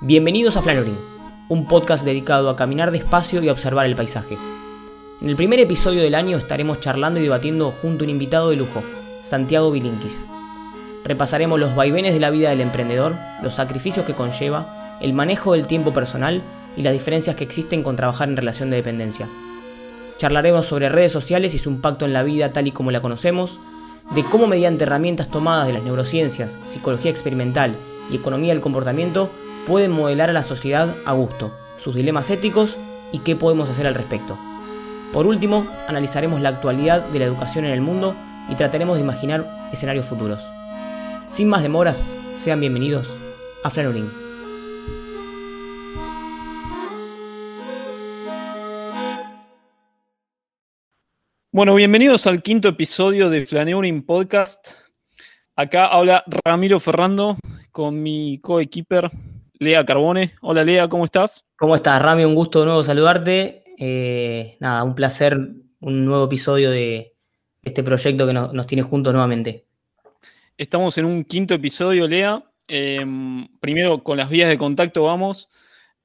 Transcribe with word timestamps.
Bienvenidos 0.00 0.56
a 0.56 0.62
Flanoring, 0.62 0.98
un 1.50 1.68
podcast 1.68 2.02
dedicado 2.02 2.48
a 2.48 2.56
caminar 2.56 2.90
despacio 2.90 3.42
y 3.42 3.50
observar 3.50 3.84
el 3.84 3.94
paisaje. 3.94 4.38
En 5.20 5.28
el 5.28 5.36
primer 5.36 5.60
episodio 5.60 6.02
del 6.02 6.14
año 6.14 6.38
estaremos 6.38 6.80
charlando 6.80 7.20
y 7.20 7.24
debatiendo 7.24 7.72
junto 7.82 8.04
a 8.04 8.06
un 8.06 8.10
invitado 8.10 8.48
de 8.48 8.56
lujo, 8.56 8.82
Santiago 9.20 9.70
Bilinkis. 9.70 10.24
Repasaremos 11.04 11.60
los 11.60 11.74
vaivenes 11.74 12.14
de 12.14 12.20
la 12.20 12.30
vida 12.30 12.48
del 12.48 12.62
emprendedor, 12.62 13.16
los 13.42 13.54
sacrificios 13.54 14.06
que 14.06 14.14
conlleva, 14.14 14.96
el 15.02 15.12
manejo 15.12 15.52
del 15.52 15.66
tiempo 15.66 15.92
personal 15.92 16.42
y 16.74 16.82
las 16.82 16.94
diferencias 16.94 17.36
que 17.36 17.44
existen 17.44 17.82
con 17.82 17.96
trabajar 17.96 18.30
en 18.30 18.36
relación 18.36 18.70
de 18.70 18.76
dependencia. 18.76 19.28
Charlaremos 20.16 20.64
sobre 20.64 20.88
redes 20.88 21.12
sociales 21.12 21.52
y 21.52 21.58
su 21.58 21.68
impacto 21.68 22.06
en 22.06 22.14
la 22.14 22.22
vida 22.22 22.54
tal 22.54 22.66
y 22.66 22.72
como 22.72 22.90
la 22.92 23.02
conocemos, 23.02 23.60
de 24.14 24.24
cómo 24.24 24.46
mediante 24.46 24.84
herramientas 24.84 25.30
tomadas 25.30 25.66
de 25.66 25.74
las 25.74 25.82
neurociencias, 25.82 26.56
psicología 26.64 27.10
experimental 27.10 27.76
y 28.10 28.16
economía 28.16 28.52
del 28.52 28.62
comportamiento 28.62 29.30
pueden 29.66 29.90
modelar 29.90 30.30
a 30.30 30.32
la 30.32 30.44
sociedad 30.44 30.96
a 31.04 31.12
gusto, 31.12 31.56
sus 31.76 31.94
dilemas 31.94 32.30
éticos 32.30 32.78
y 33.12 33.20
qué 33.20 33.36
podemos 33.36 33.68
hacer 33.68 33.86
al 33.86 33.94
respecto. 33.94 34.38
Por 35.12 35.26
último, 35.26 35.66
analizaremos 35.86 36.40
la 36.40 36.50
actualidad 36.50 37.06
de 37.06 37.18
la 37.18 37.24
educación 37.24 37.64
en 37.64 37.72
el 37.72 37.80
mundo 37.80 38.14
y 38.48 38.54
trataremos 38.54 38.96
de 38.96 39.02
imaginar 39.02 39.68
escenarios 39.72 40.06
futuros. 40.06 40.46
Sin 41.28 41.48
más 41.48 41.62
demoras, 41.62 42.12
sean 42.34 42.60
bienvenidos 42.60 43.14
a 43.62 43.70
Flanoring. 43.70 44.10
Bueno, 51.50 51.74
bienvenidos 51.74 52.26
al 52.26 52.42
quinto 52.42 52.68
episodio 52.68 53.30
de 53.30 53.44
Flanoring 53.44 54.04
Podcast. 54.06 54.74
Acá 55.56 55.86
habla 55.86 56.22
Ramiro 56.44 56.78
Ferrando 56.78 57.36
con 57.78 58.02
mi 58.02 58.40
coequiper 58.40 59.08
Lea 59.60 59.86
Carbone. 59.86 60.32
Hola 60.40 60.64
Lea, 60.64 60.88
¿cómo 60.88 61.04
estás? 61.04 61.44
¿Cómo 61.56 61.76
estás, 61.76 62.02
Rami? 62.02 62.24
Un 62.24 62.34
gusto 62.34 62.58
de 62.58 62.66
nuevo 62.66 62.82
saludarte. 62.82 63.62
Eh, 63.78 64.56
nada, 64.58 64.82
un 64.82 64.96
placer, 64.96 65.38
un 65.78 66.04
nuevo 66.04 66.24
episodio 66.24 66.72
de 66.72 67.14
este 67.62 67.84
proyecto 67.84 68.26
que 68.26 68.32
nos, 68.32 68.66
tiene 68.66 68.82
juntos 68.82 69.12
nuevamente. 69.12 69.66
Estamos 70.56 70.98
en 70.98 71.04
un 71.04 71.22
quinto 71.22 71.54
episodio, 71.54 72.08
Lea. 72.08 72.42
Em, 72.66 73.46
primero, 73.60 74.02
con 74.02 74.16
las 74.16 74.28
vías 74.28 74.48
de 74.48 74.58
contacto 74.58 75.04
vamos. 75.04 75.48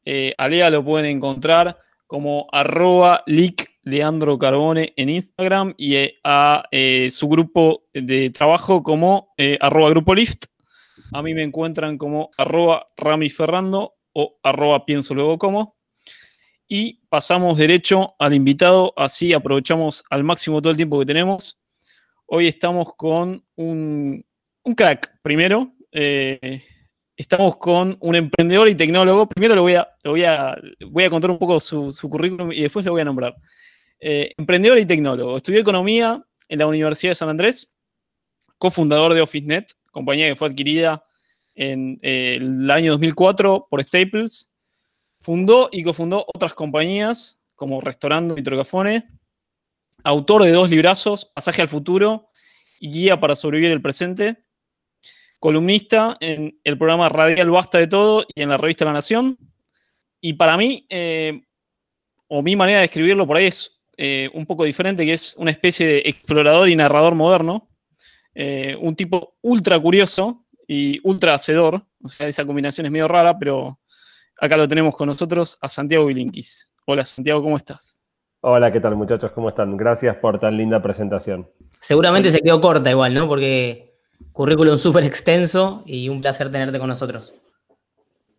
Eh, 0.06 0.36
a 0.38 0.48
Lea 0.48 0.70
lo 0.70 0.86
pueden 0.86 1.08
encontrar 1.08 1.80
como 2.06 2.46
arroba 2.52 3.24
leak 3.26 3.80
Leandro 3.82 4.38
Carbone 4.38 4.94
en 4.96 5.10
Instagram 5.10 5.74
y 5.76 5.96
eh, 5.96 6.20
a 6.24 6.66
su 7.10 7.28
grupo 7.28 7.86
de 7.96 8.30
trabajo 8.30 8.84
como 8.84 9.34
arroba 9.60 9.90
grupo 9.90 10.14
lift 10.14 10.53
a 11.14 11.22
mí 11.22 11.33
me 11.33 11.44
encuentran 11.44 11.97
como 11.97 12.31
arroba 12.38 12.88
ramiferrando 12.97 13.95
o 14.14 14.39
arroba 14.44 14.86
pienso 14.86 15.14
luego 15.14 15.38
como. 15.38 15.78
Y 16.67 17.02
pasamos 17.09 17.58
derecho 17.58 18.16
al 18.17 18.33
invitado, 18.33 18.94
así 18.97 19.34
aprovechamos 19.34 20.03
al 20.09 20.23
máximo 20.23 20.61
todo 20.61 20.72
el 20.72 20.78
tiempo 20.78 21.00
que 21.00 21.06
tenemos. 21.06 21.59
Hoy 22.25 22.47
estamos 22.47 22.94
con 22.97 23.45
un, 23.56 24.25
crack, 24.75 25.19
primero. 25.22 25.73
Eh, 25.91 26.64
estamos 27.16 27.58
con 27.58 27.95
un 28.00 28.16
emprendedor 28.16 28.67
y 28.69 28.75
tecnólogo. 28.75 29.28
Primero 29.28 29.56
lo 29.56 29.61
voy 29.61 29.75
a, 29.75 29.88
voy 30.03 30.23
a, 30.23 30.58
voy 30.89 31.03
a 31.03 31.09
contar 31.11 31.30
un 31.30 31.38
poco 31.38 31.59
su, 31.59 31.91
currículum 32.09 32.52
y 32.52 32.61
después 32.61 32.86
lo 32.86 32.94
voy 32.94 33.02
a 33.02 33.06
nombrar. 33.06 33.36
Eh, 34.00 34.34
emprendedor 34.38 34.80
y 34.80 34.86
tecnólogo. 34.86 35.38
Estudió 35.38 35.59
economía 35.59 36.23
en 36.47 36.59
la 36.59 36.66
Universidad 36.66 37.11
de 37.11 37.16
San 37.16 37.30
Andrés, 37.30 37.72
cofundador 38.58 39.14
de 39.14 39.22
OfficeNet, 39.22 39.73
compañía 39.94 40.28
que 40.28 40.36
fue 40.36 40.50
adquirida 40.50 41.06
en 41.56 42.00
eh, 42.02 42.40
el 42.42 42.70
año 42.70 42.92
2004 42.92 43.68
por 43.70 43.82
Staples. 43.82 44.52
Fundó 45.22 45.70
y 45.72 45.84
cofundó 45.84 46.26
otras 46.34 46.54
compañías 46.54 47.40
como 47.56 47.80
Restaurando 47.80 48.38
y 48.38 48.44
Trocafone. 48.44 49.08
Autor 50.04 50.44
de 50.44 50.52
dos 50.52 50.70
librazos, 50.70 51.26
Pasaje 51.34 51.62
al 51.62 51.70
Futuro 51.70 52.28
y 52.82 52.92
Guía 52.92 53.18
para 53.18 53.36
Sobrevivir 53.36 53.72
el 53.72 53.82
Presente. 53.82 54.44
Columnista 55.40 56.18
en 56.20 56.59
el 56.64 56.78
programa 56.78 57.08
Radial 57.08 57.50
Basta 57.50 57.78
de 57.78 57.88
Todo 57.88 58.26
y 58.36 58.42
en 58.42 58.50
la 58.50 58.58
revista 58.58 58.84
La 58.84 58.94
Nación. 58.94 59.38
Y 60.20 60.34
para 60.34 60.58
mí, 60.58 60.86
eh, 60.90 61.44
o 62.28 62.42
mi 62.42 62.56
manera 62.56 62.80
de 62.80 62.86
escribirlo 62.86 63.28
por 63.28 63.38
ahí 63.38 63.46
es 63.46 63.82
eh, 63.96 64.30
un 64.34 64.46
poco 64.46 64.64
diferente, 64.64 65.06
que 65.06 65.14
es 65.14 65.36
una 65.38 65.52
especie 65.52 65.86
de 65.86 65.98
explorador 66.06 66.68
y 66.68 66.76
narrador 66.76 67.16
moderno. 67.16 67.70
Eh, 68.36 68.78
un 68.82 68.96
tipo 68.96 69.36
ultra 69.42 69.80
curioso 69.80 70.46
y 70.68 71.00
ultra 71.04 71.36
hacedor. 71.36 71.84
O 72.04 72.08
sea, 72.08 72.28
esa 72.28 72.46
combinación 72.46 72.86
es 72.86 72.92
medio 72.92 73.08
rara, 73.08 73.38
pero 73.38 73.80
acá 74.40 74.58
lo 74.58 74.68
tenemos 74.68 74.96
con 74.96 75.08
nosotros 75.08 75.58
a 75.62 75.70
Santiago 75.70 76.06
Bilinkis. 76.06 76.72
Hola 76.86 77.06
Santiago, 77.06 77.42
¿cómo 77.42 77.58
estás? 77.58 78.02
Hola, 78.42 78.72
¿qué 78.72 78.82
tal 78.82 78.96
muchachos? 78.96 79.32
¿Cómo 79.32 79.50
están? 79.50 79.78
Gracias 79.78 80.18
por 80.18 80.40
tan 80.40 80.58
linda 80.58 80.82
presentación. 80.82 81.48
Seguramente 81.80 82.30
se 82.30 82.42
quedó 82.42 82.60
corta 82.60 82.90
igual, 82.90 83.14
¿no? 83.14 83.28
Porque 83.28 83.94
currículum 84.34 84.78
súper 84.78 85.06
extenso 85.06 85.82
y 85.86 86.10
un 86.10 86.22
placer 86.22 86.52
tenerte 86.52 86.80
con 86.80 86.90
nosotros. 86.90 87.34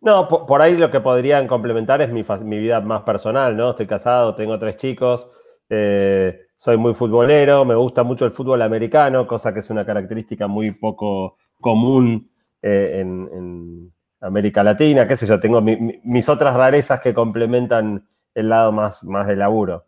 No, 0.01 0.27
por, 0.27 0.61
ahí 0.61 0.77
lo 0.77 0.91
que 0.91 0.99
podrían 0.99 1.47
complementar 1.47 2.03
es 2.03 2.11
mi, 2.11 2.23
mi, 2.43 2.59
vida 2.59 2.79
más 2.81 3.01
personal, 3.01 3.57
¿no? 3.57 3.71
Estoy 3.71 3.87
casado, 3.87 4.35
tengo 4.35 4.59
tres 4.59 4.77
chicos, 4.77 5.27
eh, 5.69 6.44
soy 6.57 6.77
muy 6.77 6.93
futbolero, 6.93 7.65
me 7.65 7.75
gusta 7.75 8.03
mucho 8.03 8.25
el 8.25 8.31
fútbol 8.31 8.61
americano, 8.61 9.27
cosa 9.27 9.53
que 9.53 9.59
es 9.59 9.69
una 9.69 9.85
característica 9.85 10.47
muy 10.47 10.71
poco 10.71 11.37
común 11.59 12.29
eh, 12.61 13.01
en, 13.01 13.91
América 14.21 14.63
Latina, 14.63 15.07
qué 15.07 15.15
sé 15.15 15.27
yo, 15.27 15.39
tengo 15.39 15.61
mis 15.61 16.29
otras 16.29 16.55
rarezas 16.55 16.99
que 16.99 17.13
complementan 17.13 18.07
el 18.33 18.49
lado 18.49 18.71
más, 18.71 19.03
más 19.03 19.27
de 19.27 19.35
laburo. 19.35 19.85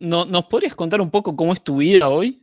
No, 0.00 0.24
¿Nos 0.24 0.46
podrías 0.46 0.74
contar 0.74 1.00
un 1.00 1.10
poco 1.10 1.36
cómo 1.36 1.52
es 1.52 1.62
tu 1.62 1.76
vida 1.76 2.08
hoy? 2.08 2.42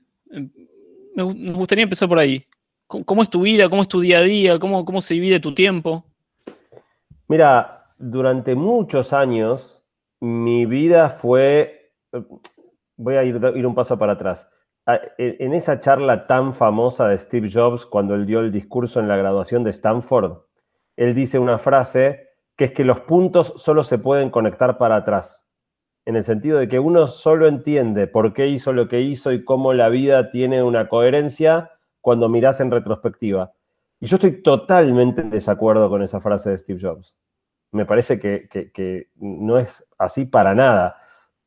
Me, 1.16 1.24
gustaría 1.24 1.84
empezar 1.84 2.08
por 2.08 2.20
ahí. 2.20 2.46
¿Cómo, 2.86 3.24
es 3.24 3.30
tu 3.30 3.42
vida? 3.42 3.68
¿Cómo 3.68 3.82
es 3.82 3.88
tu 3.90 4.00
día 4.00 4.20
a 4.20 4.22
día? 4.22 4.58
¿Cómo, 4.58 4.86
cómo 4.86 5.02
se 5.02 5.16
divide 5.16 5.42
tu 5.42 5.54
tiempo? 5.54 6.06
Mira, 7.28 7.92
durante 7.98 8.56
muchos 8.56 9.12
años 9.12 9.84
mi 10.22 10.66
vida 10.66 11.10
fue, 11.10 11.92
voy 12.98 13.16
a 13.16 13.24
ir, 13.24 13.36
un 13.66 13.76
paso 13.76 13.98
para 13.98 14.14
atrás. 14.14 14.50
Ah, 14.86 15.00
en 15.18 15.54
esa 15.54 15.80
charla 15.80 16.28
tan 16.28 16.54
famosa 16.54 17.08
de 17.08 17.18
Steve 17.18 17.50
Jobs, 17.52 17.86
cuando 17.86 18.16
él 18.16 18.26
dio 18.26 18.40
el 18.40 18.52
discurso 18.52 19.00
en 19.00 19.08
la 19.08 19.18
graduación 19.18 19.64
de 19.64 19.70
Stanford, 19.70 20.40
él 20.96 21.14
dice 21.14 21.40
una 21.40 21.58
frase 21.58 22.28
que 22.56 22.66
es 22.66 22.72
que 22.72 22.84
los 22.84 23.02
puntos 23.02 23.54
solo 23.58 23.84
se 23.84 24.00
pueden 24.00 24.30
conectar 24.30 24.78
para 24.78 24.96
atrás, 24.96 25.48
en 26.06 26.16
el 26.16 26.24
sentido 26.24 26.58
de 26.58 26.68
que 26.68 26.80
uno 26.80 27.06
solo 27.06 27.48
entiende 27.48 28.08
por 28.08 28.34
qué 28.34 28.48
hizo 28.48 28.74
lo 28.74 28.88
que 28.88 29.02
hizo 29.02 29.32
y 29.32 29.44
cómo 29.44 29.74
la 29.74 29.90
vida 29.90 30.32
tiene 30.32 30.64
una 30.64 30.90
coherencia 30.90 31.72
cuando 32.02 32.30
miras 32.30 32.60
en 32.62 32.72
retrospectiva. 32.72 33.54
Y 34.00 34.08
yo 34.08 34.16
estoy 34.16 34.42
totalmente 34.42 35.22
en 35.22 35.30
desacuerdo 35.30 35.90
con 35.90 36.02
esa 36.02 36.22
frase 36.22 36.52
de 36.52 36.58
Steve 36.58 36.80
Jobs. 36.82 37.18
Me 37.72 37.86
parece 37.86 38.20
que 38.20 39.10
no 39.18 39.60
es 39.60 39.86
así 39.98 40.26
para 40.26 40.56
nada 40.56 40.96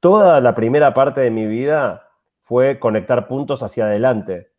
toda 0.00 0.41
la 0.41 0.55
primera 0.55 0.93
parte 0.94 1.21
de 1.21 1.31
mi 1.31 1.47
vida 1.47 2.09
fue 2.41 2.78
conectar 2.78 3.28
puntos 3.28 3.62
hacia 3.62 3.84
adelante. 3.84 4.50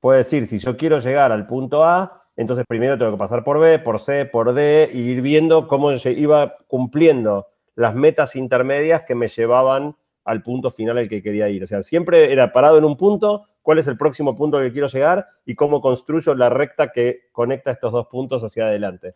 Puede 0.00 0.18
decir, 0.18 0.46
si 0.46 0.58
yo 0.58 0.76
quiero 0.76 0.98
llegar 0.98 1.32
al 1.32 1.46
punto 1.46 1.84
A, 1.84 2.22
entonces 2.36 2.64
primero 2.66 2.96
tengo 2.96 3.12
que 3.12 3.18
pasar 3.18 3.44
por 3.44 3.58
B, 3.58 3.78
por 3.78 4.00
C, 4.00 4.24
por 4.26 4.54
D, 4.54 4.90
y 4.92 4.98
ir 4.98 5.22
viendo 5.22 5.66
cómo 5.66 5.92
iba 5.92 6.56
cumpliendo 6.66 7.48
las 7.74 7.94
metas 7.94 8.36
intermedias 8.36 9.02
que 9.02 9.14
me 9.14 9.28
llevaban 9.28 9.96
al 10.24 10.42
punto 10.42 10.70
final 10.70 10.98
al 10.98 11.08
que 11.08 11.22
quería 11.22 11.48
ir. 11.48 11.64
O 11.64 11.66
sea, 11.66 11.82
siempre 11.82 12.32
era 12.32 12.52
parado 12.52 12.78
en 12.78 12.84
un 12.84 12.96
punto, 12.96 13.46
cuál 13.60 13.78
es 13.78 13.86
el 13.86 13.96
próximo 13.96 14.34
punto 14.34 14.58
al 14.58 14.64
que 14.64 14.72
quiero 14.72 14.88
llegar 14.88 15.26
y 15.44 15.54
cómo 15.54 15.80
construyo 15.80 16.34
la 16.34 16.48
recta 16.48 16.92
que 16.92 17.28
conecta 17.32 17.72
estos 17.72 17.92
dos 17.92 18.06
puntos 18.08 18.42
hacia 18.42 18.66
adelante. 18.66 19.14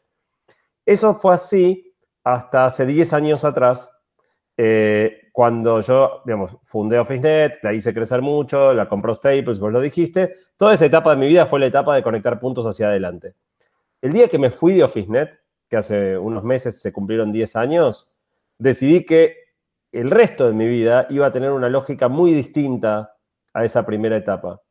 Eso 0.85 1.15
fue 1.15 1.35
así 1.35 1.95
hasta 2.25 2.67
hace 2.67 2.87
10 2.87 3.13
años 3.13 3.45
atrás, 3.45 3.93
eh, 4.57 5.26
cuando 5.36 5.83
yo, 5.83 6.22
digamos, 6.24 6.56
fundé 6.65 6.98
OfficeNet, 6.98 7.59
la 7.62 7.74
hice 7.74 7.92
crecer 7.92 8.22
mucho, 8.22 8.72
la 8.72 8.88
compró 8.88 9.15
Staples, 9.15 9.59
vos 9.59 9.71
lo 9.71 9.83
dijiste, 9.83 10.34
toda 10.56 10.72
esa 10.72 10.86
etapa 10.86 11.10
de 11.10 11.16
mi 11.16 11.28
vida 11.28 11.44
fue 11.44 11.60
la 11.60 11.66
etapa 11.66 11.94
de 11.94 12.03
conectar 12.03 12.41
puntos 12.41 12.65
hacia 12.65 12.86
adelante. 12.86 13.34
El 14.00 14.15
día 14.15 14.28
que 14.28 14.38
me 14.38 14.48
fui 14.48 14.72
de 14.72 14.84
OfficeNet, 14.84 15.38
que 15.68 15.77
hace 15.77 16.16
unos 16.16 16.42
meses 16.42 16.80
se 16.80 16.91
cumplieron 16.91 17.33
10 17.33 17.54
años, 17.54 18.10
decidí 18.56 19.04
que 19.04 19.36
el 19.92 20.10
resto 20.10 20.47
de 20.47 20.54
mi 20.54 20.66
vida 20.66 21.06
iba 21.10 21.27
a 21.27 21.33
tener 21.33 21.50
una 21.50 21.68
lógica 21.68 22.09
muy 22.09 22.33
distinta 22.33 23.15
a 23.53 23.62
esa 23.62 23.84
primera 23.84 24.16
etapa. 24.16 24.62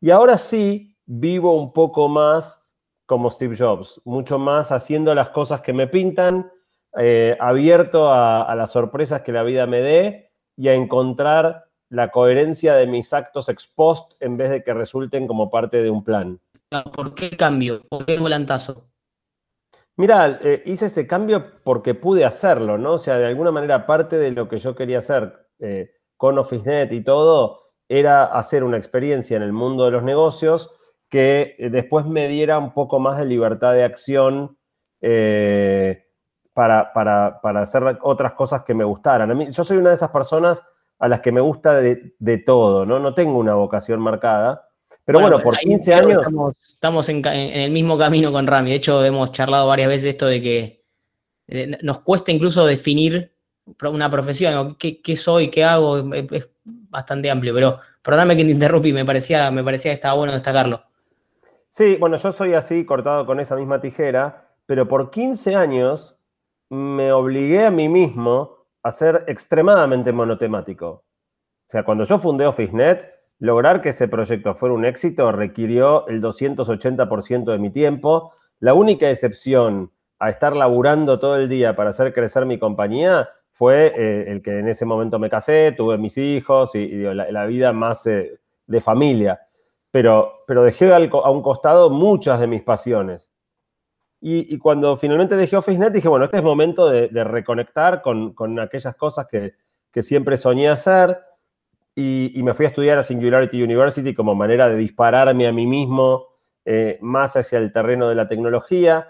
Y 0.00 0.10
ahora 0.10 0.38
sí 0.38 0.96
vivo 1.06 1.54
un 1.54 1.72
poco 1.72 2.08
más 2.08 2.60
como 3.06 3.30
Steve 3.30 3.54
Jobs, 3.56 4.00
mucho 4.04 4.40
más 4.40 4.72
haciendo 4.72 5.14
las 5.14 5.28
cosas 5.28 5.60
que 5.60 5.72
me 5.72 5.86
pintan 5.86 6.50
eh, 6.98 7.36
abierto 7.38 8.12
a, 8.12 8.52
las 8.56 8.72
sorpresas 8.72 9.22
que 9.22 9.32
la 9.32 9.44
vida 9.44 9.66
me 9.66 9.80
dé 9.80 10.32
y 10.56 10.68
a 10.68 10.74
encontrar 10.74 11.66
la 11.88 12.10
coherencia 12.10 12.74
de 12.74 12.86
mis 12.86 13.12
actos 13.12 13.48
ex 13.48 13.66
post 13.68 14.12
en 14.20 14.36
vez 14.36 14.50
de 14.50 14.64
que 14.64 14.74
resulten 14.74 15.26
como 15.26 15.50
parte 15.50 15.82
de 15.82 15.90
un 15.90 16.02
plan. 16.02 16.40
¿Por 16.94 17.14
qué 17.14 17.30
cambio? 17.30 17.82
¿Por 17.88 18.06
qué 18.06 18.14
el 18.14 18.20
volantazo? 18.20 18.88
Mira, 19.96 20.40
eh, 20.42 20.62
hice 20.66 20.86
ese 20.86 21.06
cambio 21.06 21.60
porque 21.62 21.94
pude 21.94 22.24
hacerlo, 22.24 22.78
¿no? 22.78 22.92
O 22.94 22.98
sea, 22.98 23.18
de 23.18 23.26
alguna 23.26 23.50
manera 23.50 23.86
parte 23.86 24.16
de 24.16 24.30
lo 24.30 24.48
que 24.48 24.58
yo 24.58 24.74
quería 24.74 24.98
hacer 24.98 25.48
eh, 25.58 25.92
con 26.16 26.38
OfficeNet 26.38 26.92
y 26.92 27.02
todo 27.02 27.74
era 27.88 28.24
hacer 28.24 28.64
una 28.64 28.76
experiencia 28.76 29.36
en 29.36 29.42
el 29.42 29.52
mundo 29.52 29.84
de 29.84 29.90
los 29.90 30.02
negocios 30.02 30.70
que 31.08 31.56
después 31.72 32.06
me 32.06 32.28
diera 32.28 32.56
un 32.58 32.72
poco 32.72 33.00
más 33.00 33.18
de 33.18 33.24
libertad 33.24 33.72
de 33.72 33.82
acción 33.82 34.56
para, 36.52 36.92
para, 36.92 37.60
hacer 37.60 37.98
otras 38.02 38.32
cosas 38.32 38.62
que 38.62 38.74
me 38.74 38.84
gustaran. 38.84 39.30
A 39.30 39.34
mí, 39.34 39.50
yo 39.50 39.64
soy 39.64 39.78
una 39.78 39.90
de 39.90 39.94
esas 39.94 40.10
personas 40.10 40.64
a 40.98 41.08
las 41.08 41.20
que 41.20 41.32
me 41.32 41.40
gusta 41.40 41.74
de, 41.74 42.14
de 42.18 42.38
todo, 42.38 42.84
¿no? 42.84 42.98
No 42.98 43.14
tengo 43.14 43.38
una 43.38 43.54
vocación 43.54 44.00
marcada. 44.00 44.66
Pero 45.04 45.20
bueno, 45.20 45.40
por 45.40 45.56
15 45.56 45.94
años. 45.94 46.26
Estamos, 46.60 47.08
en, 47.08 47.24
el 47.26 47.70
mismo 47.70 47.98
camino 47.98 48.30
con 48.30 48.46
Rami. 48.46 48.70
De 48.70 48.76
hecho, 48.76 49.04
hemos 49.04 49.32
charlado 49.32 49.66
varias 49.66 49.88
veces 49.88 50.10
esto 50.10 50.26
de 50.26 50.40
que 50.40 50.84
eh, 51.48 51.78
nos 51.82 52.00
cuesta 52.00 52.30
incluso 52.30 52.64
definir 52.64 53.32
una 53.82 54.10
profesión. 54.10 54.76
¿Qué, 54.76 55.16
soy? 55.16 55.48
¿Qué 55.48 55.64
hago? 55.64 55.98
Es, 56.14 56.48
bastante 56.64 57.30
amplio. 57.30 57.54
Pero 57.54 57.80
perdóname 58.02 58.36
que 58.36 58.44
te 58.44 58.50
interrumpí, 58.50 58.92
me 58.92 59.04
parecía, 59.04 59.50
me 59.50 59.64
parecía 59.64 59.90
que 59.90 59.96
estaba 59.96 60.14
bueno 60.14 60.32
destacarlo. 60.32 60.82
Sí, 61.66 61.96
bueno, 61.96 62.16
yo 62.16 62.32
soy 62.32 62.54
así, 62.54 62.84
cortado 62.84 63.26
con 63.26 63.40
esa 63.40 63.56
misma 63.56 63.80
tijera, 63.80 64.48
pero 64.66 64.88
por 64.88 65.10
15 65.10 65.54
años 65.54 66.16
me 66.70 67.12
obligué 67.12 67.66
a 67.66 67.70
mí 67.70 67.88
mismo 67.88 68.56
a 68.82 68.90
ser 68.90 69.24
extremadamente 69.26 70.12
monotemático. 70.12 70.88
O 70.88 71.70
sea, 71.70 71.84
cuando 71.84 72.04
yo 72.04 72.18
fundé 72.18 72.46
OfficeNet, 72.46 73.20
Lograr 73.40 73.80
que 73.80 73.88
ese 73.88 74.06
proyecto 74.06 74.54
fuera 74.54 74.74
un 74.74 74.84
éxito 74.84 75.32
requirió 75.32 76.06
el 76.08 76.20
280% 76.20 77.50
de 77.50 77.58
mi 77.58 77.70
tiempo. 77.70 78.34
La 78.58 78.74
única 78.74 79.08
excepción 79.08 79.90
a 80.18 80.28
estar 80.28 80.54
laburando 80.54 81.18
todo 81.18 81.36
el 81.36 81.48
día 81.48 81.74
para 81.74 81.88
hacer 81.88 82.12
crecer 82.12 82.44
mi 82.44 82.58
compañía 82.58 83.30
fue 83.50 83.94
eh, 83.96 84.30
el 84.30 84.42
que 84.42 84.58
en 84.58 84.68
ese 84.68 84.84
momento 84.84 85.18
me 85.18 85.30
casé, 85.30 85.72
tuve 85.72 85.96
mis 85.96 86.18
hijos 86.18 86.74
y, 86.74 86.86
la, 86.86 87.46
vida 87.46 87.72
más 87.72 88.06
eh, 88.06 88.38
de 88.66 88.80
familia. 88.82 89.40
Pero, 89.90 90.44
pero 90.46 90.62
dejé 90.62 90.92
a 90.92 91.30
un 91.30 91.40
costado 91.40 91.88
muchas 91.88 92.40
de 92.40 92.46
mis 92.46 92.62
pasiones. 92.62 93.32
Y, 94.22 94.58
cuando 94.58 94.96
finalmente 94.98 95.34
dejé 95.34 95.56
OfficeNet 95.56 95.94
dije, 95.94 96.08
bueno, 96.08 96.26
este 96.26 96.36
es 96.36 96.42
momento 96.42 96.90
de, 96.90 97.08
reconectar 97.24 98.02
con, 98.02 98.58
aquellas 98.58 98.94
cosas 98.96 99.26
que, 99.26 99.54
siempre 100.02 100.36
soñé 100.36 100.68
hacer 100.68 101.18
y, 101.94 102.40
me 102.42 102.52
fui 102.52 102.66
a 102.66 102.68
estudiar 102.68 102.98
a 102.98 103.02
Singularity 103.02 103.62
University 103.62 104.14
como 104.14 104.34
manera 104.34 104.68
de 104.68 104.76
dispararme 104.76 105.48
a 105.48 105.52
mí 105.52 105.66
mismo 105.66 106.26
eh, 106.66 106.98
más 107.00 107.36
hacia 107.36 107.58
el 107.58 107.72
terreno 107.72 108.08
de 108.08 108.14
la 108.14 108.28
tecnología. 108.28 109.08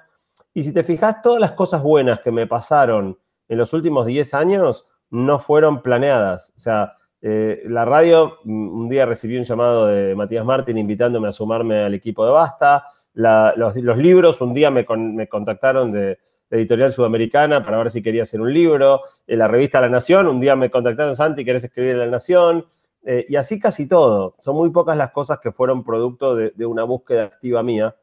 Y 0.54 0.62
si 0.62 0.72
te 0.72 0.84
fijas, 0.84 1.22
todas 1.22 1.40
las 1.40 1.52
cosas 1.52 1.82
buenas 1.82 2.20
que 2.20 2.30
me 2.30 2.46
pasaron 2.46 3.18
en 3.48 3.58
los 3.58 3.72
últimos 3.72 4.06
10 4.06 4.34
años 4.34 4.86
no 5.10 5.40
fueron 5.40 5.82
planeadas. 5.82 6.52
O 6.56 6.60
sea, 6.60 6.96
eh, 7.20 7.62
la 7.66 7.84
radio, 7.84 8.38
mm, 8.44 8.80
un 8.80 8.88
día 8.88 9.06
recibí 9.06 9.36
un 9.36 9.42
llamado 9.42 9.86
de 9.86 10.14
Matías 10.14 10.44
Martín 10.44 10.78
invitándome 10.78 11.28
a 11.28 11.32
sumarme 11.32 11.80
al 11.82 11.94
equipo 11.94 12.24
de 12.24 12.32
Basta. 12.32 12.84
Los, 13.14 13.96
libros, 13.96 14.40
un 14.40 14.54
día 14.54 14.70
me, 14.70 14.84
contactaron 14.84 15.92
de, 15.92 16.18
Editorial 16.50 16.90
Sudamericana 16.90 17.64
para 17.64 17.78
ver 17.78 17.90
si 17.90 18.02
quería 18.02 18.22
hacer 18.22 18.40
un 18.40 18.52
libro. 18.52 19.02
En 19.26 19.38
la 19.38 19.46
revista 19.46 19.80
La 19.80 19.88
Nación, 19.88 20.26
un 20.26 20.40
día 20.40 20.56
me 20.56 20.68
contactaron, 20.68 21.14
Santi, 21.14 21.44
¿querés 21.44 21.62
escribir 21.62 21.92
en 21.92 21.98
La 22.00 22.06
Nación? 22.06 22.66
Eh, 23.04 23.24
y 23.28 23.36
así 23.36 23.58
casi 23.60 23.88
todo. 23.88 24.34
Son 24.40 24.56
muy 24.56 24.70
pocas 24.70 24.96
las 24.96 25.12
cosas 25.12 25.38
que 25.38 25.52
fueron 25.52 25.84
producto 25.84 26.34
de, 26.34 26.66
una 26.66 26.82
búsqueda 26.82 27.24
activa 27.24 27.62
mía. 27.62 27.94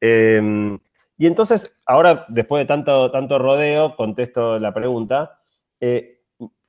Em, 0.00 0.78
y 1.18 1.26
entonces, 1.26 1.70
ahora, 1.84 2.24
después 2.28 2.62
de 2.62 2.66
tanto, 2.66 3.10
tanto 3.10 3.38
rodeo, 3.38 3.94
contesto 3.94 4.58
la 4.58 4.72
pregunta. 4.72 5.38
Eh, 5.78 6.22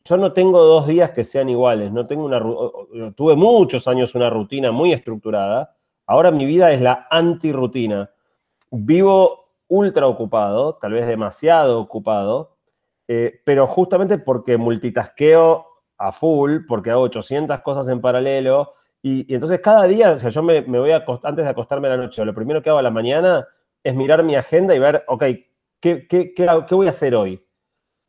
yo 0.05 0.17
no 0.17 0.33
tengo 0.33 0.61
dos 0.61 0.87
días 0.87 1.11
que 1.11 1.23
sean 1.23 1.49
iguales. 1.49 1.91
No 1.91 2.05
tengo 2.05 2.25
una, 2.25 2.39
tuve 3.15 3.35
muchos 3.35 3.87
años 3.87 4.13
una 4.15 4.29
rutina 4.29 4.71
muy 4.71 4.91
estructurada. 4.91 5.75
Ahora 6.05 6.31
mi 6.31 6.45
vida 6.45 6.71
es 6.71 6.81
la 6.81 7.07
antirrutina. 7.09 8.11
Vivo 8.71 9.43
ultra 9.67 10.07
ocupado, 10.07 10.75
tal 10.75 10.93
vez 10.93 11.07
demasiado 11.07 11.79
ocupado, 11.79 12.57
eh, 13.07 13.41
pero 13.45 13.67
justamente 13.67 14.17
porque 14.17 14.57
multitasqueo 14.57 15.65
a 15.97 16.11
full 16.11 16.65
porque 16.67 16.91
hago 16.91 17.01
800 17.03 17.61
cosas 17.61 17.87
en 17.87 18.01
paralelo. 18.01 18.73
Y, 19.01 19.33
entonces 19.33 19.59
cada 19.61 19.85
día, 19.85 20.11
o 20.11 20.17
sea, 20.17 20.29
yo 20.29 20.43
me, 20.43 20.61
voy 20.61 20.91
a, 20.91 21.03
antes 21.23 21.45
de 21.45 21.49
acostarme 21.51 21.87
a 21.87 21.91
la 21.91 21.97
noche, 21.97 22.23
lo 22.23 22.33
primero 22.33 22.61
que 22.61 22.69
hago 22.69 22.79
a 22.79 22.83
la 22.83 22.91
mañana 22.91 23.47
es 23.83 23.95
mirar 23.95 24.23
mi 24.23 24.35
agenda 24.35 24.73
y 24.75 24.79
ver, 24.79 25.03
ok, 25.07 25.23
¿qué, 25.79 26.07
qué, 26.07 26.33
qué, 26.33 26.75
voy 26.75 26.87
a 26.87 26.91
hacer 26.91 27.15
hoy? 27.15 27.45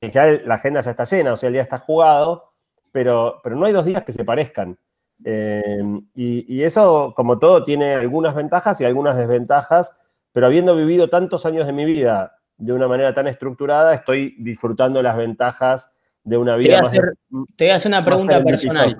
En 0.00 0.12
general 0.12 0.42
la 0.46 0.54
agenda 0.54 0.80
ya 0.80 0.92
está 0.92 1.04
llena, 1.04 1.32
o 1.32 1.36
sea, 1.36 1.48
el 1.48 1.54
día 1.54 1.62
está 1.62 1.78
jugado, 1.78 2.52
pero, 2.92 3.40
pero 3.42 3.56
no 3.56 3.66
hay 3.66 3.72
dos 3.72 3.86
días 3.86 4.04
que 4.04 4.12
se 4.12 4.24
parezcan. 4.24 4.78
Em, 5.22 6.06
y, 6.14 6.56
y, 6.56 6.62
eso, 6.64 7.12
como 7.16 7.38
todo, 7.38 7.62
tiene 7.62 7.94
algunas 7.94 8.34
ventajas 8.34 8.80
y 8.80 8.84
algunas 8.84 9.16
desventajas, 9.16 9.96
pero 10.32 10.46
habiendo 10.46 10.74
vivido 10.74 11.08
tantos 11.08 11.46
años 11.46 11.66
de 11.66 11.72
mi 11.72 11.84
vida 11.84 12.36
de 12.56 12.72
una 12.72 12.88
manera 12.88 13.14
tan 13.14 13.26
estructurada, 13.26 13.94
estoy 13.94 14.34
disfrutando 14.38 15.02
las 15.02 15.16
ventajas 15.16 15.90
de 16.22 16.36
una 16.36 16.56
vida. 16.56 16.82
Te 16.82 17.64
voy 17.64 17.70
a 17.70 17.76
hacer, 17.76 17.88
una 17.90 18.04
pregunta 18.04 18.42
personal. 18.42 18.96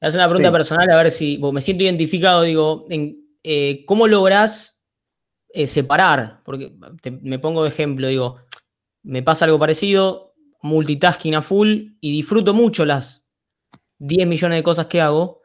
Te 0.00 0.08
una 0.08 0.28
pregunta 0.28 0.52
personal 0.52 0.90
a 0.90 0.96
ver 0.96 1.10
si 1.10 1.38
me 1.52 1.60
siento 1.60 1.84
identificado, 1.84 2.42
digo, 2.42 2.86
en, 2.90 3.16
eh, 3.42 3.84
¿cómo 3.86 4.06
lográs 4.06 4.78
eh, 5.50 5.66
separar? 5.66 6.40
Porque 6.44 6.72
me 7.22 7.38
pongo 7.38 7.62
de 7.62 7.68
ejemplo, 7.68 8.08
digo, 8.08 8.38
me 9.02 9.22
pasa 9.22 9.44
algo 9.44 9.58
parecido, 9.58 10.34
multitasking 10.62 11.34
a 11.34 11.42
full 11.42 11.96
y 12.00 12.12
disfruto 12.12 12.54
mucho 12.54 12.84
las 12.84 13.25
10 13.98 14.26
millones 14.26 14.58
de 14.58 14.62
cosas 14.62 14.86
que 14.86 15.00
hago. 15.00 15.40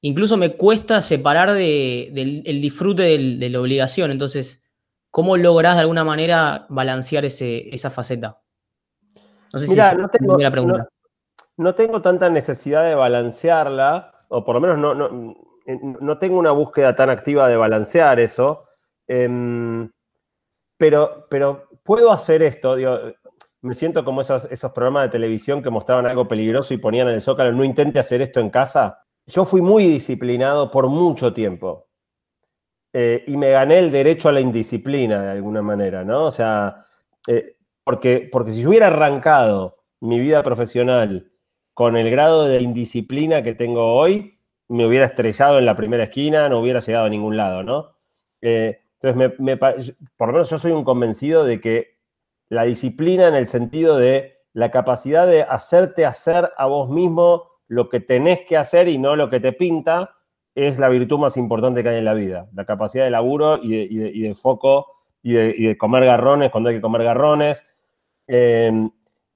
Incluso 0.00 0.36
me 0.36 0.56
cuesta 0.56 1.02
separar 1.02 1.52
del 1.52 2.42
el 2.44 2.60
disfrute 2.60 3.02
de 3.02 3.50
la 3.50 3.60
obligación. 3.60 4.10
Entonces, 4.10 4.62
¿cómo 5.10 5.36
lográs 5.36 5.74
de 5.74 5.80
alguna 5.80 6.04
manera 6.04 6.66
balancear 6.68 7.24
esa 7.24 7.90
faceta? 7.90 8.40
No 9.52 9.58
sé 9.58 9.68
Mira, 9.68 9.94
no 9.94 10.08
tengo, 10.08 10.36
pregunta. 10.36 10.88
No, 11.56 11.74
tengo 11.74 12.02
tanta 12.02 12.28
necesidad 12.28 12.84
de 12.84 12.94
balancearla, 12.94 14.26
o 14.28 14.44
por 14.44 14.56
lo 14.56 14.60
menos 14.60 14.78
no, 14.78 14.94
no, 14.94 16.18
tengo 16.18 16.38
una 16.38 16.50
búsqueda 16.50 16.94
tan 16.94 17.10
activa 17.10 17.48
de 17.48 17.56
balancear 17.56 18.20
eso. 18.20 18.64
Em, 19.08 19.90
pero, 20.76 21.26
pero 21.30 21.68
puedo 21.82 22.12
hacer 22.12 22.42
esto, 22.42 22.76
me 23.66 23.74
siento 23.74 24.04
como 24.04 24.20
esos, 24.20 24.46
programas 24.72 25.04
de 25.04 25.08
televisión 25.10 25.62
que 25.62 25.70
mostraban 25.70 26.06
algo 26.06 26.28
peligroso 26.28 26.72
y 26.72 26.78
ponían 26.78 27.08
en 27.08 27.14
el 27.14 27.20
zócalo, 27.20 27.52
no 27.52 27.64
intente 27.64 27.98
hacer 27.98 28.22
esto 28.22 28.40
en 28.40 28.50
casa. 28.50 29.02
Yo 29.26 29.44
fui 29.44 29.60
muy 29.60 29.86
disciplinado 29.88 30.70
por 30.70 30.88
mucho 30.88 31.32
tiempo. 31.32 31.88
Eh, 32.92 33.24
y 33.26 33.36
me 33.36 33.50
gané 33.50 33.80
el 33.80 33.90
derecho 33.90 34.28
a 34.28 34.32
la 34.32 34.40
indisciplina 34.40 35.22
de 35.22 35.30
alguna 35.32 35.62
manera, 35.62 36.04
¿no? 36.04 36.26
O 36.26 36.30
sea, 36.30 36.86
eh, 37.28 37.56
porque, 37.84 38.30
si 38.48 38.62
yo 38.62 38.70
hubiera 38.70 38.86
arrancado 38.86 39.78
mi 40.00 40.20
vida 40.20 40.42
profesional 40.42 41.30
con 41.74 41.96
el 41.96 42.10
grado 42.10 42.44
de 42.44 42.60
indisciplina 42.62 43.42
que 43.42 43.54
tengo 43.54 43.94
hoy, 43.94 44.38
me 44.68 44.86
hubiera 44.86 45.06
estrellado 45.06 45.58
en 45.58 45.66
la 45.66 45.76
primera 45.76 46.04
esquina, 46.04 46.48
no 46.48 46.60
hubiera 46.60 46.80
llegado 46.80 47.06
a 47.06 47.10
ningún 47.10 47.36
lado, 47.36 47.62
¿no? 47.62 47.96
Eh, 48.40 48.80
entonces, 49.00 49.94
por 50.16 50.28
lo 50.28 50.32
menos 50.32 50.50
yo 50.50 50.58
soy 50.58 50.72
un 50.72 50.84
convencido 50.84 51.44
de 51.44 51.60
que 51.60 51.95
la 52.48 52.64
disciplina 52.64 53.28
en 53.28 53.34
el 53.34 53.46
sentido 53.46 53.96
de 53.96 54.38
la 54.52 54.70
capacidad 54.70 55.26
de 55.26 55.42
hacerte 55.42 56.06
hacer 56.06 56.52
a 56.56 56.66
vos 56.66 56.88
mismo 56.88 57.44
lo 57.68 57.88
que 57.88 58.00
tenés 58.00 58.42
que 58.42 58.56
hacer 58.56 58.88
y 58.88 58.98
no 58.98 59.16
lo 59.16 59.28
que 59.28 59.40
te 59.40 59.52
pinta, 59.52 60.14
es 60.54 60.78
la 60.78 60.88
virtud 60.88 61.18
más 61.18 61.36
importante 61.36 61.82
que 61.82 61.90
hay 61.90 61.98
en 61.98 62.04
la 62.04 62.14
vida. 62.14 62.48
La 62.54 62.64
capacidad 62.64 63.04
de 63.04 63.10
laburo 63.10 63.58
y 63.62 64.22
de, 64.22 64.34
foco 64.34 64.86
y 65.22 65.34
de, 65.34 65.76
comer 65.76 66.04
garrones 66.06 66.50
cuando 66.50 66.70
hay 66.70 66.76
que 66.76 66.80
comer 66.80 67.02
garrones, 67.02 67.66
Em, 68.26 68.90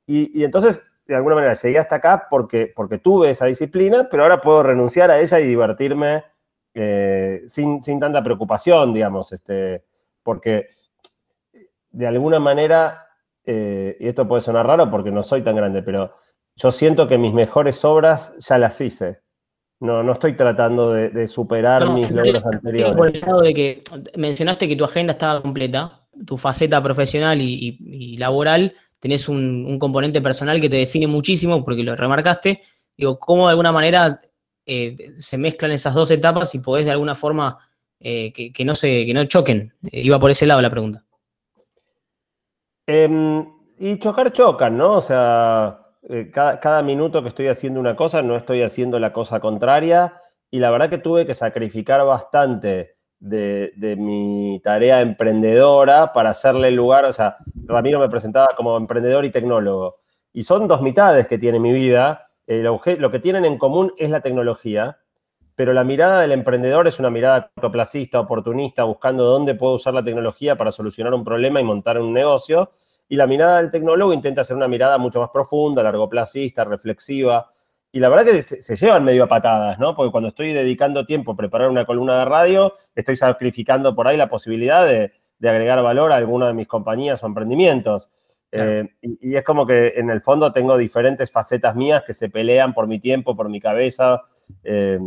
y, 0.07 0.45
entonces, 0.45 0.83
de 1.07 1.15
alguna 1.17 1.37
manera, 1.37 1.55
llegué 1.55 1.79
hasta 1.79 1.97
acá 1.97 2.27
porque, 2.29 2.73
porque 2.75 2.99
tuve 2.99 3.31
esa 3.31 3.47
disciplina, 3.47 4.09
pero 4.11 4.25
ahora 4.25 4.41
puedo 4.41 4.63
renunciar 4.63 5.11
a 5.11 5.21
ella 5.21 5.41
y 5.41 5.47
divertirme 5.47 6.25
eh, 6.75 7.43
sin, 7.47 7.81
tanta 8.01 8.23
preocupación, 8.23 8.93
digamos, 8.93 9.33
este, 9.33 9.85
porque 10.23 10.69
de 11.91 12.07
alguna 12.07 12.39
manera, 12.39 13.07
eh, 13.45 13.97
y 14.01 14.09
esto 14.09 14.27
puede 14.27 14.43
sonar 14.43 14.67
raro 14.67 14.91
porque 14.91 15.11
no 15.11 15.23
soy 15.23 15.43
tan 15.43 15.57
grande, 15.57 15.83
pero 15.83 16.15
yo 16.57 16.71
siento 16.71 17.09
que 17.09 17.19
mis 17.19 17.33
mejores 17.33 17.85
obras 17.85 18.37
ya 18.39 18.59
las 18.59 18.81
hice. 18.81 19.21
No, 19.81 20.03
no 20.03 20.13
estoy 20.13 20.37
tratando 20.37 20.93
de, 20.93 21.27
superar 21.27 21.89
mis 21.91 22.11
logros 22.11 22.45
anteriores. 22.45 22.95
Por 22.95 23.09
el 23.09 23.21
lado 23.21 23.41
de 23.41 23.55
que 23.55 23.81
mencionaste 24.15 24.69
que 24.69 24.77
tu 24.77 24.85
agenda 24.85 25.13
estaba 25.15 25.41
completa, 25.41 26.03
tu 26.27 26.37
faceta 26.37 26.83
profesional 26.83 27.41
y, 27.41 28.17
laboral, 28.19 28.75
tenés 28.99 29.27
un, 29.27 29.79
componente 29.79 30.21
personal 30.21 30.61
que 30.61 30.69
te 30.69 30.77
define 30.77 31.07
muchísimo, 31.07 31.65
porque 31.65 31.83
lo 31.83 31.97
remarcaste. 31.97 32.61
Digo, 32.95 33.19
¿cómo 33.19 33.47
de 33.47 33.53
alguna 33.53 33.73
manera 33.73 34.21
eh, 34.67 35.15
se 35.17 35.39
mezclan 35.39 35.73
esas 35.73 35.95
dos 35.95 36.11
etapas 36.11 36.55
y 36.55 36.59
podés 36.59 36.85
de 36.85 36.91
alguna 36.91 37.15
forma 37.15 37.59
eh, 37.99 38.35
que, 38.35 38.65
no 38.67 38.75
se, 38.75 39.07
que 39.07 39.15
no 39.15 39.25
choquen? 39.25 39.73
Iba 39.91 40.21
por 40.21 40.31
ese 40.31 40.45
lado 40.45 40.61
la 40.61 40.69
pregunta. 40.69 41.07
Em, 42.93 43.47
y 43.79 43.99
chocar 44.01 44.33
chocan, 44.33 44.77
¿no? 44.77 44.95
O 44.97 45.01
sea, 45.01 45.79
eh, 46.09 46.29
cada, 46.33 46.83
minuto 46.83 47.23
que 47.23 47.29
estoy 47.29 47.47
haciendo 47.47 47.79
una 47.79 47.95
cosa, 47.95 48.21
no 48.21 48.35
estoy 48.37 48.63
haciendo 48.63 48.99
la 48.99 49.13
cosa 49.13 49.39
contraria. 49.39 50.21
Y 50.51 50.59
la 50.59 50.73
verdad 50.73 50.91
que 50.91 50.99
tuve 50.99 51.25
que 51.25 51.35
sacrificar 51.35 52.05
bastante 52.05 52.97
de, 53.21 53.73
de, 53.77 53.95
mi 53.95 54.61
tarea 54.65 55.03
emprendedora 55.03 56.13
para 56.13 56.31
hacerle 56.31 56.73
lugar. 56.73 57.05
O 57.05 57.13
sea, 57.13 57.37
Ramiro 57.65 58.01
me 58.01 58.09
presentaba 58.09 58.49
como 58.57 58.77
emprendedor 58.77 59.25
y 59.25 59.31
tecnólogo. 59.31 60.01
Y 60.33 60.43
son 60.43 60.67
dos 60.67 60.83
mitades 60.83 61.29
que 61.29 61.39
tiene 61.39 61.61
mi 61.61 61.73
vida. 61.73 62.27
lo 62.49 62.81
que 62.81 63.21
tienen 63.21 63.45
en 63.45 63.57
común 63.57 63.93
es 63.99 64.11
la 64.11 64.21
tecnología 64.21 64.99
pero 65.61 65.75
la 65.75 65.85
mirada 65.85 66.23
del 66.23 66.33
emprendedor 66.33 66.89
es 66.89 66.99
una 67.01 67.11
mirada 67.11 67.51
cortoplacista, 67.55 68.19
oportunista, 68.19 68.85
buscando 68.85 69.25
dónde 69.25 69.55
puedo 69.55 69.75
usar 69.75 69.93
la 69.93 70.03
tecnología 70.03 70.57
para 70.57 70.73
solucionar 70.73 71.13
un 71.13 71.23
problema 71.23 71.61
y 71.61 71.65
montar 71.65 72.01
un 72.01 72.15
negocio. 72.15 72.71
Y 73.11 73.17
la 73.17 73.27
mirada 73.27 73.61
del 73.61 73.71
tecnólogo 73.71 74.15
intenta 74.15 74.41
hacer 74.41 74.57
una 74.57 74.69
mirada 74.69 74.97
mucho 74.97 75.21
más 75.21 75.29
profunda, 75.29 75.83
largoplacista, 75.83 76.65
reflexiva. 76.65 77.51
Y 77.93 78.01
la 78.01 78.09
verdad 78.09 78.25
que 78.25 78.43
se, 78.43 78.75
llevan 78.75 79.05
medio 79.05 79.25
a 79.25 79.27
patadas, 79.27 79.79
¿no? 79.79 79.95
Porque 79.95 80.11
cuando 80.11 80.31
estoy 80.31 80.55
dedicando 80.55 81.05
tiempo 81.05 81.33
a 81.33 81.37
preparar 81.37 81.69
una 81.69 81.85
columna 81.85 82.21
de 82.21 82.25
radio, 82.25 82.77
estoy 82.95 83.17
sacrificando 83.17 83.95
por 83.95 84.09
ahí 84.09 84.17
la 84.17 84.31
posibilidad 84.31 84.87
de, 84.87 85.13
agregar 85.47 85.83
valor 85.83 86.11
a 86.11 86.17
alguna 86.17 86.47
de 86.47 86.55
mis 86.55 86.69
compañías 86.69 87.23
o 87.23 87.27
emprendimientos. 87.27 88.09
Eh, 88.51 88.89
y, 89.03 89.37
es 89.37 89.45
como 89.45 89.67
que 89.67 89.89
en 89.97 90.09
el 90.09 90.23
fondo 90.23 90.53
tengo 90.53 90.79
diferentes 90.79 91.31
facetas 91.31 91.77
mías 91.77 92.03
que 92.07 92.15
se 92.15 92.31
pelean 92.31 92.73
por 92.73 92.87
mi 92.87 92.99
tiempo, 92.99 93.37
por 93.37 93.51
mi 93.51 93.61
cabeza. 93.61 94.23
Eh, 94.65 94.99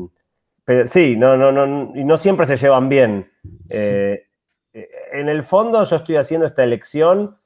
pero 0.65 0.87
sí, 0.87 1.15
no, 1.17 1.35
no, 1.35 1.51
no, 1.51 1.91
y 1.95 2.03
no 2.05 2.17
siempre 2.17 2.45
se 2.45 2.55
llevan 2.55 2.87
bien. 2.87 3.31
Eh, 3.69 4.23
eh, 4.73 4.89
en 5.11 5.27
el 5.27 5.43
fondo 5.43 5.83
yo 5.83 5.97
estoy 5.97 6.15
haciendo 6.15 6.47
esta 6.47 6.63
elección 6.63 7.37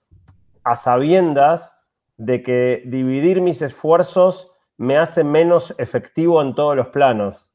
a 0.63 0.75
sabiendas 0.75 1.75
de 2.17 2.43
que 2.43 2.83
dividir 2.86 3.41
mis 3.41 3.62
esfuerzos 3.62 4.51
me 4.77 4.97
hace 4.97 5.24
menos 5.24 5.74
efectivo 5.79 6.41
en 6.41 6.53
todos 6.53 6.75
los 6.75 6.88
planos. 6.88 7.51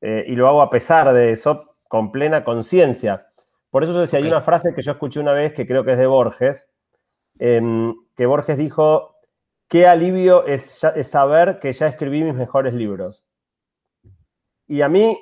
Eh, 0.00 0.24
y 0.28 0.36
lo 0.36 0.48
hago 0.48 0.62
a 0.62 0.70
pesar 0.70 1.12
de 1.12 1.32
eso, 1.32 1.76
con 1.88 2.12
plena 2.12 2.44
conciencia. 2.44 3.28
Por 3.70 3.82
eso 3.82 3.92
yo 3.92 4.00
decía, 4.00 4.20
hay 4.20 4.28
una 4.28 4.40
frase 4.40 4.74
que 4.74 4.82
yo 4.82 4.92
escuché 4.92 5.18
una 5.18 5.32
vez 5.32 5.52
que 5.52 5.66
creo 5.66 5.84
que 5.84 5.92
es 5.92 5.98
de 5.98 6.06
Borges, 6.06 6.70
em, 7.38 7.94
que 8.14 8.26
Borges 8.26 8.56
dijo, 8.56 9.16
qué 9.66 9.88
alivio 9.88 10.46
es 10.46 10.86
saber 11.02 11.58
que 11.58 11.72
ya 11.72 11.88
escribí 11.88 12.22
mis 12.22 12.34
mejores 12.34 12.74
libros. 12.74 13.26
Y 14.66 14.82
a 14.82 14.88
mí, 14.88 15.18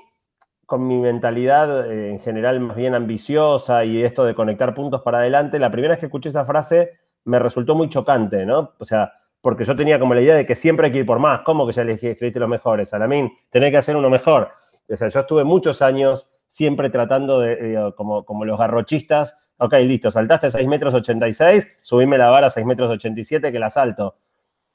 con 0.67 0.87
mi 0.87 0.99
mentalidad 0.99 1.91
eh, 1.91 2.11
en 2.11 2.21
general 2.21 2.61
más 2.61 2.77
bien 2.77 2.95
ambiciosa 2.95 3.85
y 3.85 4.03
esto 4.03 4.25
de 4.25 4.35
conectar 4.35 4.75
puntos 4.75 5.03
para 5.03 5.19
adelante, 5.19 5.59
la 5.59 5.71
primera 5.71 5.93
vez 5.93 6.01
que 6.01 6.07
escuché 6.07 6.29
esa 6.29 6.45
frase 6.45 6.93
me 7.25 7.39
resultó 7.39 7.75
muy 7.75 7.89
chocante, 7.89 8.45
¿no? 8.47 8.73
O 8.79 8.85
sea, 8.85 9.13
porque 9.41 9.65
yo 9.65 9.75
tenía 9.75 9.99
como 9.99 10.15
la 10.15 10.21
idea 10.21 10.37
de 10.37 10.47
que 10.47 10.55
siempre 10.55 10.87
hay 10.87 10.93
que 10.93 10.99
ir 10.99 11.07
por 11.07 11.19
más. 11.19 11.41
¿Cómo 11.43 11.67
que 11.67 11.73
ya 11.73 11.85
les 11.85 12.03
escribiste 12.03 12.41
los 12.41 12.49
mejores? 12.49 12.91
Salamín, 12.91 13.33
tenés 13.51 13.71
que 13.71 13.77
hacer 13.77 13.97
uno 13.97 14.09
mejor. 14.09 14.51
O 14.89 14.97
sea, 14.97 15.09
yo 15.09 15.21
estuve 15.21 15.45
muchos 15.45 15.83
años 15.83 16.29
siempre 16.47 16.91
tratando 16.91 17.41
de, 17.41 17.93
como, 17.97 18.25
como 18.25 18.45
los 18.45 18.59
garrochistas, 18.59 19.37
ok, 19.57 19.75
listo, 19.85 20.11
saltaste 20.11 20.51
6 20.51 20.69
metros 20.69 20.95
86, 20.95 21.79
subime 21.81 22.19
la 22.19 22.29
vara 22.31 22.49
a 22.49 22.51
6 22.51 22.67
metros 22.67 22.91
87 22.91 23.51
que 23.51 23.59
la 23.59 23.71
salto. 23.71 24.17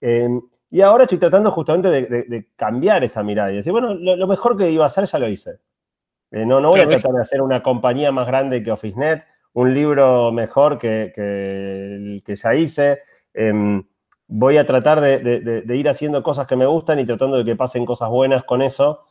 Eh, 0.01 0.27
y 0.69 0.81
ahora 0.81 1.03
estoy 1.03 1.17
tratando 1.17 1.51
justamente 1.51 1.89
de, 1.89 2.47
cambiar 2.55 3.03
esa 3.03 3.23
mirada 3.23 3.51
y 3.51 3.57
decir, 3.57 3.71
bueno, 3.71 3.93
lo, 3.93 4.27
mejor 4.27 4.57
que 4.57 4.69
iba 4.69 4.83
a 4.83 4.87
hacer 4.87 5.05
ya 5.05 5.19
lo 5.19 5.29
hice. 5.29 5.59
Eh, 6.31 6.45
no, 6.45 6.59
no 6.59 6.71
voy 6.71 6.81
a 6.81 6.87
tratar 6.87 7.13
de 7.13 7.21
hacer 7.21 7.41
una 7.41 7.63
compañía 7.63 8.11
más 8.11 8.27
grande 8.27 8.61
que 8.61 8.71
OfficeNet, 8.71 9.23
un 9.53 9.73
libro 9.73 10.31
mejor 10.31 10.77
que, 10.77 11.13
el 11.15 12.21
que 12.25 12.35
ya 12.35 12.53
hice. 12.53 12.99
Em, 13.33 13.81
voy 14.27 14.57
a 14.57 14.65
tratar 14.65 14.99
de, 14.99 15.63
ir 15.69 15.89
haciendo 15.89 16.21
cosas 16.21 16.47
que 16.47 16.57
me 16.57 16.65
gustan 16.65 16.99
y 16.99 17.05
tratando 17.05 17.37
de 17.37 17.45
que 17.45 17.55
pasen 17.55 17.85
cosas 17.85 18.09
buenas 18.09 18.43
con 18.43 18.61
eso. 18.61 19.05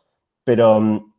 Pero 0.45 0.77
em, 0.77 1.13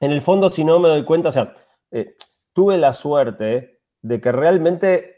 en 0.00 0.10
el 0.10 0.22
fondo, 0.22 0.50
si 0.50 0.64
no 0.64 0.80
me 0.80 0.88
doy 0.88 1.04
cuenta, 1.04 1.28
o 1.28 1.32
sea, 1.32 1.54
eh, 1.92 2.16
tuve 2.52 2.78
la 2.78 2.92
suerte 2.92 3.80
de 4.00 4.20
que 4.20 4.32
realmente 4.32 5.11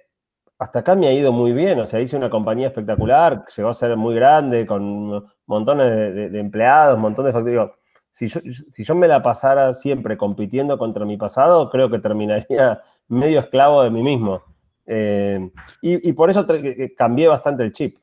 hasta 0.64 0.78
acá 0.78 0.94
me 0.94 1.08
ha 1.08 1.12
ido 1.12 1.30
muy 1.30 1.52
bien, 1.52 1.78
o 1.78 1.84
sea, 1.84 2.00
hice 2.00 2.16
una 2.16 2.30
compañía 2.30 2.68
espectacular, 2.68 3.44
llegó 3.54 3.68
a 3.68 3.74
ser 3.74 3.96
muy 3.98 4.14
grande, 4.14 4.66
con 4.66 5.26
montones 5.44 6.32
de, 6.32 6.40
empleados, 6.40 6.98
montones 6.98 7.34
de 7.34 7.38
factores. 7.38 7.70
Si 8.10 8.28
yo, 8.28 8.40
si 8.70 8.82
yo 8.82 8.94
me 8.94 9.06
la 9.06 9.20
pasara 9.22 9.74
siempre 9.74 10.16
compitiendo 10.16 10.78
contra 10.78 11.04
mi 11.04 11.18
pasado, 11.18 11.68
creo 11.68 11.90
que 11.90 11.98
terminaría 11.98 12.80
medio 13.08 13.40
esclavo 13.40 13.82
de 13.82 13.90
mí 13.90 14.02
mismo. 14.02 14.42
Eh, 14.86 15.50
y, 15.82 16.12
por 16.14 16.30
eso 16.30 16.46
cambié 16.96 17.28
bastante 17.28 17.62
el 17.62 17.72
chip. 17.72 17.98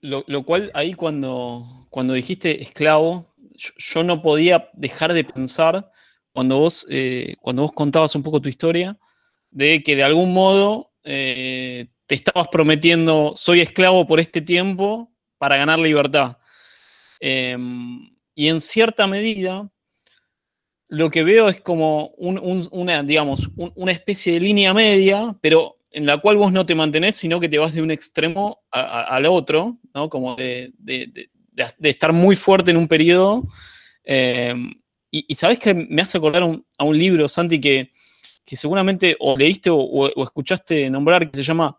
Lo, 0.00 0.44
cual 0.44 0.70
ahí 0.72 0.94
cuando, 0.94 1.86
cuando 1.90 2.14
dijiste 2.14 2.62
esclavo, 2.62 3.34
yo, 3.76 4.04
no 4.04 4.22
podía 4.22 4.70
dejar 4.72 5.12
de 5.12 5.24
pensar 5.24 5.90
cuando 6.32 6.58
vos, 6.58 6.86
eh, 6.88 7.36
cuando 7.42 7.62
vos 7.62 7.72
contabas 7.72 8.14
un 8.14 8.22
poco 8.22 8.40
tu 8.40 8.48
historia, 8.48 8.96
de 9.50 9.82
que 9.82 9.96
de 9.96 10.02
algún 10.02 10.32
modo 10.32 10.92
eh, 11.04 11.88
te 12.06 12.14
estabas 12.14 12.48
prometiendo, 12.48 13.32
soy 13.36 13.60
esclavo 13.60 14.06
por 14.06 14.20
este 14.20 14.40
tiempo 14.40 15.12
para 15.38 15.56
ganar 15.56 15.78
libertad. 15.78 16.38
Em, 17.20 18.16
y 18.34 18.48
en 18.48 18.60
cierta 18.60 19.06
medida, 19.06 19.70
lo 20.88 21.10
que 21.10 21.22
veo 21.22 21.48
es 21.48 21.60
como 21.60 22.12
una, 22.16 23.02
digamos, 23.02 23.50
una 23.56 23.92
especie 23.92 24.34
de 24.34 24.40
línea 24.40 24.72
media, 24.72 25.36
pero 25.40 25.78
en 25.90 26.06
la 26.06 26.18
cual 26.18 26.36
vos 26.36 26.52
no 26.52 26.64
te 26.64 26.74
mantenés, 26.74 27.16
sino 27.16 27.40
que 27.40 27.48
te 27.48 27.58
vas 27.58 27.74
de 27.74 27.82
un 27.82 27.90
extremo 27.90 28.62
al 28.70 29.26
otro, 29.26 29.78
¿no? 29.94 30.08
Como 30.08 30.36
de, 30.36 30.72
estar 31.82 32.12
muy 32.12 32.36
fuerte 32.36 32.70
en 32.70 32.76
un 32.76 32.88
periodo. 32.88 33.46
Em, 34.04 34.72
y, 35.10 35.34
sabes 35.34 35.58
que 35.58 35.74
me 35.74 36.02
hace 36.02 36.18
acordar 36.18 36.42
a 36.42 36.84
un 36.84 36.98
libro, 36.98 37.28
Santi, 37.28 37.60
que, 37.60 37.90
que 38.48 38.56
seguramente 38.56 39.14
o 39.20 39.36
leíste 39.36 39.68
o, 39.70 40.22
escuchaste 40.24 40.88
nombrar, 40.88 41.30
que 41.30 41.36
se 41.36 41.44
llama 41.44 41.78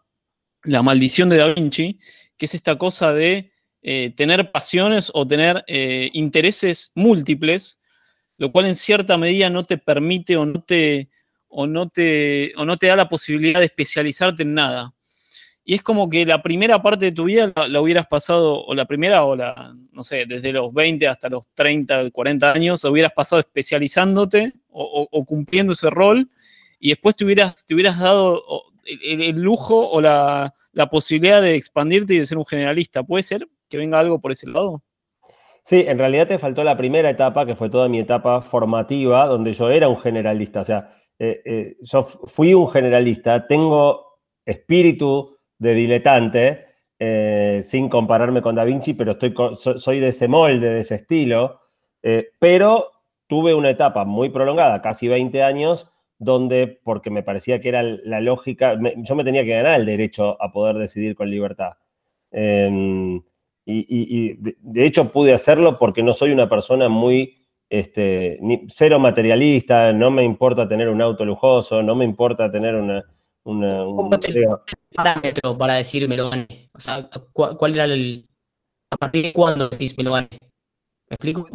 La 0.62 0.84
maldición 0.84 1.28
de 1.28 1.38
Da 1.38 1.52
Vinci, 1.52 1.98
que 2.38 2.46
es 2.46 2.54
esta 2.54 2.78
cosa 2.78 3.12
de 3.12 3.52
eh, 3.82 4.14
tener 4.16 4.52
pasiones 4.52 5.10
o 5.16 5.28
tener 5.28 5.64
eh, 5.66 6.12
intereses 6.14 6.92
múltiples, 6.94 7.82
lo 8.38 8.52
cual 8.52 8.68
en 8.68 8.76
cierta 8.76 9.18
medida 9.18 9.50
no 9.50 9.64
te 9.64 9.80
permite 9.80 10.38
o 10.38 10.46
no 10.46 10.62
te, 10.62 11.10
o 11.48 11.66
no 11.66 11.90
te, 11.90 12.54
o 12.56 12.66
no 12.66 12.78
te 12.78 12.86
da 12.86 12.96
la 12.96 13.10
posibilidad 13.10 13.58
de 13.58 13.66
especializarte 13.66 14.44
en 14.44 14.54
nada. 14.54 14.94
Y 15.66 15.74
es 15.74 15.82
como 15.82 16.08
que 16.08 16.24
la 16.24 16.44
primera 16.44 16.84
parte 16.84 17.06
de 17.06 17.12
tu 17.14 17.24
vida 17.24 17.52
la, 17.68 17.82
hubieras 17.82 18.06
pasado, 18.06 18.64
o 18.64 18.76
la 18.76 18.86
primera, 18.86 19.24
o 19.24 19.36
la, 19.36 19.76
no 19.92 20.04
sé, 20.04 20.28
desde 20.28 20.54
los 20.54 20.72
20 20.72 21.08
hasta 21.08 21.30
los 21.30 21.48
30, 21.56 22.12
40 22.12 22.52
años, 22.52 22.84
hubieras 22.84 23.14
pasado 23.14 23.40
especializándote 23.40 24.54
o 24.72 25.26
cumpliendo 25.26 25.74
ese 25.74 25.90
rol, 25.90 26.30
y 26.80 26.90
después 26.90 27.16
te 27.16 27.26
hubieras, 27.26 27.66
dado 28.00 28.44
el, 28.86 29.40
lujo 29.42 29.90
o 29.90 30.02
la, 30.02 30.54
posibilidad 30.90 31.42
de 31.42 31.56
expandirte 31.56 32.14
y 32.14 32.20
de 32.20 32.26
ser 32.26 32.38
un 32.38 32.46
generalista. 32.46 33.04
¿Puede 33.04 33.24
ser 33.24 33.48
que 33.68 33.78
venga 33.78 34.00
algo 34.00 34.20
por 34.20 34.32
ese 34.32 34.48
lado? 34.48 34.82
Sí, 35.62 35.84
en 35.86 36.00
realidad 36.00 36.28
te 36.28 36.40
faltó 36.40 36.64
la 36.64 36.78
primera 36.78 37.10
etapa, 37.10 37.46
que 37.46 37.56
fue 37.56 37.70
toda 37.70 37.90
mi 37.90 38.00
etapa 38.00 38.42
formativa, 38.42 39.28
donde 39.28 39.52
yo 39.52 39.70
era 39.70 39.90
un 39.90 40.00
generalista. 40.00 40.62
O 40.62 40.64
sea, 40.64 40.96
eh, 41.20 41.42
eh, 41.46 41.78
yo 41.82 42.04
fui 42.04 42.54
un 42.54 42.70
generalista, 42.70 43.46
tengo 43.46 44.20
espíritu 44.46 45.38
de 45.58 45.74
diletante, 45.74 46.66
eh, 46.98 47.60
sin 47.62 47.90
compararme 47.90 48.42
con 48.42 48.56
Da 48.56 48.64
Vinci, 48.64 48.94
pero 48.94 49.12
estoy, 49.12 49.34
soy 49.58 50.00
de 50.00 50.08
ese 50.08 50.28
molde, 50.30 50.74
de 50.74 50.80
ese 50.80 50.96
estilo. 50.96 51.60
pero 52.40 52.92
tuve 53.28 53.54
una 53.54 53.70
etapa 53.70 54.06
muy 54.06 54.30
prolongada, 54.30 54.82
casi 54.82 55.08
20 55.08 55.44
años, 55.44 55.92
donde, 56.20 56.80
porque 56.84 57.10
me 57.10 57.24
parecía 57.24 57.62
que 57.62 57.70
era 57.70 57.82
la 57.82 58.20
lógica, 58.20 58.78
yo 58.98 59.16
me 59.16 59.24
tenía 59.24 59.44
que 59.46 59.56
ganar 59.56 59.80
el 59.80 59.86
derecho 59.86 60.42
a 60.42 60.52
poder 60.52 60.78
decidir 60.78 61.16
con 61.16 61.32
libertad. 61.32 61.74
Em, 62.32 63.22
y, 63.66 64.34
de, 64.34 64.86
hecho 64.86 65.12
pude 65.12 65.34
hacerlo 65.34 65.78
porque 65.80 66.04
no 66.04 66.14
soy 66.14 66.32
una 66.32 66.50
persona 66.50 66.90
muy, 66.90 67.38
este, 67.70 68.40
cero 68.68 69.00
materialista, 69.00 69.94
no 69.94 70.12
me 70.12 70.24
importa 70.24 70.68
tener 70.68 70.90
un 70.90 71.02
auto 71.02 71.24
lujoso, 71.24 71.82
no 71.82 71.96
me 71.96 72.06
importa 72.06 72.52
tener 72.52 72.76
una... 72.76 73.06
una 73.44 73.86
un 73.86 74.10
parámetro 74.94 75.58
para 75.58 75.76
decir 75.76 76.08
me 76.10 76.18
lo 76.18 76.32
gané? 76.32 76.70
O 76.74 76.80
sea, 76.80 77.10
¿cuál, 77.32 77.74
era 77.76 77.86
el... 77.86 78.28
¿A 78.92 78.98
partir 78.98 79.24
de 79.24 79.34
cuándo 79.34 79.70
decís 79.70 79.98
me 79.98 80.04
lo 80.04 80.14
gané? 80.14 80.30
¿Me 80.32 81.16
explico? 81.16 81.48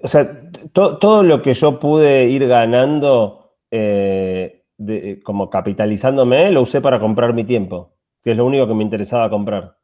o 0.00 0.06
sea, 0.08 0.40
todo 0.72 1.22
lo 1.24 1.42
que 1.42 1.54
yo 1.54 1.80
pude 1.80 2.26
ir 2.26 2.46
ganando 2.46 3.37
eh, 3.70 5.20
como 5.24 5.50
capitalizándome, 5.50 6.50
lo 6.50 6.62
usé 6.62 6.80
para 6.80 7.00
comprar 7.00 7.34
mi 7.34 7.44
tiempo, 7.44 7.96
que 8.22 8.32
es 8.32 8.36
lo 8.36 8.46
único 8.46 8.66
que 8.66 8.74
me 8.74 8.84
interesaba 8.84 9.28
comprar. 9.28 9.76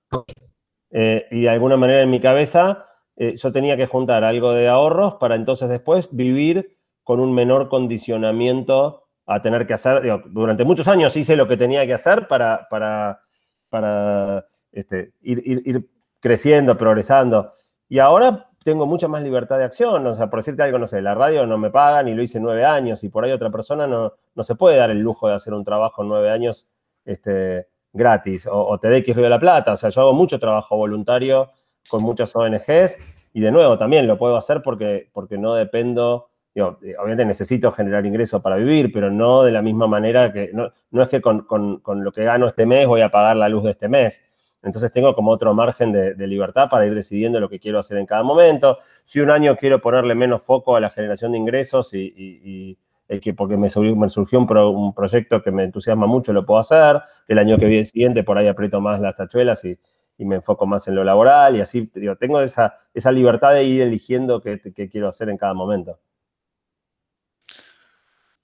Eh, 0.90 1.26
y 1.30 1.42
de 1.42 1.50
alguna 1.50 1.76
manera 1.76 2.02
en 2.02 2.10
mi 2.10 2.20
cabeza 2.20 2.86
eh, 3.16 3.36
yo 3.36 3.50
tenía 3.50 3.76
que 3.76 3.86
juntar 3.86 4.22
algo 4.22 4.52
de 4.52 4.68
ahorros 4.68 5.14
para 5.14 5.34
entonces 5.34 5.68
después 5.68 6.08
vivir 6.12 6.76
con 7.02 7.20
un 7.20 7.34
menor 7.34 7.68
condicionamiento 7.68 9.04
a 9.26 9.42
tener 9.42 9.66
que 9.66 9.74
hacer, 9.74 10.02
durante 10.26 10.64
muchos 10.64 10.86
años 10.86 11.16
hice 11.16 11.36
lo 11.36 11.48
que 11.48 11.56
tenía 11.56 11.86
que 11.86 11.94
hacer 11.94 12.28
para, 12.28 12.68
para, 12.70 13.20
para 13.68 14.46
este, 14.70 15.12
ir, 15.22 15.88
creciendo, 16.20 16.76
progresando. 16.76 17.52
Y 17.88 17.98
ahora 17.98 18.48
tengo 18.64 18.86
mucha 18.86 19.06
más 19.06 19.22
libertad 19.22 19.58
de 19.58 19.64
acción. 19.64 20.06
O 20.06 20.14
sea, 20.14 20.28
por 20.28 20.40
decirte 20.40 20.62
algo, 20.62 20.78
no 20.78 20.86
sé, 20.86 21.00
la 21.00 21.14
radio 21.14 21.46
no 21.46 21.58
me 21.58 21.70
pagan 21.70 22.08
y 22.08 22.14
lo 22.14 22.22
hice 22.22 22.40
nueve 22.40 22.64
años 22.64 23.04
y 23.04 23.08
por 23.08 23.24
ahí 23.24 23.30
otra 23.30 23.50
persona 23.50 23.86
no, 23.86 24.14
no 24.34 24.42
se 24.42 24.56
puede 24.56 24.76
dar 24.76 24.90
el 24.90 24.98
lujo 24.98 25.28
de 25.28 25.34
hacer 25.34 25.54
un 25.54 25.64
trabajo 25.64 26.02
nueve 26.02 26.30
años 26.30 26.66
este, 27.04 27.68
gratis. 27.92 28.46
O, 28.46 28.66
o 28.66 28.78
TDX 28.78 29.14
Río 29.14 29.24
de 29.24 29.30
la 29.30 29.38
Plata. 29.38 29.74
O 29.74 29.76
sea, 29.76 29.90
yo 29.90 30.00
hago 30.00 30.12
mucho 30.12 30.38
trabajo 30.38 30.76
voluntario 30.76 31.50
con 31.88 32.02
muchas 32.02 32.34
ONGs 32.34 32.98
y 33.32 33.40
de 33.40 33.52
nuevo 33.52 33.78
también 33.78 34.06
lo 34.06 34.18
puedo 34.18 34.36
hacer 34.36 34.62
porque, 34.62 35.08
porque 35.12 35.38
no 35.38 35.54
dependo 35.54 36.30
obviamente 36.62 37.24
necesito 37.24 37.72
generar 37.72 38.06
ingresos 38.06 38.40
para 38.40 38.56
vivir, 38.56 38.92
pero 38.92 39.10
no 39.10 39.42
de 39.42 39.52
la 39.52 39.62
misma 39.62 39.86
manera 39.86 40.32
que, 40.32 40.50
no, 40.52 40.70
es 41.02 41.08
que 41.08 41.20
con, 41.20 41.46
lo 41.84 42.12
que 42.12 42.24
gano 42.24 42.46
este 42.46 42.66
mes 42.66 42.86
voy 42.86 43.00
a 43.00 43.10
pagar 43.10 43.36
la 43.36 43.48
luz 43.48 43.64
de 43.64 43.72
este 43.72 43.88
mes. 43.88 44.22
Entonces 44.64 44.90
tengo 44.90 45.14
como 45.14 45.30
otro 45.30 45.54
margen 45.54 45.92
de, 45.92 46.26
libertad 46.26 46.68
para 46.68 46.86
ir 46.86 46.94
decidiendo 46.94 47.38
lo 47.38 47.48
que 47.48 47.60
quiero 47.60 47.78
hacer 47.78 47.98
en 47.98 48.06
cada 48.06 48.22
momento. 48.22 48.78
Si 49.04 49.20
un 49.20 49.30
año 49.30 49.56
quiero 49.56 49.80
ponerle 49.80 50.14
menos 50.14 50.42
foco 50.42 50.76
a 50.76 50.80
la 50.80 50.90
generación 50.90 51.32
de 51.32 51.38
ingresos 51.38 51.90
y, 51.92 52.78
que 53.22 53.34
porque 53.34 53.56
me 53.56 53.68
surgió, 53.70 54.38
un, 54.38 54.94
proyecto 54.94 55.42
que 55.42 55.50
me 55.50 55.64
entusiasma 55.64 56.06
mucho, 56.06 56.32
lo 56.32 56.44
puedo 56.44 56.60
hacer. 56.60 57.00
El 57.28 57.38
año 57.38 57.58
que 57.58 57.66
viene 57.66 57.84
siguiente 57.84 58.24
por 58.24 58.38
ahí 58.38 58.48
aprieto 58.48 58.80
más 58.80 59.00
las 59.00 59.16
tachuelas 59.16 59.64
y, 59.64 59.78
me 60.16 60.36
enfoco 60.36 60.64
más 60.64 60.86
en 60.86 60.94
lo 60.94 61.02
laboral 61.02 61.56
y 61.56 61.60
así 61.60 61.90
digo, 61.92 62.14
tengo 62.14 62.40
esa, 62.40 62.78
esa 62.94 63.10
libertad 63.10 63.52
de 63.52 63.64
ir 63.64 63.82
eligiendo 63.82 64.40
qué 64.40 64.88
quiero 64.88 65.08
hacer 65.08 65.28
en 65.28 65.36
cada 65.36 65.54
momento. 65.54 65.98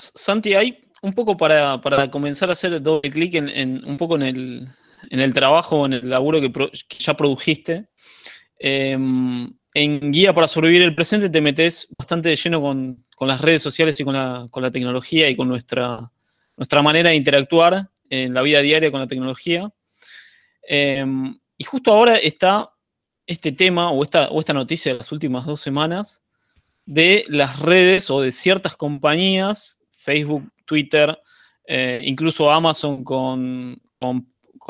Santi, 0.00 0.54
hay 0.54 0.90
un 1.02 1.12
poco 1.12 1.36
para, 1.36 1.80
comenzar 2.10 2.48
a 2.48 2.52
hacer 2.52 2.80
doble 2.82 3.10
clic 3.10 3.34
en, 3.34 3.84
un 3.84 3.96
poco 3.96 4.16
en 4.16 4.22
el, 4.22 4.68
en 5.08 5.20
el 5.20 5.32
trabajo, 5.32 5.86
en 5.86 5.94
el 5.94 6.10
laburo 6.10 6.40
que, 6.40 6.52
ya 6.98 7.14
produjiste. 7.14 7.88
Em, 8.58 9.52
en 9.72 10.12
Guía 10.12 10.34
para 10.34 10.48
sobrevivir 10.48 10.82
el 10.82 10.94
presente 10.94 11.30
te 11.30 11.40
metes 11.40 11.88
bastante 11.96 12.28
de 12.28 12.36
lleno 12.36 12.60
con, 12.60 13.04
las 13.20 13.40
redes 13.40 13.62
sociales 13.62 13.98
y 14.00 14.04
con 14.04 14.14
la, 14.14 14.70
tecnología 14.72 15.28
y 15.28 15.36
con 15.36 15.48
nuestra, 15.48 16.10
nuestra 16.56 16.82
manera 16.82 17.10
de 17.10 17.16
interactuar 17.16 17.88
en 18.08 18.34
la 18.34 18.42
vida 18.42 18.60
diaria 18.60 18.90
con 18.90 19.00
la 19.00 19.06
tecnología. 19.06 19.70
Em, 20.62 21.38
y 21.56 21.64
justo 21.64 21.92
ahora 21.92 22.16
está 22.16 22.70
este 23.26 23.52
tema 23.52 23.90
o 23.90 24.02
esta, 24.02 24.28
o 24.30 24.40
esta 24.40 24.52
noticia 24.52 24.92
de 24.92 24.98
las 24.98 25.12
últimas 25.12 25.46
dos 25.46 25.60
semanas 25.60 26.24
de 26.86 27.24
las 27.28 27.60
redes 27.60 28.10
o 28.10 28.20
de 28.20 28.32
ciertas 28.32 28.74
compañías 28.74 29.80
Facebook, 29.90 30.50
Twitter, 30.64 31.16
eh, 31.66 32.00
incluso 32.02 32.50
Amazon 32.50 33.04
con, 33.04 33.80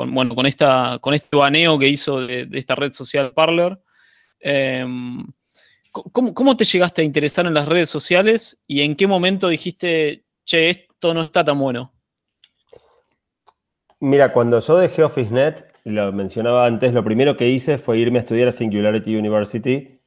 bueno, 0.07 0.35
con, 0.35 0.45
esta, 0.45 0.97
con 1.01 1.13
este 1.13 1.35
baneo 1.35 1.77
que 1.77 1.87
hizo 1.87 2.25
de, 2.25 2.47
esta 2.53 2.75
red 2.75 2.91
social 2.93 3.31
Parler. 3.33 3.79
Em, 4.39 5.25
¿cómo, 5.91 6.57
te 6.57 6.65
llegaste 6.65 7.01
a 7.01 7.05
interesar 7.05 7.45
en 7.45 7.53
las 7.53 7.67
redes 7.67 7.89
sociales 7.89 8.61
y 8.67 8.81
en 8.81 8.95
qué 8.95 9.07
momento 9.07 9.49
dijiste, 9.49 10.25
che, 10.45 10.69
esto 10.69 11.13
no 11.13 11.21
está 11.23 11.43
tan 11.43 11.59
bueno? 11.59 11.93
Mira, 13.99 14.33
cuando 14.33 14.59
yo 14.59 14.77
dejé 14.77 15.03
OfficeNet, 15.03 15.71
lo 15.83 16.11
mencionaba 16.11 16.65
antes, 16.65 16.93
lo 16.93 17.03
primero 17.03 17.37
que 17.37 17.49
hice 17.49 17.77
fue 17.77 17.99
irme 17.99 18.19
a 18.19 18.21
estudiar 18.21 18.47
a 18.47 18.51
Singularity 18.51 19.15
University, 19.15 19.99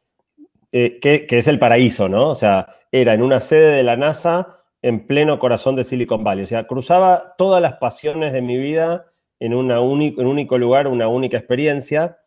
eh, 0.73 0.99
que, 1.01 1.27
que, 1.27 1.39
es 1.39 1.47
el 1.47 1.61
paraíso, 1.61 2.09
¿no? 2.09 2.31
O 2.31 2.35
sea, 2.35 2.67
era 2.91 3.15
en 3.15 3.23
una 3.23 3.41
sede 3.41 3.77
de 3.77 3.83
la 3.85 3.97
NASA 3.97 4.65
en 4.83 5.07
pleno 5.07 5.39
corazón 5.39 5.77
de 5.77 5.85
Silicon 5.85 6.25
Valley. 6.25 6.45
O 6.45 6.47
sea, 6.47 6.67
cruzaba 6.67 7.35
todas 7.39 7.63
las 7.63 7.75
pasiones 7.75 8.33
de 8.33 8.43
mi 8.43 8.59
vida 8.59 9.14
en, 9.45 9.55
un 9.55 10.27
único 10.27 10.59
lugar, 10.59 10.89
una 10.89 11.09
única 11.09 11.37
experiencia. 11.37 12.19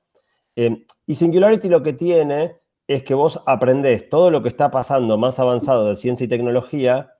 Eh, 0.55 0.85
y 1.05 1.15
Singularity 1.15 1.67
lo 1.67 1.81
que 1.81 1.93
tiene 1.93 2.57
es 2.87 3.03
que 3.03 3.13
vos 3.13 3.41
aprendés 3.45 4.09
todo 4.09 4.29
lo 4.29 4.41
que 4.41 4.49
está 4.49 4.69
pasando 4.69 5.17
más 5.17 5.39
avanzado 5.39 5.89
de 5.89 5.95
ciencia 5.95 6.25
y 6.25 6.29
tecnología 6.29 7.11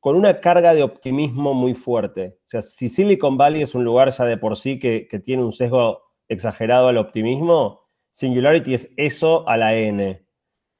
con 0.00 0.16
una 0.16 0.40
carga 0.40 0.74
de 0.74 0.82
optimismo 0.82 1.54
muy 1.54 1.74
fuerte. 1.74 2.38
O 2.40 2.48
sea, 2.48 2.62
si 2.62 2.88
Silicon 2.88 3.38
Valley 3.38 3.62
es 3.62 3.74
un 3.74 3.84
lugar 3.84 4.10
ya 4.10 4.24
de 4.24 4.36
por 4.36 4.56
sí 4.56 4.78
que, 4.78 5.08
que 5.08 5.18
tiene 5.18 5.42
un 5.42 5.52
sesgo 5.52 6.02
exagerado 6.28 6.88
al 6.88 6.98
optimismo, 6.98 7.80
Singularity 8.10 8.74
es 8.74 8.92
eso 8.96 9.48
a 9.48 9.56
la 9.56 9.74
N. 9.74 10.26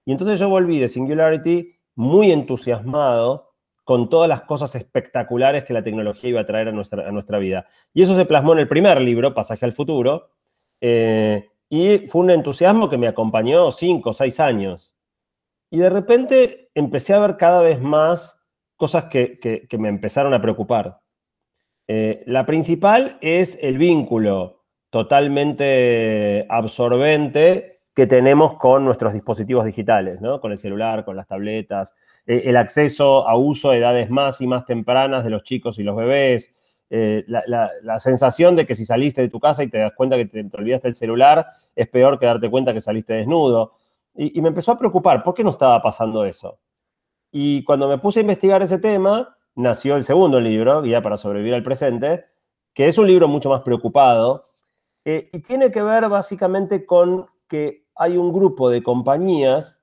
Y 0.04 0.12
entonces 0.12 0.38
yo 0.38 0.48
volví 0.48 0.78
de 0.78 0.88
Singularity 0.88 1.74
muy 1.94 2.32
entusiasmado 2.32 3.51
con 3.84 4.08
todas 4.08 4.28
las 4.28 4.42
cosas 4.42 4.74
espectaculares 4.74 5.64
que 5.64 5.72
la 5.72 5.82
tecnología 5.82 6.30
iba 6.30 6.40
a 6.40 6.46
traer 6.46 6.68
a 6.68 6.72
nuestra, 6.72 7.08
a 7.08 7.12
nuestra 7.12 7.38
vida. 7.38 7.66
Y 7.92 8.02
eso 8.02 8.14
se 8.14 8.24
plasmó 8.24 8.52
en 8.52 8.60
el 8.60 8.68
primer 8.68 9.00
libro, 9.00 9.34
Pasaje 9.34 9.64
al 9.64 9.72
Futuro, 9.72 10.30
eh, 10.80 11.48
y 11.68 12.06
fue 12.08 12.20
un 12.20 12.30
entusiasmo 12.30 12.88
que 12.88 12.98
me 12.98 13.08
acompañó 13.08 13.70
cinco 13.70 14.10
o 14.10 14.12
seis 14.12 14.38
años. 14.40 14.94
Y 15.70 15.78
de 15.78 15.90
repente 15.90 16.70
empecé 16.74 17.14
a 17.14 17.20
ver 17.20 17.36
cada 17.36 17.62
vez 17.62 17.80
más 17.80 18.38
cosas 18.76 19.04
que, 19.04 19.66
me 19.78 19.88
empezaron 19.88 20.34
a 20.34 20.42
preocupar. 20.42 21.00
Eh, 21.88 22.22
la 22.26 22.46
principal 22.46 23.16
es 23.20 23.58
el 23.62 23.78
vínculo 23.78 24.64
totalmente 24.90 26.46
absorbente 26.50 27.71
que 27.94 28.06
tenemos 28.06 28.54
con 28.54 28.84
nuestros 28.84 29.12
dispositivos 29.12 29.64
digitales, 29.64 30.20
¿no? 30.20 30.40
con 30.40 30.52
el 30.52 30.58
celular, 30.58 31.04
con 31.04 31.16
las 31.16 31.26
tabletas, 31.26 31.94
eh, 32.26 32.42
el 32.46 32.56
acceso 32.56 33.28
a 33.28 33.36
uso 33.36 33.70
a 33.70 33.76
edades 33.76 34.08
más 34.08 34.40
y 34.40 34.46
más 34.46 34.64
tempranas 34.64 35.24
de 35.24 35.30
los 35.30 35.42
chicos 35.42 35.78
y 35.78 35.82
los 35.82 35.96
bebés, 35.96 36.54
eh, 36.94 37.24
la, 37.26 37.98
sensación 37.98 38.54
de 38.54 38.66
que 38.66 38.74
si 38.74 38.84
saliste 38.84 39.22
de 39.22 39.30
tu 39.30 39.40
casa 39.40 39.62
y 39.62 39.68
te 39.68 39.78
das 39.78 39.94
cuenta 39.94 40.16
que 40.16 40.26
te, 40.26 40.46
olvidaste 40.54 40.88
el 40.88 40.94
celular, 40.94 41.46
es 41.74 41.88
peor 41.88 42.18
que 42.18 42.26
darte 42.26 42.50
cuenta 42.50 42.74
que 42.74 42.82
saliste 42.82 43.14
desnudo. 43.14 43.72
Y, 44.14 44.38
me 44.42 44.48
empezó 44.48 44.72
a 44.72 44.78
preocupar, 44.78 45.22
¿por 45.22 45.32
qué 45.32 45.42
no 45.42 45.48
estaba 45.48 45.80
pasando 45.80 46.26
eso? 46.26 46.58
Y 47.30 47.64
cuando 47.64 47.88
me 47.88 47.96
puse 47.96 48.20
a 48.20 48.22
investigar 48.22 48.60
ese 48.60 48.78
tema, 48.78 49.38
nació 49.54 49.96
el 49.96 50.04
segundo 50.04 50.38
libro, 50.38 50.82
Guía 50.82 51.00
para 51.00 51.16
sobrevivir 51.16 51.54
al 51.54 51.62
presente, 51.62 52.26
que 52.74 52.86
es 52.86 52.98
un 52.98 53.06
libro 53.06 53.26
mucho 53.26 53.48
más 53.48 53.62
preocupado, 53.62 54.50
eh, 55.06 55.30
y 55.32 55.38
tiene 55.40 55.70
que 55.70 55.82
ver 55.82 56.10
básicamente 56.10 56.84
con 56.84 57.26
que 57.48 57.81
hay 57.94 58.16
un 58.16 58.32
grupo 58.32 58.70
de 58.70 58.82
compañías 58.82 59.82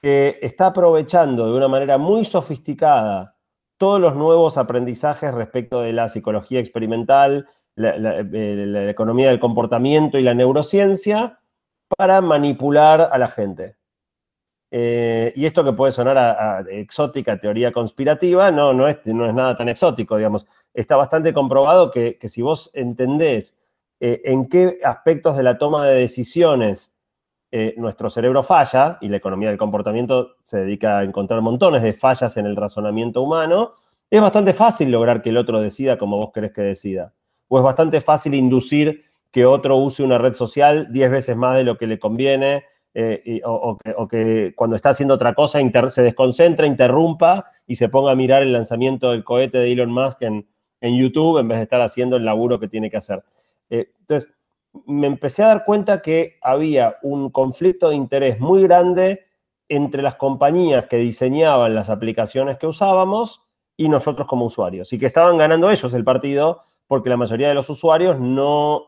que 0.00 0.38
está 0.42 0.66
aprovechando 0.66 1.46
de 1.46 1.56
una 1.56 1.68
manera 1.68 1.98
muy 1.98 2.24
sofisticada 2.24 3.36
todos 3.76 4.00
los 4.00 4.14
nuevos 4.14 4.58
aprendizajes 4.58 5.32
respecto 5.32 5.80
de 5.80 5.92
la 5.92 6.08
psicología 6.08 6.60
experimental, 6.60 7.48
la, 7.76 8.20
eh, 8.20 8.90
economía 8.90 9.28
del 9.28 9.40
comportamiento 9.40 10.18
y 10.18 10.22
la 10.22 10.34
neurociencia 10.34 11.40
para 11.96 12.20
manipular 12.20 13.08
a 13.12 13.18
la 13.18 13.28
gente. 13.28 13.76
Eh, 14.70 15.32
y 15.34 15.46
esto 15.46 15.64
que 15.64 15.72
puede 15.72 15.92
sonar 15.92 16.16
a, 16.16 16.60
exótica 16.70 17.40
teoría 17.40 17.72
conspirativa, 17.72 18.50
no, 18.50 18.72
no, 18.72 18.86
es, 18.86 18.98
no 19.06 19.26
es 19.26 19.34
nada 19.34 19.56
tan 19.56 19.68
exótico, 19.68 20.16
digamos. 20.16 20.46
Está 20.72 20.96
bastante 20.96 21.32
comprobado 21.32 21.90
que, 21.90 22.18
si 22.28 22.42
vos 22.42 22.70
entendés 22.74 23.56
eh, 23.98 24.20
en 24.24 24.48
qué 24.48 24.78
aspectos 24.84 25.36
de 25.36 25.42
la 25.42 25.58
toma 25.58 25.86
de 25.86 26.00
decisiones 26.00 26.94
eh, 27.52 27.74
nuestro 27.76 28.10
cerebro 28.10 28.42
falla 28.42 28.98
y 29.00 29.08
la 29.08 29.16
economía 29.16 29.48
del 29.48 29.58
comportamiento 29.58 30.36
se 30.42 30.58
dedica 30.58 30.98
a 30.98 31.04
encontrar 31.04 31.40
montones 31.40 31.82
de 31.82 31.92
fallas 31.92 32.36
en 32.36 32.46
el 32.46 32.56
razonamiento 32.56 33.22
humano, 33.22 33.72
es 34.08 34.20
bastante 34.20 34.52
fácil 34.52 34.90
lograr 34.90 35.22
que 35.22 35.30
el 35.30 35.36
otro 35.36 35.60
decida 35.60 35.98
como 35.98 36.16
vos 36.16 36.30
querés 36.32 36.52
que 36.52 36.62
decida. 36.62 37.12
O 37.48 37.58
es 37.58 37.64
bastante 37.64 38.00
fácil 38.00 38.34
inducir 38.34 39.04
que 39.30 39.46
otro 39.46 39.76
use 39.76 40.02
una 40.02 40.18
red 40.18 40.34
social 40.34 40.92
10 40.92 41.10
veces 41.10 41.36
más 41.36 41.56
de 41.56 41.64
lo 41.64 41.78
que 41.78 41.86
le 41.86 41.98
conviene, 41.98 42.64
eh, 42.92 43.40
o, 43.44 43.78
que, 44.08 44.52
cuando 44.56 44.74
está 44.74 44.90
haciendo 44.90 45.14
otra 45.14 45.34
cosa 45.34 45.60
se 45.90 46.02
desconcentra, 46.02 46.66
interrumpa 46.66 47.46
y 47.66 47.76
se 47.76 47.88
ponga 47.88 48.10
a 48.10 48.16
mirar 48.16 48.42
el 48.42 48.52
lanzamiento 48.52 49.12
del 49.12 49.22
cohete 49.22 49.58
de 49.58 49.72
Elon 49.72 49.92
Musk 49.92 50.22
en, 50.22 50.46
YouTube 50.80 51.38
en 51.38 51.46
vez 51.46 51.58
de 51.58 51.64
estar 51.64 51.80
haciendo 51.82 52.16
el 52.16 52.24
laburo 52.24 52.58
que 52.58 52.66
tiene 52.66 52.90
que 52.90 52.96
hacer. 52.96 53.22
Eh, 53.68 53.90
entonces, 54.00 54.32
me 54.86 55.06
empecé 55.06 55.42
a 55.42 55.48
dar 55.48 55.64
cuenta 55.64 56.02
que 56.02 56.38
había 56.42 56.96
un 57.02 57.30
conflicto 57.30 57.90
de 57.90 57.96
interés 57.96 58.40
muy 58.40 58.62
grande 58.62 59.24
entre 59.68 60.02
las 60.02 60.16
compañías 60.16 60.86
que 60.86 60.96
diseñaban 60.96 61.74
las 61.74 61.90
aplicaciones 61.90 62.58
que 62.58 62.66
usábamos 62.66 63.42
y 63.76 63.88
nosotros 63.88 64.26
como 64.26 64.44
usuarios. 64.44 64.92
Y 64.92 64.98
que 64.98 65.06
estaban 65.06 65.38
ganando 65.38 65.70
ellos 65.70 65.94
el 65.94 66.04
partido 66.04 66.62
porque 66.86 67.08
la 67.08 67.16
mayoría 67.16 67.48
de 67.48 67.54
los 67.54 67.70
usuarios 67.70 68.18
no 68.18 68.84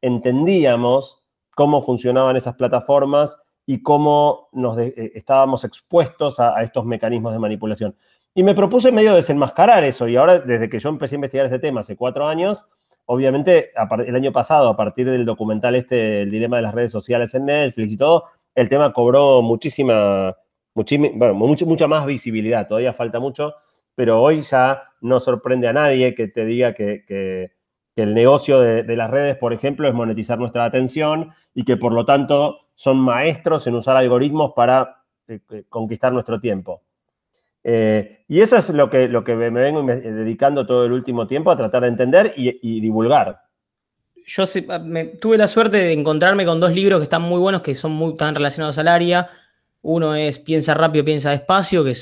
entendíamos 0.00 1.22
cómo 1.54 1.82
funcionaban 1.82 2.36
esas 2.36 2.54
plataformas 2.54 3.38
y 3.66 3.82
cómo 3.82 4.48
nos 4.52 4.78
eh, 4.78 5.12
estábamos 5.14 5.64
expuestos 5.64 6.40
a, 6.40 6.56
a, 6.56 6.62
estos 6.62 6.84
mecanismos 6.84 7.32
de 7.32 7.38
manipulación. 7.38 7.96
Y 8.34 8.42
me 8.42 8.54
propuse 8.54 8.92
medio 8.92 9.14
desenmascarar 9.14 9.84
eso. 9.84 10.06
Y 10.08 10.16
ahora, 10.16 10.38
desde 10.38 10.68
que 10.68 10.78
yo 10.78 10.88
empecé 10.88 11.16
a 11.16 11.18
investigar 11.18 11.46
este 11.46 11.58
tema 11.58 11.80
hace 11.80 11.96
cuatro 11.96 12.26
años, 12.26 12.64
obviamente, 13.10 13.72
el 14.06 14.14
año 14.14 14.30
pasado, 14.30 14.68
a 14.68 14.76
partir 14.76 15.10
del 15.10 15.24
documental 15.24 15.74
este, 15.74 16.22
El 16.22 16.30
dilema 16.30 16.58
de 16.58 16.62
las 16.62 16.74
redes 16.74 16.92
sociales 16.92 17.34
en 17.34 17.46
Netflix 17.46 17.92
y 17.92 17.96
todo, 17.96 18.26
el 18.54 18.68
tema 18.68 18.92
cobró 18.92 19.42
muchísima, 19.42 20.36
bueno, 20.74 21.34
mucha 21.34 21.88
más 21.88 22.06
visibilidad, 22.06 22.68
todavía 22.68 22.92
falta 22.92 23.18
mucho, 23.18 23.54
pero 23.96 24.22
hoy 24.22 24.42
ya 24.42 24.84
no 25.00 25.18
sorprende 25.18 25.66
a 25.66 25.72
nadie 25.72 26.14
que 26.14 26.28
te 26.28 26.44
diga 26.44 26.72
que, 26.72 27.50
el 27.96 28.14
negocio 28.14 28.60
de, 28.60 28.96
las 28.96 29.10
redes, 29.10 29.36
por 29.36 29.52
ejemplo, 29.52 29.86
es 29.86 29.92
monetizar 29.92 30.38
nuestra 30.38 30.64
atención 30.64 31.32
y 31.52 31.64
que 31.64 31.76
por 31.76 31.92
lo 31.92 32.06
tanto 32.06 32.68
son 32.74 32.96
maestros 32.98 33.66
en 33.66 33.74
usar 33.74 33.96
algoritmos 33.96 34.52
para 34.54 35.02
eh, 35.28 35.40
eh, 35.50 35.64
conquistar 35.68 36.10
nuestro 36.10 36.40
tiempo. 36.40 36.82
Eh, 37.62 38.24
y 38.28 38.40
eso 38.40 38.56
es 38.56 38.70
lo 38.70 38.88
que, 38.88 39.08
lo 39.08 39.24
que 39.24 39.34
me 39.34 39.50
vengo 39.50 39.82
dedicando 39.82 40.66
todo 40.66 40.86
el 40.86 40.92
último 40.92 41.26
tiempo 41.26 41.50
a 41.50 41.56
tratar 41.56 41.82
de 41.82 41.88
entender 41.88 42.32
y, 42.36 42.80
divulgar. 42.80 43.40
Yo 44.26 44.44
ah, 44.68 44.82
tuve 45.20 45.36
la 45.36 45.48
suerte 45.48 45.78
de 45.78 45.92
encontrarme 45.92 46.46
con 46.46 46.60
dos 46.60 46.72
libros 46.72 47.00
que 47.00 47.04
están 47.04 47.22
muy 47.22 47.38
buenos, 47.38 47.62
que 47.62 47.74
son 47.74 47.92
muy 47.92 48.16
tan 48.16 48.34
relacionados 48.34 48.78
al 48.78 48.88
área. 48.88 49.30
Uno 49.82 50.14
es 50.14 50.38
Piensa 50.38 50.74
rápido, 50.74 51.04
piensa 51.04 51.30
despacio, 51.30 51.84
que, 51.84 51.94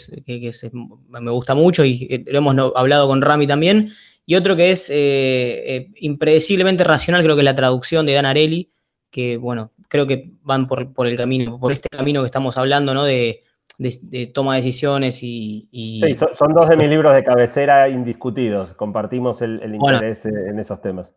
me 1.09 1.31
gusta 1.31 1.55
mucho 1.55 1.85
y 1.85 2.25
lo 2.27 2.39
hemos 2.39 2.73
hablado 2.77 3.07
con 3.07 3.23
Rami 3.23 3.47
también. 3.47 3.91
Y 4.27 4.35
otro 4.35 4.57
que 4.57 4.73
es 4.73 4.91
eh, 4.91 5.65
eh, 5.67 5.91
Impredeciblemente 6.01 6.85
Racional, 6.85 7.23
creo 7.23 7.35
que 7.35 7.41
es 7.41 7.47
la 7.47 7.55
traducción 7.55 8.05
de 8.05 8.13
Dan 8.13 8.27
Arelli, 8.27 8.69
que 9.11 9.39
bueno, 9.39 9.73
creo 9.89 10.07
que 10.07 10.33
van 10.43 10.69
por, 10.69 10.93
por 10.93 11.07
el 11.07 11.17
camino, 11.17 11.59
por 11.59 11.73
este 11.73 11.89
camino 11.89 12.21
que 12.21 12.27
estamos 12.27 12.59
hablando, 12.59 12.93
¿no? 12.93 13.05
De, 13.05 13.45
de, 13.79 14.27
toma 14.27 14.57
de 14.57 14.63
decisiones 14.63 15.21
y... 15.23 15.69
Sí, 15.73 16.15
son, 16.15 16.53
dos 16.53 16.69
de 16.69 16.77
mis 16.77 16.89
libros 16.89 17.15
de 17.15 17.23
cabecera 17.25 17.89
indiscutidos. 17.89 18.75
Compartimos 18.75 19.41
el, 19.41 19.75
interés 19.75 20.27
en 20.27 20.59
esos 20.59 20.81
temas. 20.81 21.15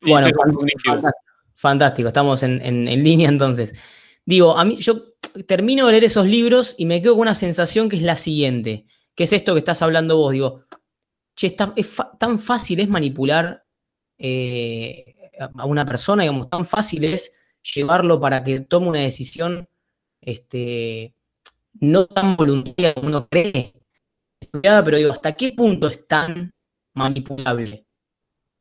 Bueno, 0.00 0.28
fantástico, 1.54 2.08
estamos 2.08 2.42
en, 2.42 2.60
en, 2.62 3.04
línea 3.04 3.28
entonces. 3.28 3.74
Digo, 4.24 4.56
a 4.56 4.64
mí 4.64 4.76
yo 4.76 5.14
termino 5.46 5.86
de 5.86 5.92
leer 5.92 6.04
esos 6.04 6.26
libros 6.26 6.74
y 6.78 6.86
me 6.86 7.00
quedo 7.00 7.12
con 7.12 7.22
una 7.22 7.34
sensación 7.34 7.88
que 7.88 7.96
es 7.96 8.02
la 8.02 8.16
siguiente, 8.16 8.86
que 9.14 9.24
es 9.24 9.32
esto 9.32 9.54
que 9.54 9.60
estás 9.60 9.82
hablando 9.82 10.16
vos. 10.16 10.32
Digo, 10.32 10.64
che, 11.34 11.48
está, 11.48 11.72
es 11.76 11.94
tan 12.18 12.38
fácil 12.38 12.80
es 12.80 12.88
manipular 12.88 13.64
eh, 14.18 15.14
a 15.38 15.66
una 15.66 15.84
persona, 15.84 16.22
digamos, 16.22 16.48
tan 16.48 16.64
fácil 16.64 17.04
es 17.04 17.32
llevarlo 17.74 18.18
para 18.20 18.42
que 18.42 18.60
tome 18.60 18.88
una 18.88 19.00
decisión 19.00 19.68
este, 20.20 21.15
no 21.80 22.06
tan 22.06 22.36
voluntaria 22.36 22.94
como 22.94 23.08
uno 23.08 23.28
cree, 23.28 23.72
pero 24.62 24.96
digo, 24.96 25.12
¿hasta 25.12 25.32
qué 25.32 25.52
punto 25.52 25.88
es 25.88 26.06
tan 26.06 26.52
manipulable? 26.94 27.86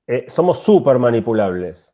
Eh, 0.07 0.25
somos 0.27 0.59
súper 0.59 0.99
manipulables. 0.99 1.91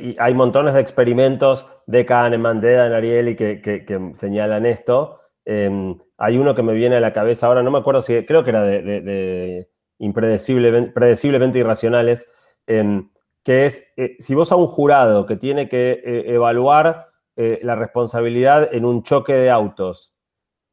y 0.00 0.16
hay 0.18 0.34
montones 0.34 0.74
de 0.74 0.80
experimentos 0.80 1.66
de 1.86 2.04
Kahneman, 2.04 2.60
de 2.60 2.72
Dan 2.72 2.92
Ariely 2.92 3.36
que, 3.36 3.60
que, 3.60 4.10
señalan 4.14 4.66
esto. 4.66 5.20
Em, 5.44 5.98
hay 6.18 6.38
uno 6.38 6.54
que 6.54 6.62
me 6.62 6.72
viene 6.72 6.96
a 6.96 7.00
la 7.00 7.12
cabeza 7.12 7.46
ahora, 7.46 7.62
no 7.62 7.70
me 7.70 7.78
acuerdo 7.78 8.02
si, 8.02 8.24
creo 8.24 8.42
que 8.42 8.50
era 8.50 8.62
de, 8.62 9.68
impredeciblemente, 9.98 11.58
irracionales, 11.58 12.28
em, 12.66 13.10
que 13.44 13.66
es, 13.66 13.86
eh, 13.96 14.16
si 14.18 14.34
vos 14.34 14.50
a 14.52 14.56
un 14.56 14.66
jurado 14.66 15.26
que 15.26 15.36
tiene 15.36 15.68
que 15.68 16.02
eh, 16.04 16.34
evaluar 16.34 17.08
la 17.36 17.74
responsabilidad 17.74 18.72
en 18.72 18.84
un 18.84 19.02
choque 19.02 19.34
de 19.34 19.50
autos, 19.50 20.13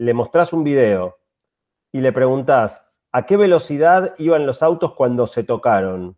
le 0.02 0.16
mostrás 0.16 0.52
un 0.52 0.64
video 0.64 1.20
y 1.92 2.02
le 2.02 2.12
preguntás 2.12 2.84
a 3.12 3.28
qué 3.28 3.38
velocidad 3.38 4.16
iban 4.18 4.48
los 4.48 4.64
autos 4.64 4.96
cuando 4.96 5.28
se 5.28 5.44
tocaron. 5.44 6.18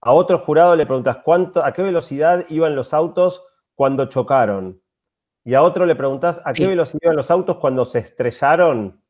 A 0.00 0.12
otro 0.12 0.38
jurado 0.38 0.76
le 0.76 0.86
preguntas 0.86 1.16
cuánto, 1.24 1.64
a 1.64 1.72
qué 1.72 1.82
velocidad 1.82 2.44
iban 2.48 2.76
los 2.76 2.94
autos 2.94 3.44
cuando 3.74 4.06
chocaron. 4.06 4.80
Y 5.44 5.54
a 5.54 5.62
otro 5.62 5.86
le 5.86 5.96
preguntas 5.96 6.40
a 6.44 6.52
qué 6.52 6.68
velocidad 6.68 7.00
iban 7.02 7.16
los 7.16 7.32
autos 7.32 7.56
cuando 7.56 7.84
se 7.84 7.98
estrellaron. 7.98 9.02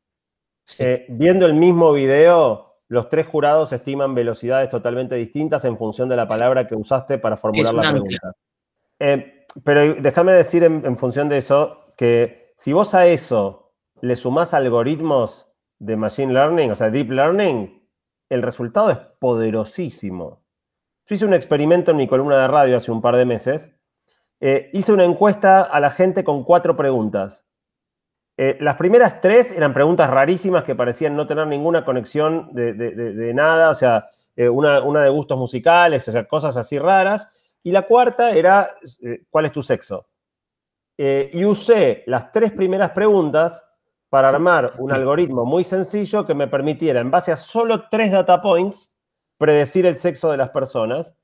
Eh, 0.79 1.05
viendo 1.09 1.45
el 1.45 1.53
mismo 1.53 1.93
video, 1.93 2.79
los 2.87 3.07
tres 3.07 3.27
jurados 3.27 3.71
estiman 3.71 4.15
velocidades 4.15 4.71
totalmente 4.71 5.13
distintas 5.13 5.63
en 5.65 5.77
función 5.77 6.09
de 6.09 6.15
la 6.15 6.27
palabra 6.27 6.65
que 6.65 6.75
usaste 6.75 7.19
para 7.19 7.37
formular 7.37 7.75
la 7.75 7.91
pregunta. 7.91 8.33
Eh, 8.97 9.45
pero 9.63 9.93
déjame 9.93 10.31
decir 10.31 10.63
en 10.63 10.97
función 10.97 11.29
de 11.29 11.37
eso 11.37 11.93
que 11.95 12.48
si 12.59 12.73
vos 12.73 12.93
a 12.93 13.07
eso 13.07 13.71
le 14.01 14.17
sumás 14.17 14.53
algoritmos 14.53 15.49
de 15.77 15.95
Machine 15.95 16.33
Learning, 16.33 16.71
o 16.71 16.75
sea, 16.75 16.89
Deep 16.89 17.09
Learning, 17.09 17.87
el 18.27 18.41
resultado 18.41 18.89
es 18.89 18.97
poderosísimo. 18.97 20.43
Yo 21.05 21.15
hice 21.15 21.25
un 21.25 21.33
experimento 21.33 21.91
en 21.91 21.97
mi 21.97 22.05
columna 22.05 22.37
de 22.37 22.49
radio 22.49 22.75
hace 22.75 22.91
un 22.91 23.01
par 23.01 23.15
de 23.15 23.23
meses. 23.23 23.73
Eh, 24.41 24.69
hice 24.73 24.91
una 24.91 25.05
encuesta 25.05 25.61
a 25.61 25.79
la 25.79 25.89
gente 25.89 26.25
con 26.25 26.43
cuatro 26.43 26.75
preguntas. 26.75 27.47
Eh, 28.35 28.57
las 28.59 28.75
primeras 28.75 29.21
tres 29.21 29.53
eran 29.53 29.73
preguntas 29.73 30.09
rarísimas 30.09 30.65
que 30.65 30.75
parecían 30.75 31.15
no 31.15 31.27
tener 31.27 31.47
ninguna 31.47 31.85
conexión 31.85 32.49
de, 32.51 33.31
nada, 33.33 33.69
o 33.69 33.73
sea, 33.73 34.09
eh, 34.35 34.49
una, 34.49 34.81
una, 34.81 35.01
de 35.01 35.09
gustos 35.09 35.37
musicales, 35.37 36.05
o 36.09 36.11
sea, 36.11 36.27
cosas 36.27 36.57
así 36.57 36.77
raras. 36.77 37.31
Y 37.63 37.71
la 37.71 37.83
cuarta 37.83 38.31
era, 38.31 38.75
¿cuál 39.29 39.45
es 39.45 39.53
tu 39.53 39.63
sexo? 39.63 40.08
Eh, 41.01 41.31
y 41.31 41.45
usé 41.45 42.03
las 42.07 42.29
tres 42.29 42.51
primeras 42.51 42.91
preguntas 42.91 43.65
para 44.09 44.27
armar 44.27 44.73
un 44.79 44.91
algoritmo 44.91 45.45
muy 45.45 45.63
sencillo 45.63 46.25
que 46.25 46.33
me 46.33 46.49
permitiera, 46.49 46.99
en 46.99 47.09
base 47.09 47.31
a 47.31 47.37
solo 47.37 47.85
tres 47.89 48.11
data 48.11 48.41
points, 48.41 48.93
predecir 49.37 49.85
el 49.85 49.95
sexo 49.95 50.29
de 50.29 50.35
las 50.35 50.49
personas. 50.49 51.15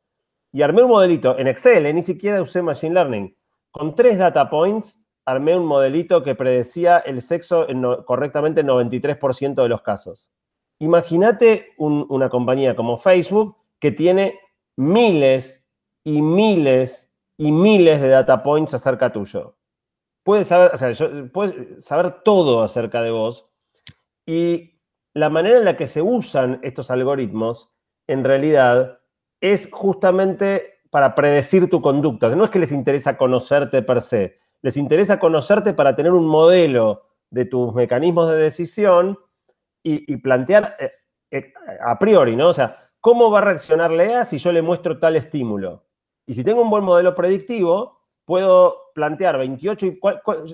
Y 0.54 0.62
armé 0.62 0.82
un 0.82 0.92
modelito 0.92 1.38
en 1.38 1.50
Excel, 1.50 1.86
eh, 1.88 1.94
ni 1.94 2.04
siquiera 2.04 2.42
usé 2.42 2.62
Machine 2.62 2.94
Learning. 2.94 3.36
Con 3.70 3.96
tres 3.96 4.18
data 4.18 4.50
points, 4.50 4.98
armé 5.26 5.58
un 5.58 5.66
modelito 5.66 6.24
que 6.24 6.36
predecía 6.36 7.00
el 7.00 7.22
sexo 7.22 7.68
en 7.68 7.84
correctamente 8.06 8.62
en 8.62 8.68
93% 8.68 9.62
de 9.62 9.68
los 9.68 9.82
casos. 9.82 10.32
Imagínate 10.80 11.74
una 11.78 12.30
compañía 12.30 12.78
como 12.78 12.98
Facebook 12.98 13.58
que 13.80 13.92
tiene 13.92 14.40
miles 14.78 15.66
y 16.06 16.22
miles 16.22 17.12
y 17.38 17.52
miles 17.52 18.00
de 18.00 18.08
data 18.08 18.42
points 18.42 18.74
acerca 18.74 19.12
tuyo 19.12 19.58
puede 20.26 20.44
saber, 20.44 20.72
o 20.74 20.78
sea, 20.78 20.92
saber 21.80 22.24
todo 22.24 22.64
acerca 22.64 23.04
de 23.04 23.12
vos. 23.12 23.48
Y 24.26 24.82
la 25.14 25.30
manera 25.30 25.60
en 25.60 25.66
la 25.66 25.78
que 25.78 25.86
se 25.86 26.02
usan 26.02 26.60
estos 26.64 26.90
algoritmos, 26.90 27.72
en 28.08 28.24
realidad, 28.24 29.00
es 29.40 29.70
justamente 29.72 30.80
para 30.90 31.14
predecir 31.14 31.70
tu 31.70 31.80
conducta. 31.80 32.30
No 32.30 32.44
es 32.44 32.50
que 32.50 32.58
les 32.58 32.72
interesa 32.72 33.18
conocerte 33.18 33.84
per 33.84 34.02
se, 34.02 34.40
les 34.64 34.78
interesa 34.78 35.20
conocerte 35.20 35.74
para 35.74 35.96
tener 35.96 36.12
un 36.12 36.26
modelo 36.26 37.04
de 37.30 37.46
tus 37.46 37.74
mecanismos 37.76 38.28
de 38.30 38.38
decisión 38.38 39.20
y, 39.84 40.18
plantear 40.18 40.76
eh, 40.80 40.92
eh, 41.30 41.54
a 41.86 42.00
priori, 42.00 42.36
¿no? 42.36 42.48
O 42.48 42.54
sea, 42.54 42.80
¿cómo 43.00 43.30
va 43.30 43.38
a 43.38 43.44
reaccionar 43.44 43.92
Lea 43.92 44.26
si 44.26 44.40
yo 44.40 44.52
le 44.52 44.64
muestro 44.64 44.98
tal 44.98 45.16
estímulo? 45.16 45.84
Y 46.26 46.34
si 46.34 46.44
tengo 46.44 46.64
un 46.64 46.72
buen 46.72 46.84
modelo 46.84 47.14
predictivo, 47.14 48.00
puedo 48.26 48.85
plantear 48.96 49.38
28, 49.38 49.86
y 49.86 50.00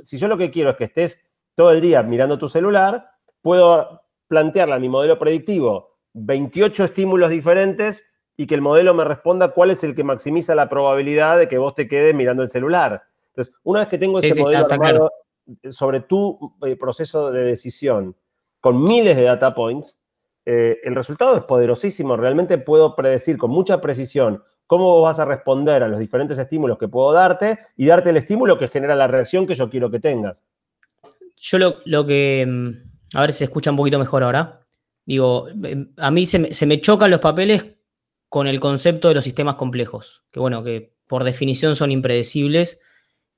si 0.03 0.17
yo 0.17 0.27
lo 0.27 0.37
que 0.37 0.49
quiero 0.49 0.71
es 0.71 0.75
que 0.75 0.85
estés 0.85 1.23
todo 1.55 1.71
el 1.71 1.79
día 1.79 2.01
mirando 2.01 2.39
tu 2.39 2.49
celular, 2.49 3.11
puedo 3.41 4.01
plantearle 4.27 4.75
a 4.75 4.79
mi 4.79 4.89
modelo 4.89 5.19
predictivo 5.19 5.91
28 6.13 6.85
estímulos 6.85 7.29
diferentes 7.29 8.03
y 8.35 8.47
que 8.47 8.55
el 8.55 8.61
modelo 8.61 8.93
me 8.95 9.03
responda 9.03 9.49
cuál 9.49 9.71
es 9.71 9.83
el 9.83 9.95
que 9.95 10.03
maximiza 10.03 10.55
la 10.55 10.67
probabilidad 10.67 11.37
de 11.37 11.47
que 11.47 11.59
vos 11.59 11.75
te 11.75 11.87
quedes 11.87 12.15
mirando 12.15 12.41
el 12.41 12.49
celular. 12.49 13.03
Entonces, 13.27 13.53
una 13.63 13.81
vez 13.81 13.89
que 13.89 13.97
tengo 13.99 14.19
ese 14.19 14.41
modelo 14.41 14.65
armado 14.65 15.11
sobre 15.69 16.01
tu 16.01 16.55
eh, 16.65 16.75
proceso 16.75 17.31
de 17.31 17.43
decisión 17.43 18.15
con 18.59 18.83
miles 18.83 19.15
de 19.15 19.23
data 19.23 19.53
points, 19.53 19.99
eh, 20.45 20.79
el 20.83 20.95
resultado 20.95 21.37
es 21.37 21.43
poderosísimo. 21.43 22.17
Realmente 22.17 22.57
puedo 22.57 22.95
predecir 22.95 23.37
con 23.37 23.51
mucha 23.51 23.79
precisión 23.79 24.43
cómo 24.71 25.01
vas 25.01 25.19
a 25.19 25.25
responder 25.25 25.83
a 25.83 25.89
los 25.89 25.99
diferentes 25.99 26.39
estímulos 26.39 26.77
que 26.77 26.87
puedo 26.87 27.11
darte 27.11 27.59
y 27.75 27.87
darte 27.87 28.11
el 28.11 28.15
estímulo 28.15 28.57
que 28.57 28.69
genera 28.69 28.95
la 28.95 29.05
reacción 29.05 29.45
que 29.45 29.53
yo 29.53 29.69
quiero 29.69 29.91
que 29.91 29.99
tengas. 29.99 30.45
Yo 31.35 31.57
lo, 31.83 32.05
que, 32.05 32.45
mm, 32.47 33.17
a 33.17 33.19
ver 33.19 33.33
si 33.33 33.39
se 33.39 33.43
escucha 33.43 33.71
un 33.71 33.75
poquito 33.75 33.99
mejor 33.99 34.23
ahora, 34.23 34.61
digo, 35.05 35.49
em, 35.49 35.91
a 35.97 36.09
mí 36.09 36.25
se 36.25 36.39
me, 36.39 36.53
se 36.53 36.65
me 36.65 36.79
chocan 36.79 37.11
los 37.11 37.19
papeles 37.19 37.65
con 38.29 38.47
el 38.47 38.61
concepto 38.61 39.09
de 39.09 39.15
los 39.15 39.25
sistemas 39.25 39.55
complejos, 39.55 40.23
que 40.31 40.39
bueno, 40.39 40.63
que 40.63 40.93
por 41.05 41.25
definición 41.25 41.75
son 41.75 41.91
impredecibles 41.91 42.79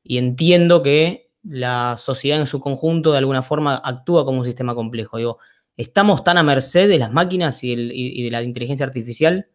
y 0.04 0.20
entiendo 0.20 0.84
que 0.84 1.32
la 1.42 1.98
sociedad 1.98 2.40
en 2.40 2.46
su 2.46 2.60
conjunto 2.60 3.12
de 3.12 3.18
alguna 3.18 3.42
forma 3.42 3.82
actúa 3.84 4.24
como 4.24 4.38
un 4.38 4.46
sistema 4.46 4.76
complejo. 4.76 5.18
Digo, 5.18 5.40
¿estamos 5.78 6.24
tan 6.24 6.38
a 6.38 6.44
merced 6.44 6.88
de 6.88 7.00
las 7.00 7.12
máquinas 7.12 7.64
y 7.64 8.24
de 8.24 8.30
la 8.30 8.44
inteligencia 8.44 8.86
artificial 8.86 9.48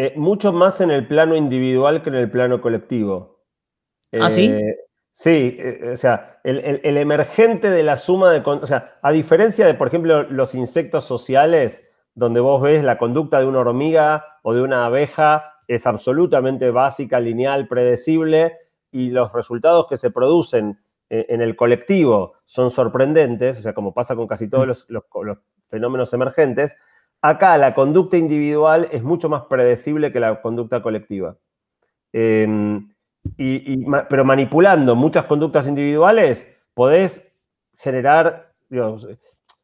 eh, 0.00 0.14
mucho 0.16 0.50
más 0.52 0.80
en 0.80 0.90
el 0.90 1.06
plano 1.06 1.36
individual 1.36 2.02
que 2.02 2.08
en 2.08 2.14
el 2.14 2.30
plano 2.30 2.62
colectivo. 2.62 3.42
¿Ah, 4.18 4.30
sí? 4.30 4.46
Eh, 4.46 4.76
sí, 5.12 5.58
eh, 5.58 5.90
o 5.92 5.96
sea, 5.98 6.40
el, 6.42 6.96
emergente 6.96 7.68
de 7.68 7.82
la 7.82 7.98
suma 7.98 8.30
de... 8.30 8.40
O 8.40 8.66
sea, 8.66 8.98
a 9.02 9.12
diferencia 9.12 9.66
de, 9.66 9.74
por 9.74 9.88
ejemplo, 9.88 10.22
los 10.22 10.54
insectos 10.54 11.04
sociales, 11.04 11.86
donde 12.14 12.40
vos 12.40 12.62
ves 12.62 12.82
la 12.82 12.96
conducta 12.96 13.40
de 13.40 13.44
una 13.44 13.58
hormiga 13.58 14.38
o 14.42 14.54
de 14.54 14.62
una 14.62 14.86
abeja, 14.86 15.56
es 15.68 15.86
absolutamente 15.86 16.70
básica, 16.70 17.20
lineal, 17.20 17.68
predecible, 17.68 18.56
y 18.90 19.10
los 19.10 19.30
resultados 19.34 19.86
que 19.86 19.98
se 19.98 20.10
producen 20.10 20.80
eh, 21.10 21.26
en 21.28 21.42
el 21.42 21.56
colectivo 21.56 22.34
son 22.44 22.70
sorprendentes, 22.70 23.58
o 23.58 23.62
sea, 23.62 23.74
como 23.74 23.92
pasa 23.92 24.16
con 24.16 24.26
casi 24.26 24.48
todos 24.48 24.86
los, 24.88 25.08
fenómenos 25.68 26.12
emergentes, 26.12 26.76
acá 27.22 27.58
la 27.58 27.74
conducta 27.74 28.16
individual 28.16 28.88
es 28.90 29.02
mucho 29.02 29.28
más 29.28 29.44
predecible 29.44 30.12
que 30.12 30.20
la 30.20 30.40
conducta 30.40 30.82
colectiva. 30.82 31.36
Em, 32.12 32.88
pero 34.08 34.24
manipulando 34.24 34.96
muchas 34.96 35.24
conductas 35.26 35.68
individuales, 35.68 36.46
podés 36.74 37.30
generar, 37.76 38.52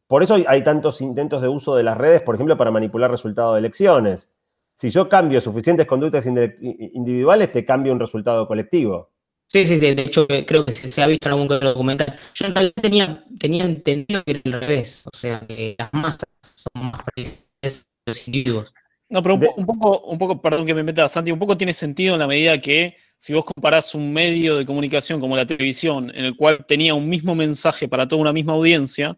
por 0.07 0.23
eso 0.23 0.37
hay 0.47 0.63
tantos 0.63 1.01
intentos 1.01 1.43
de 1.43 1.49
uso 1.49 1.75
de 1.75 1.83
las 1.83 1.97
redes, 1.97 2.23
por 2.23 2.35
ejemplo, 2.35 2.57
para 2.57 2.71
manipular 2.71 3.11
resultados 3.11 3.55
de 3.55 3.61
elecciones. 3.61 4.31
Si 4.75 4.91
yo 4.91 5.09
cambio 5.09 5.41
suficientes 5.41 5.87
conductas 5.87 6.27
individuales, 6.27 7.51
te 7.51 7.65
cambio 7.65 7.93
un 7.93 8.01
resultado 8.01 8.47
colectivo. 8.47 9.11
Sí, 9.49 9.65
sí, 9.65 9.79
de 9.79 9.91
hecho 9.91 10.27
eh, 10.29 10.45
creo 10.45 10.67
que 10.67 10.73
se, 10.73 11.03
ha 11.03 11.07
visto 11.07 11.29
en 11.29 11.33
algún 11.33 11.49
documental. 11.49 12.19
Yo 12.35 12.47
en 12.47 12.55
realidad 12.55 13.25
tenía, 13.39 13.65
entendido 13.65 14.23
que 14.25 14.33
era 14.33 14.41
al 14.45 14.53
revés, 14.61 15.05
o 15.07 15.17
sea, 15.17 15.41
que 15.47 15.77
las 15.79 15.93
masas 15.93 16.29
son 16.43 16.91
más 16.91 17.05
parecidas 17.05 17.39
a 17.43 17.46
los 17.63 18.29
individuos. 18.29 18.75
No, 19.09 19.23
pero 19.23 19.35
un, 19.35 19.67
poco, 19.67 20.01
un 20.01 20.19
poco, 20.19 20.43
perdón 20.43 20.67
que 20.67 20.75
me 20.75 20.83
meta, 20.83 21.09
Santi, 21.09 21.31
un 21.31 21.39
poco 21.39 21.57
tiene 21.57 21.73
sentido 21.73 22.15
en 22.15 22.21
la 22.21 22.27
medida 22.27 22.61
que 22.61 22.97
si 23.17 23.33
vos 23.33 23.45
comparás 23.45 23.95
un 23.95 24.13
medio 24.13 24.57
de 24.57 24.67
comunicación 24.67 25.21
como 25.21 25.37
la 25.37 25.47
televisión, 25.47 26.11
en 26.15 26.25
el 26.25 26.37
cual 26.37 26.65
tenía 26.67 26.95
un 26.95 27.09
mismo 27.09 27.35
mensaje 27.35 27.89
para 27.89 28.09
toda 28.09 28.21
una 28.21 28.33
misma 28.33 28.55
audiencia, 28.55 29.17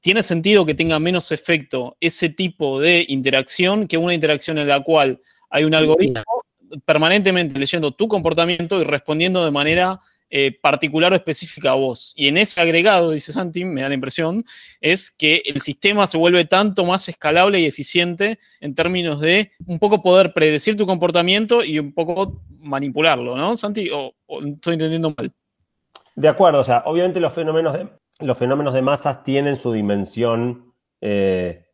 tiene 0.00 0.22
sentido 0.22 0.66
que 0.66 0.74
tenga 0.74 0.98
menos 0.98 1.30
efecto 1.30 1.96
ese 2.00 2.28
tipo 2.28 2.80
de 2.80 3.04
interacción 3.08 3.86
que 3.86 3.96
una 3.96 4.14
interacción 4.14 4.58
en 4.58 4.68
la 4.68 4.82
cual 4.82 5.20
hay 5.50 5.64
un 5.64 5.74
algoritmo 5.74 6.24
permanentemente 6.84 7.58
leyendo 7.58 7.92
tu 7.92 8.08
comportamiento 8.08 8.80
y 8.80 8.84
respondiendo 8.84 9.44
de 9.44 9.52
manera 9.52 10.00
eh, 10.30 10.58
particular 10.60 11.12
o 11.12 11.16
específica 11.16 11.70
a 11.70 11.74
vos. 11.74 12.12
Y 12.16 12.28
en 12.28 12.36
ese 12.36 12.60
agregado, 12.60 13.12
dice 13.12 13.32
Santi, 13.32 13.64
me 13.64 13.82
da 13.82 13.88
la 13.88 13.94
impresión, 13.94 14.44
es 14.80 15.10
que 15.10 15.42
el 15.44 15.60
sistema 15.60 16.06
se 16.06 16.18
vuelve 16.18 16.44
tanto 16.44 16.84
más 16.84 17.08
escalable 17.08 17.60
y 17.60 17.64
eficiente 17.64 18.38
en 18.60 18.74
términos 18.74 19.20
de 19.20 19.52
un 19.66 19.78
poco 19.78 20.02
poder 20.02 20.32
predecir 20.32 20.76
tu 20.76 20.86
comportamiento 20.86 21.64
y 21.64 21.78
un 21.78 21.92
poco 21.92 22.42
manipularlo, 22.58 23.36
¿no, 23.36 23.56
Santi? 23.56 23.88
¿O, 23.92 24.14
estoy 24.44 24.74
entendiendo 24.74 25.14
mal? 25.16 25.32
De 26.14 26.28
acuerdo, 26.28 26.60
o 26.60 26.64
sea, 26.64 26.82
obviamente 26.86 27.20
los 27.20 27.32
fenómenos 27.32 27.74
de, 27.74 27.88
los 28.20 28.82
masas 28.82 29.22
tienen 29.22 29.56
su 29.56 29.72
dimensión 29.72 30.72
eh, 31.00 31.66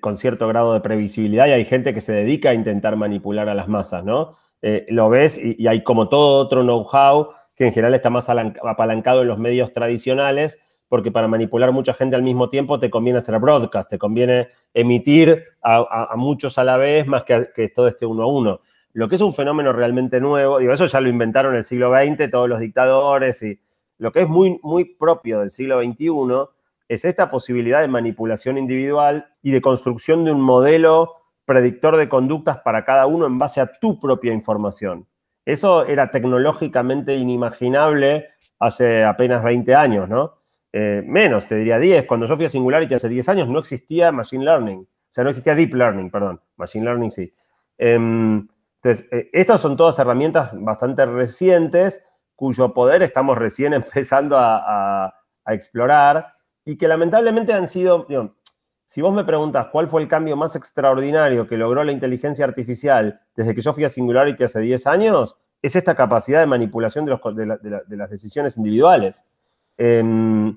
con 0.00 0.16
cierto 0.16 0.48
grado 0.48 0.74
de 0.74 0.80
previsibilidad 0.80 1.46
y 1.46 1.52
hay 1.52 1.64
gente 1.64 1.94
que 1.94 2.00
se 2.00 2.12
dedica 2.12 2.50
a 2.50 2.54
intentar 2.54 2.96
manipular 2.96 3.48
a 3.48 3.54
las 3.54 3.68
masas, 3.68 4.04
¿no? 4.04 4.34
Eh, 4.62 4.86
lo 4.88 5.08
ves 5.08 5.40
y, 5.42 5.66
hay 5.66 5.82
como 5.82 6.08
todo 6.08 6.38
otro 6.38 6.62
know-how 6.62 7.30
que 7.56 7.66
en 7.66 7.72
general 7.72 7.94
está 7.94 8.10
más 8.10 8.28
apalancado 8.28 9.22
en 9.22 9.28
los 9.28 9.38
medios 9.38 9.72
tradicionales, 9.72 10.60
porque 10.88 11.10
para 11.10 11.26
manipular 11.26 11.72
mucha 11.72 11.94
gente 11.94 12.14
al 12.14 12.22
mismo 12.22 12.48
tiempo 12.50 12.78
te 12.78 12.90
conviene 12.90 13.18
hacer 13.18 13.38
broadcast, 13.38 13.90
te 13.90 13.98
conviene 13.98 14.48
emitir 14.72 15.42
a, 15.62 16.14
muchos 16.16 16.58
a 16.58 16.64
la 16.64 16.76
vez 16.76 17.06
más 17.06 17.24
que, 17.24 17.72
todo 17.74 17.88
este 17.88 18.06
uno 18.06 18.24
a 18.24 18.26
uno. 18.26 18.60
Lo 18.92 19.08
que 19.08 19.16
es 19.16 19.20
un 19.20 19.34
fenómeno 19.34 19.72
realmente 19.72 20.20
nuevo, 20.20 20.58
digo, 20.58 20.72
eso 20.72 20.86
ya 20.86 21.00
lo 21.00 21.08
inventaron 21.08 21.52
en 21.52 21.58
el 21.58 21.64
siglo 21.64 21.92
XX 21.92 22.30
todos 22.30 22.48
los 22.48 22.60
dictadores 22.60 23.42
y 23.42 23.58
lo 23.98 24.12
que 24.12 24.22
es 24.22 24.28
muy, 24.28 24.60
muy 24.62 24.84
propio 24.84 25.40
del 25.40 25.50
siglo 25.50 25.82
XXI 25.82 26.10
es 26.88 27.04
esta 27.04 27.30
posibilidad 27.30 27.80
de 27.80 27.88
manipulación 27.88 28.58
individual 28.58 29.26
y 29.42 29.50
de 29.50 29.60
construcción 29.60 30.24
de 30.24 30.32
un 30.32 30.40
modelo 30.40 31.14
predictor 31.44 31.96
de 31.96 32.08
conductas 32.08 32.58
para 32.58 32.84
cada 32.84 33.06
uno 33.06 33.26
en 33.26 33.38
base 33.38 33.60
a 33.60 33.72
tu 33.72 33.98
propia 33.98 34.32
información. 34.32 35.06
Eso 35.46 35.86
era 35.86 36.10
tecnológicamente 36.10 37.14
inimaginable 37.14 38.28
hace 38.58 39.04
apenas 39.04 39.42
20 39.44 39.74
años, 39.74 40.08
¿no? 40.08 40.34
Eh, 40.72 41.02
menos, 41.06 41.46
te 41.46 41.54
diría 41.54 41.78
10. 41.78 42.04
Cuando 42.04 42.26
yo 42.26 42.36
fui 42.36 42.44
a 42.44 42.48
Singularity 42.48 42.94
hace 42.94 43.08
10 43.08 43.28
años 43.30 43.48
no 43.48 43.60
existía 43.60 44.12
Machine 44.12 44.44
Learning. 44.44 44.80
O 44.80 45.08
sea, 45.08 45.24
no 45.24 45.30
existía 45.30 45.54
Deep 45.54 45.72
Learning, 45.72 46.10
perdón. 46.10 46.40
Machine 46.56 46.84
Learning 46.84 47.10
sí. 47.10 47.32
Em, 47.78 48.46
entonces, 48.82 49.06
eh, 49.12 49.30
estas 49.32 49.60
son 49.60 49.76
todas 49.76 49.98
herramientas 49.98 50.50
bastante 50.52 51.06
recientes 51.06 52.04
cuyo 52.34 52.74
poder 52.74 53.02
estamos 53.02 53.38
recién 53.38 53.72
empezando 53.72 54.36
a 54.38 55.14
explorar 55.46 56.34
y 56.66 56.76
que 56.76 56.88
lamentablemente 56.88 57.52
han 57.52 57.68
sido, 57.68 58.06
si 58.86 59.02
vos 59.02 59.12
me 59.12 59.24
preguntas 59.24 59.66
cuál 59.72 59.88
fue 59.88 60.00
el 60.00 60.08
cambio 60.08 60.36
más 60.36 60.54
extraordinario 60.54 61.46
que 61.46 61.56
logró 61.56 61.82
la 61.82 61.92
inteligencia 61.92 62.44
artificial 62.44 63.20
desde 63.34 63.54
que 63.54 63.60
yo 63.60 63.72
fui 63.72 63.84
a 63.84 63.88
Singularity 63.88 64.44
hace 64.44 64.60
10 64.60 64.86
años, 64.86 65.36
es 65.60 65.74
esta 65.74 65.94
capacidad 65.94 66.40
de 66.40 66.46
manipulación 66.46 67.04
de, 67.04 67.96
las 67.96 68.10
decisiones 68.10 68.56
individuales. 68.56 69.24
Em, 69.76 70.56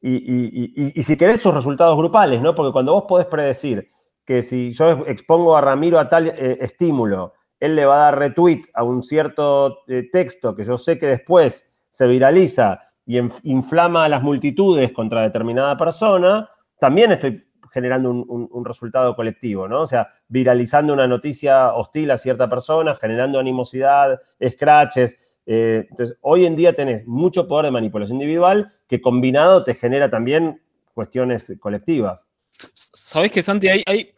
y, 0.00 1.02
si 1.02 1.16
querés 1.16 1.40
sus 1.40 1.54
resultados 1.54 1.96
grupales, 1.96 2.40
¿no? 2.40 2.54
Porque 2.54 2.72
cuando 2.72 2.94
vos 2.94 3.04
podés 3.06 3.26
predecir 3.26 3.90
que 4.24 4.42
si 4.42 4.72
yo 4.72 5.04
expongo 5.06 5.56
a 5.56 5.60
Ramiro 5.60 5.98
a 5.98 6.08
tal 6.08 6.28
eh, 6.28 6.58
estímulo, 6.60 7.34
él 7.60 7.76
le 7.76 7.84
va 7.84 7.96
a 7.96 8.04
dar 8.10 8.18
retweet 8.18 8.62
a 8.74 8.84
un 8.84 9.02
cierto 9.02 9.78
eh, 9.88 10.08
texto 10.10 10.54
que 10.54 10.64
yo 10.64 10.78
sé 10.78 10.98
que 10.98 11.06
después 11.06 11.68
se 11.90 12.06
viraliza 12.06 12.80
y 13.04 13.18
inflama 13.44 14.04
a 14.04 14.08
las 14.08 14.22
multitudes 14.22 14.92
contra 14.92 15.22
determinada 15.22 15.76
persona, 15.76 16.50
también 16.78 17.12
estoy 17.12 17.45
generando 17.72 18.10
un, 18.10 18.64
resultado 18.64 19.14
colectivo, 19.14 19.68
¿no? 19.68 19.82
O 19.82 19.86
sea, 19.86 20.08
viralizando 20.28 20.92
una 20.92 21.06
noticia 21.06 21.72
hostil 21.72 22.10
a 22.10 22.18
cierta 22.18 22.48
persona, 22.48 22.96
generando 22.96 23.38
animosidad, 23.38 24.20
scratches. 24.46 25.18
Eh, 25.46 25.86
entonces, 25.90 26.16
hoy 26.22 26.46
en 26.46 26.56
día 26.56 26.72
tenés 26.72 27.06
mucho 27.06 27.46
poder 27.46 27.66
de 27.66 27.70
manipulación 27.70 28.16
individual 28.16 28.72
que 28.88 29.00
combinado 29.00 29.62
te 29.62 29.74
genera 29.74 30.10
también 30.10 30.60
cuestiones 30.94 31.52
colectivas. 31.60 32.26
Sabes 32.72 33.30
que, 33.30 33.42
Santi, 33.42 33.68
hay, 33.68 34.12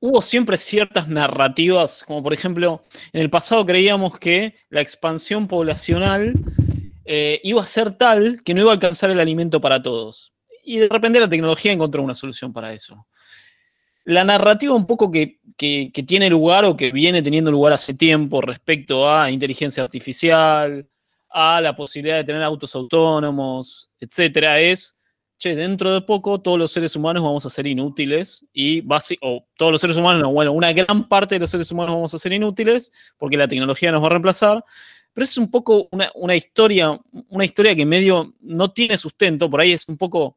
hubo 0.00 0.22
siempre 0.22 0.56
ciertas 0.56 1.08
narrativas, 1.08 2.04
como 2.06 2.22
por 2.22 2.32
ejemplo, 2.32 2.82
en 3.12 3.20
el 3.20 3.30
pasado 3.30 3.66
creíamos 3.66 4.18
que 4.18 4.54
la 4.70 4.80
expansión 4.80 5.48
poblacional 5.48 6.34
eh, 7.04 7.40
iba 7.42 7.60
a 7.60 7.66
ser 7.66 7.92
tal 7.92 8.42
que 8.44 8.54
no 8.54 8.60
iba 8.60 8.70
a 8.70 8.74
alcanzar 8.74 9.10
el 9.10 9.20
alimento 9.20 9.60
para 9.60 9.82
todos. 9.82 10.32
Y 10.68 10.76
de 10.80 10.88
repente 10.90 11.18
la 11.18 11.30
tecnología 11.30 11.72
encontró 11.72 12.02
una 12.02 12.14
solución 12.14 12.52
para 12.52 12.74
eso. 12.74 13.06
La 14.04 14.22
narrativa 14.22 14.74
un 14.74 14.86
poco 14.86 15.10
que, 15.10 15.38
tiene 15.56 16.28
lugar 16.28 16.66
o 16.66 16.76
que 16.76 16.92
viene 16.92 17.22
teniendo 17.22 17.50
lugar 17.50 17.72
hace 17.72 17.94
tiempo 17.94 18.42
respecto 18.42 19.10
a 19.10 19.30
inteligencia 19.30 19.82
artificial, 19.82 20.86
a 21.30 21.62
la 21.62 21.74
posibilidad 21.74 22.18
de 22.18 22.24
tener 22.24 22.42
autos 22.42 22.74
autónomos, 22.74 23.88
etcétera, 23.98 24.60
es, 24.60 24.94
che, 25.38 25.56
dentro 25.56 25.94
de 25.94 26.02
poco 26.02 26.38
todos 26.38 26.58
los 26.58 26.70
seres 26.70 26.94
humanos 26.94 27.22
vamos 27.22 27.46
a 27.46 27.50
ser 27.50 27.66
inútiles 27.66 28.44
y 28.52 28.84
o 29.22 29.46
todos 29.56 29.72
los 29.72 29.80
seres 29.80 29.96
humanos, 29.96 30.30
bueno, 30.30 30.52
una 30.52 30.74
gran 30.74 31.08
parte 31.08 31.36
de 31.36 31.38
los 31.38 31.50
seres 31.50 31.72
humanos 31.72 31.94
vamos 31.94 32.12
a 32.12 32.18
ser 32.18 32.34
inútiles 32.34 32.92
porque 33.16 33.38
la 33.38 33.48
tecnología 33.48 33.90
nos 33.90 34.02
va 34.02 34.06
a 34.08 34.10
reemplazar 34.10 34.64
pero 35.18 35.24
es 35.24 35.36
un 35.36 35.50
poco 35.50 35.88
una, 35.90 36.36
historia, 36.36 36.96
una 37.30 37.44
historia 37.44 37.74
que 37.74 37.84
medio 37.84 38.34
no 38.40 38.70
tiene 38.70 38.96
sustento, 38.96 39.50
por 39.50 39.60
ahí 39.60 39.72
es 39.72 39.88
un 39.88 39.96
poco 39.96 40.36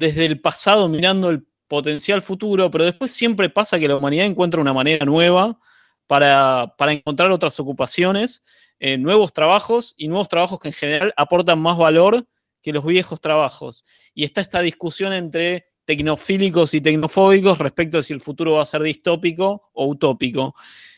desde 0.00 0.24
el 0.24 0.40
pasado 0.40 0.88
mirando 0.88 1.28
el 1.28 1.46
potencial 1.68 2.22
futuro, 2.22 2.70
pero 2.70 2.84
después 2.84 3.12
siempre 3.12 3.50
pasa 3.50 3.78
que 3.78 3.86
la 3.86 3.96
humanidad 3.96 4.26
encuentra 4.26 4.60
una 4.60 4.72
manera 4.72 5.04
nueva 5.04 5.60
para, 6.06 6.74
encontrar 6.88 7.30
otras 7.30 7.60
ocupaciones, 7.60 8.42
eh, 8.80 8.96
nuevos 8.96 9.32
trabajos 9.32 9.94
y 9.98 10.08
nuevos 10.08 10.28
trabajos 10.28 10.58
que 10.58 10.68
en 10.68 10.74
general 10.74 11.14
aportan 11.16 11.60
más 11.60 11.76
valor 11.76 12.26
que 12.62 12.72
los 12.72 12.84
viejos 12.84 13.20
trabajos. 13.20 13.84
Y 14.14 14.24
está 14.24 14.40
esta 14.40 14.60
discusión 14.60 15.12
entre 15.12 15.66
tecnofílicos 15.84 16.72
y 16.72 16.80
tecnofóbicos 16.80 17.58
respecto 17.58 17.98
a 17.98 18.02
si 18.02 18.14
el 18.14 18.22
futuro 18.22 18.54
va 18.54 18.62
a 18.62 18.66
ser 18.66 18.82
distópico 18.82 19.70
o 19.74 19.86
utópico. 19.86 20.54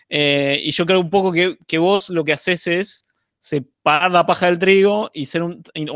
Eh, 0.09 0.61
y 0.62 0.71
yo 0.71 0.87
creo 0.87 1.01
un 1.01 1.11
poco 1.11 1.33
que, 1.33 1.59
que, 1.67 1.79
vos 1.79 2.09
lo 2.09 2.25
que 2.25 2.35
haces 2.35 2.67
es 2.69 3.05
separar 3.42 4.12
la 4.12 4.24
paja 4.24 4.46
del 4.46 4.61
trigo 4.61 5.11
y 5.12 5.26
ser 5.26 5.42
o 5.42 5.50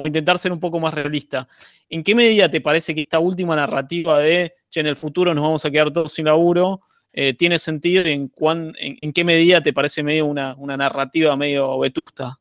intentar 0.05 0.37
ser 0.37 0.51
un 0.51 0.59
poco 0.59 0.81
más 0.81 0.93
realista. 0.93 1.47
¿En 1.89 2.03
qué 2.03 2.13
medida 2.13 2.51
te 2.51 2.61
parece 2.61 2.93
que 2.93 3.03
esta 3.03 3.21
última 3.21 3.55
narrativa 3.55 4.19
de, 4.19 4.55
che, 4.69 4.81
en 4.81 4.89
el 4.89 4.97
futuro 4.97 5.33
nos 5.33 5.45
vamos 5.45 5.65
a 5.65 5.71
quedar 5.71 5.93
todos 5.93 6.13
sin 6.13 6.25
laburo, 6.25 6.81
eh, 7.13 7.35
tiene 7.35 7.61
sentido 7.61 8.03
y 8.05 8.11
en, 8.11 8.33
en, 9.01 9.13
qué 9.13 9.23
medida 9.23 9.63
te 9.63 9.73
parece 9.73 10.03
medio 10.03 10.27
una, 10.27 10.57
narrativa 10.77 11.37
medio 11.37 11.79
vetusta? 11.79 12.37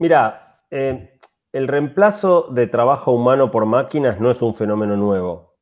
Mira, 0.00 0.60
eh, 0.72 1.16
el 1.52 1.68
reemplazo 1.68 2.48
de 2.50 2.66
trabajo 2.66 3.12
humano 3.12 3.48
por 3.52 3.64
máquinas 3.64 4.20
no 4.20 4.32
es 4.32 4.42
un 4.42 4.56
fenómeno 4.56 4.96
nuevo. 4.96 5.56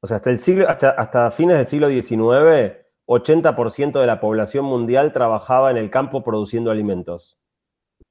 O 0.00 0.06
sea, 0.06 0.16
hasta, 0.16 0.30
el 0.30 0.38
siglo, 0.38 0.66
hasta, 0.70 0.88
hasta 0.88 1.30
fines 1.30 1.58
del 1.58 1.66
siglo 1.66 1.90
XIX, 1.90 2.78
80% 3.06 4.00
de 4.00 4.06
la 4.06 4.20
población 4.20 4.64
mundial 4.64 5.12
trabajaba 5.12 5.70
en 5.70 5.76
el 5.76 5.90
campo 5.90 6.24
produciendo 6.24 6.70
alimentos 6.70 7.38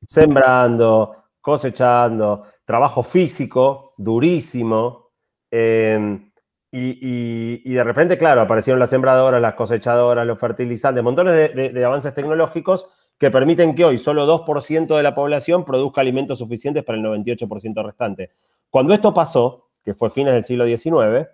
sembrando, 0.08 1.26
cosechando, 1.40 2.46
trabajo 2.66 3.04
físico 3.04 3.94
durísimo. 3.98 5.12
Em, 5.50 6.32
y, 6.74 7.74
de 7.74 7.84
repente, 7.84 8.18
claro, 8.18 8.42
aparecieron 8.42 8.80
las 8.80 8.90
sembradoras, 8.90 9.42
las 9.42 9.56
cosechadoras, 9.56 10.26
los 10.26 10.40
fertilizantes, 10.40 11.04
montones 11.04 11.54
de, 11.54 11.86
avances 11.86 12.14
tecnológicos 12.14 12.88
que 13.18 13.30
permiten 13.30 13.76
que 13.76 13.84
hoy 13.84 13.98
solo 13.98 14.26
2% 14.26 14.96
de 14.96 15.04
la 15.04 15.14
población 15.14 15.66
produzca 15.66 16.02
alimentos 16.02 16.40
suficientes 16.40 16.84
para 16.84 16.98
el 16.98 17.04
98% 17.04 17.84
restante. 17.84 18.32
Cuando 18.70 18.94
esto 18.94 19.14
pasó, 19.14 19.68
que 19.84 19.94
fue 19.94 20.10
fines 20.10 20.34
del 20.34 20.44
siglo 20.44 20.66
XIX, 20.66 21.28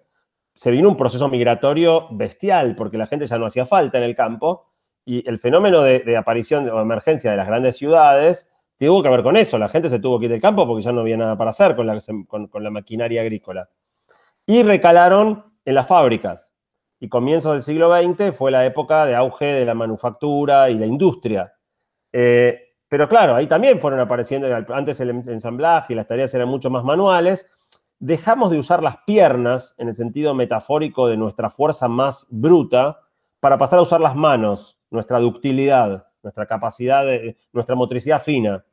se 0.54 0.72
vino 0.72 0.90
un 0.90 0.98
proceso 0.98 1.30
migratorio 1.30 2.08
bestial, 2.10 2.76
porque 2.76 2.98
la 2.98 3.06
gente 3.06 3.28
ya 3.28 3.38
no 3.38 3.46
hacía 3.46 3.68
falta 3.68 4.00
en 4.00 4.06
el 4.06 4.16
campo, 4.16 4.66
y 5.06 5.28
el 5.30 5.38
fenómeno 5.38 5.84
de, 5.84 6.18
aparición 6.18 6.68
o 6.70 6.82
emergencia 6.82 7.32
de 7.32 7.38
las 7.38 7.48
grandes 7.48 7.78
ciudades 7.78 8.50
tuvo 8.86 9.02
que 9.02 9.10
ver 9.10 9.24
con 9.24 9.36
eso. 9.38 9.58
La 9.58 9.70
gente 9.70 9.90
se 9.90 10.00
tuvo 10.00 10.20
que 10.20 10.26
ir 10.26 10.32
del 10.32 10.42
campo 10.42 10.68
porque 10.68 10.84
ya 10.84 10.92
no 10.92 11.02
había 11.02 11.18
nada 11.18 11.38
para 11.38 11.50
hacer 11.50 11.76
con 11.76 11.88
la, 11.88 12.70
maquinaria 12.70 13.22
agrícola. 13.22 13.70
Y 14.46 14.64
recalaron 14.64 15.44
en 15.66 15.76
las 15.76 15.88
fábricas. 15.88 16.54
Y 17.00 17.10
comienzos 17.10 17.54
del 17.54 17.62
siglo 17.62 17.94
XX 17.96 18.36
fue 18.36 18.52
la 18.52 18.66
época 18.66 19.06
de 19.06 19.16
auge 19.16 19.46
de 19.46 19.66
la 19.66 19.74
manufactura 19.74 20.70
y 20.70 20.76
la 20.76 20.86
industria. 20.86 21.54
Eh, 22.12 22.74
pero 22.88 23.08
claro, 23.10 23.36
ahí 23.36 23.48
también 23.48 23.80
fueron 23.80 24.00
apareciendo, 24.00 24.48
antes 24.74 25.00
el 25.02 25.10
ensamblaje 25.10 25.94
y 25.94 25.96
las 25.96 26.08
tareas 26.08 26.34
eran 26.34 26.48
mucho 26.48 26.70
más 26.70 26.84
manuales. 26.84 27.50
Dejamos 28.00 28.52
de 28.52 28.60
usar 28.60 28.82
las 28.82 28.98
piernas 29.06 29.76
en 29.78 29.90
el 29.90 29.96
sentido 29.96 30.34
metafórico 30.34 31.08
de 31.08 31.18
nuestra 31.18 31.50
fuerza 31.50 31.88
más 31.88 32.26
bruta 32.30 33.00
para 33.40 33.58
pasar 33.58 33.80
a 33.80 33.84
usar 33.84 34.02
las 34.02 34.16
manos, 34.16 34.80
nuestra 34.90 35.20
ductilidad, 35.20 36.07
nuestra 36.28 36.46
capacidad, 36.46 37.06
de, 37.06 37.38
nuestra 37.54 37.76
motricidad 37.76 38.22
fina. 38.22 38.64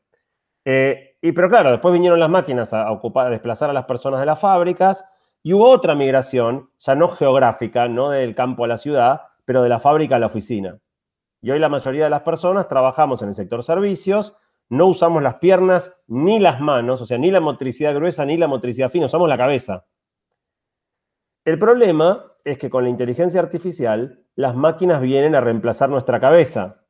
Eh, 0.65 1.17
y 1.21 1.33
pero 1.33 1.49
claro, 1.49 1.71
después 1.71 1.93
vinieron 1.93 2.21
las 2.21 2.31
máquinas 2.31 2.73
a, 2.73 2.91
ocupar, 2.91 3.29
a 3.29 3.31
desplazar 3.31 3.71
a 3.71 3.73
las 3.73 3.85
personas 3.85 4.21
de 4.21 4.27
las 4.27 4.39
fábricas 4.39 5.05
y 5.43 5.53
hubo 5.53 5.69
otra 5.69 5.95
migración, 5.95 6.71
ya 6.79 6.95
no 6.95 7.09
geográfica, 7.09 7.89
no 7.89 8.11
del 8.11 8.35
campo 8.35 8.65
a 8.65 8.69
la 8.69 8.79
ciudad, 8.79 9.23
pero 9.45 9.63
de 9.63 9.69
la 9.69 9.79
fábrica 9.79 10.17
a 10.17 10.19
la 10.19 10.27
oficina. 10.27 10.79
Y 11.43 11.51
hoy 11.51 11.59
la 11.59 11.69
mayoría 11.69 12.05
de 12.05 12.11
las 12.11 12.23
personas 12.23 12.69
trabajamos 12.69 13.23
en 13.23 13.29
el 13.29 13.35
sector 13.35 13.63
servicios, 13.63 14.37
no 14.71 14.87
usamos 14.87 15.23
las 15.23 15.35
piernas 15.37 15.95
ni 16.07 16.41
las 16.41 16.61
manos, 16.61 17.03
o 17.03 17.07
sea, 17.07 17.19
ni 17.19 17.31
la 17.31 17.41
motricidad 17.41 17.95
gruesa 17.95 18.25
ni 18.25 18.37
la 18.37 18.47
motricidad 18.49 18.91
fina, 18.91 19.07
usamos 19.07 19.29
la 19.29 19.37
cabeza. 19.37 19.85
El 21.45 21.59
problema 21.59 22.25
es 22.45 22.59
que 22.59 22.71
con 22.71 22.85
la 22.85 22.91
inteligencia 22.91 23.41
artificial, 23.41 24.25
las 24.35 24.55
máquinas 24.57 25.01
vienen 25.01 25.35
a 25.35 25.41
reemplazar 25.41 25.91
nuestra 25.91 26.21
cabeza. 26.21 26.84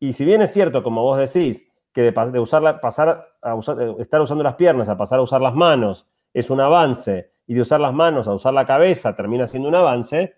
Y 0.00 0.14
si 0.14 0.24
bien 0.24 0.42
es 0.42 0.52
cierto, 0.52 0.82
como 0.82 1.02
vos 1.02 1.18
decís, 1.18 1.64
que 1.92 2.02
de, 2.02 2.12
pasar 2.12 3.34
a 3.42 3.56
estar 3.98 4.20
usando 4.20 4.42
las 4.42 4.54
piernas 4.54 4.88
a 4.88 4.96
pasar 4.96 5.18
a 5.18 5.22
usar 5.22 5.40
las 5.40 5.54
manos 5.54 6.08
es 6.32 6.50
un 6.50 6.60
avance, 6.60 7.32
y 7.46 7.54
de 7.54 7.62
usar 7.62 7.80
las 7.80 7.92
manos 7.92 8.28
a 8.28 8.34
usar 8.34 8.54
la 8.54 8.64
cabeza 8.64 9.16
termina 9.16 9.46
siendo 9.46 9.68
un 9.68 9.74
avance, 9.74 10.36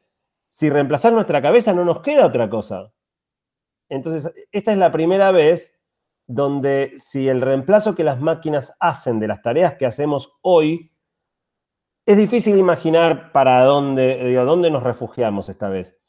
si 0.49 0.71
reemplazar 0.71 1.13
nuestra 1.13 1.43
cabeza 1.43 1.75
no 1.75 1.85
nos 1.85 2.01
queda 2.01 2.27
otra 2.27 2.49
cosa. 2.49 2.91
Entonces, 3.91 4.33
esta 4.51 4.73
es 4.73 4.79
la 4.79 4.91
primera 4.91 5.31
vez 5.31 5.79
donde 6.27 6.95
si 6.97 7.29
el 7.29 7.43
reemplazo 7.43 7.95
que 7.95 8.05
las 8.05 8.19
máquinas 8.21 8.75
hacen 8.81 9.21
de 9.21 9.29
las 9.29 9.43
tareas 9.43 9.75
que 9.75 9.85
hacemos 9.85 10.33
hoy, 10.41 10.91
es 12.07 12.17
difícil 12.17 12.57
imaginar 12.57 13.31
para 13.33 13.63
dónde, 13.65 14.35
dónde 14.35 14.71
nos 14.71 14.83
refugiamos 14.83 15.51
esta 15.51 15.69
vez. 15.69 16.01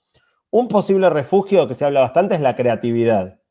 Un 0.50 0.70
posible 0.70 1.10
refugio 1.10 1.68
que 1.68 1.74
se 1.74 1.84
habla 1.84 2.00
bastante 2.00 2.36
es 2.36 2.42
la 2.42 2.56
creatividad, 2.56 3.42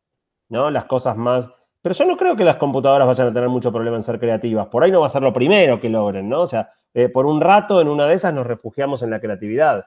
¿no? 0.52 0.70
Las 0.70 0.84
cosas 0.84 1.16
más... 1.16 1.50
Pero 1.80 1.94
yo 1.94 2.04
no 2.04 2.16
creo 2.16 2.36
que 2.36 2.44
las 2.44 2.56
computadoras 2.56 3.08
vayan 3.08 3.28
a 3.28 3.32
tener 3.32 3.48
mucho 3.48 3.72
problema 3.72 3.96
en 3.96 4.02
ser 4.04 4.20
creativas. 4.20 4.68
Por 4.68 4.84
ahí 4.84 4.92
no 4.92 5.00
va 5.00 5.06
a 5.06 5.10
ser 5.10 5.22
lo 5.22 5.32
primero 5.32 5.80
que 5.80 5.88
logren, 5.88 6.28
¿no? 6.28 6.42
O 6.42 6.46
sea, 6.46 6.70
eh, 6.94 7.08
por 7.08 7.26
un 7.26 7.40
rato 7.40 7.80
en 7.80 7.88
una 7.88 8.06
de 8.06 8.14
esas 8.14 8.32
nos 8.32 8.46
refugiamos 8.46 9.02
en 9.02 9.10
la 9.10 9.18
creatividad. 9.18 9.86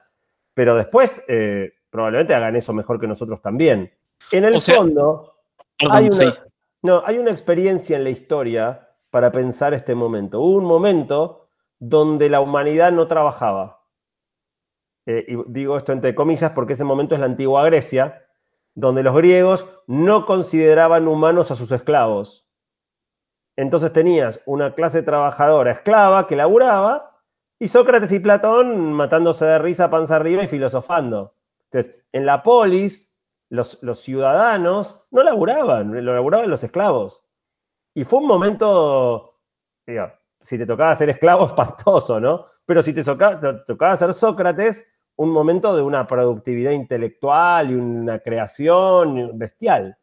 Pero 0.52 0.74
después 0.74 1.24
eh, 1.28 1.72
probablemente 1.88 2.34
hagan 2.34 2.56
eso 2.56 2.74
mejor 2.74 3.00
que 3.00 3.06
nosotros 3.06 3.40
también. 3.40 3.90
En 4.32 4.44
el 4.44 4.60
fondo, 4.60 5.36
hay, 5.88 6.08
una, 6.08 6.34
no, 6.82 7.02
hay 7.06 7.18
una 7.18 7.30
experiencia 7.30 7.96
en 7.96 8.04
la 8.04 8.10
historia 8.10 8.88
para 9.10 9.30
pensar 9.32 9.72
este 9.72 9.94
momento. 9.94 10.40
Hubo 10.40 10.58
un 10.58 10.64
momento 10.64 11.46
donde 11.78 12.28
la 12.28 12.40
humanidad 12.40 12.92
no 12.92 13.06
trabajaba. 13.06 13.84
Eh, 15.06 15.24
y 15.28 15.36
digo 15.46 15.78
esto 15.78 15.92
entre 15.92 16.14
comillas 16.14 16.50
porque 16.50 16.72
ese 16.72 16.84
momento 16.84 17.14
es 17.14 17.20
la 17.20 17.26
antigua 17.26 17.64
Grecia, 17.64 18.25
donde 18.76 19.02
los 19.02 19.16
griegos 19.16 19.66
no 19.88 20.26
consideraban 20.26 21.08
humanos 21.08 21.50
a 21.50 21.56
sus 21.56 21.72
esclavos. 21.72 22.46
Entonces 23.56 23.92
tenías 23.92 24.40
una 24.44 24.74
clase 24.74 25.02
trabajadora 25.02 25.72
esclava 25.72 26.26
que 26.26 26.36
laburaba 26.36 27.22
y 27.58 27.68
Sócrates 27.68 28.12
y 28.12 28.20
Platón 28.20 28.92
matándose 28.92 29.46
de 29.46 29.58
risa 29.58 29.88
panza 29.88 30.16
arriba 30.16 30.42
y 30.42 30.46
filosofando. 30.46 31.34
Entonces, 31.70 32.04
en 32.12 32.26
la 32.26 32.42
polis 32.42 33.16
los, 33.48 33.78
ciudadanos 33.94 35.00
no 35.10 35.22
laburaban, 35.22 36.04
lo 36.04 36.14
laburaban 36.14 36.50
los 36.50 36.62
esclavos. 36.62 37.24
Y 37.94 38.04
fue 38.04 38.18
un 38.18 38.26
momento, 38.26 39.38
si 40.42 40.58
te 40.58 40.66
tocaba 40.66 40.94
ser 40.94 41.08
esclavo, 41.08 41.46
espantoso, 41.48 42.20
¿no? 42.20 42.46
Pero 42.66 42.82
si 42.82 42.92
te 42.92 43.02
tocaba, 43.02 43.96
ser 43.96 44.12
Sócrates, 44.12 44.86
un 45.16 45.30
momento 45.30 45.74
de 45.74 45.82
una 45.82 46.06
productividad 46.06 46.72
intelectual 46.72 47.70
y 47.70 47.74
una 47.74 48.18
creación 48.20 49.38
bestial. 49.38 49.96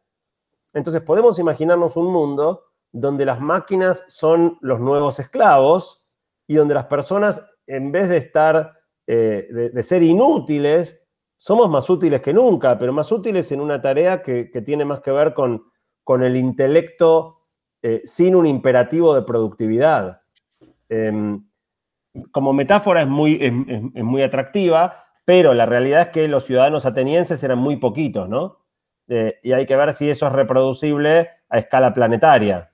Entonces 0.72 1.02
podemos 1.02 1.38
imaginarnos 1.38 1.96
un 1.96 2.12
mundo 2.12 2.64
donde 2.90 3.24
las 3.24 3.40
máquinas 3.40 4.04
son 4.08 4.58
los 4.60 4.80
nuevos 4.80 5.18
esclavos 5.20 6.04
y 6.46 6.54
donde 6.54 6.74
las 6.74 6.86
personas, 6.86 7.44
en 7.66 7.92
vez 7.92 8.08
de 8.08 8.16
estar, 8.18 8.78
eh, 9.06 9.48
de, 9.72 9.82
ser 9.82 10.02
inútiles, 10.02 11.00
somos 11.36 11.68
más 11.68 11.88
útiles 11.90 12.20
que 12.20 12.32
nunca, 12.32 12.78
pero 12.78 12.92
más 12.92 13.10
útiles 13.10 13.50
en 13.52 13.60
una 13.60 13.80
tarea 13.80 14.22
que, 14.22 14.44
tiene 14.64 14.84
más 14.84 15.00
que 15.00 15.10
ver 15.10 15.34
con, 15.34 15.64
con 16.02 16.22
el 16.22 16.36
intelecto 16.36 17.40
eh, 17.82 18.02
sin 18.04 18.34
un 18.34 18.46
imperativo 18.46 19.14
de 19.14 19.22
productividad. 19.22 20.22
Em, 20.88 21.44
como 22.30 22.52
metáfora 22.52 23.02
es 23.02 23.08
muy, 23.08 23.38
es, 23.40 24.04
muy 24.04 24.22
atractiva, 24.22 25.03
pero 25.24 25.54
la 25.54 25.66
realidad 25.66 26.02
es 26.02 26.08
que 26.08 26.28
los 26.28 26.44
ciudadanos 26.44 26.84
atenienses 26.86 27.42
eran 27.42 27.58
muy 27.58 27.76
poquitos, 27.76 28.28
¿no? 28.28 28.64
Eh, 29.08 29.38
y 29.42 29.52
hay 29.52 29.66
que 29.66 29.76
ver 29.76 29.92
si 29.92 30.08
eso 30.08 30.26
es 30.26 30.32
reproducible 30.32 31.30
a 31.48 31.58
escala 31.58 31.92
planetaria. 31.92 32.70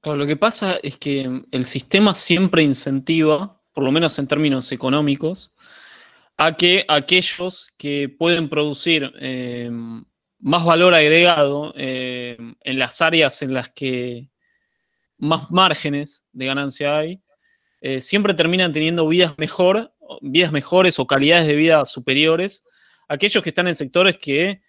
Claro, 0.00 0.18
lo 0.18 0.26
que 0.26 0.36
pasa 0.36 0.78
es 0.82 0.96
que 0.96 1.42
el 1.50 1.64
sistema 1.64 2.14
siempre 2.14 2.62
incentiva, 2.62 3.60
por 3.72 3.84
lo 3.84 3.92
menos 3.92 4.18
en 4.18 4.26
términos 4.26 4.72
económicos, 4.72 5.54
a 6.36 6.56
que 6.56 6.86
aquellos 6.88 7.72
que 7.76 8.08
pueden 8.08 8.48
producir 8.48 9.12
eh, 9.20 9.70
más 10.38 10.64
valor 10.64 10.94
agregado 10.94 11.74
eh, 11.76 12.38
en 12.62 12.78
las 12.78 13.02
áreas 13.02 13.42
en 13.42 13.52
las 13.52 13.68
que 13.68 14.30
más 15.18 15.50
márgenes 15.50 16.24
de 16.32 16.46
ganancia 16.46 16.96
hay, 16.96 17.22
siempre 17.98 18.34
terminan 18.34 18.74
teniendo 18.74 19.08
vidas 19.08 19.38
mejor, 19.38 19.92
vidas 20.20 20.52
mejores 20.52 20.98
o 20.98 21.06
calidades 21.06 21.46
de 21.46 21.54
vida 21.54 21.84
superiores 21.84 22.64
aquellos 23.10 23.42
que 23.42 23.50
están 23.50 23.68
en 23.68 23.74
sectores 23.74 24.18
que 24.18 24.60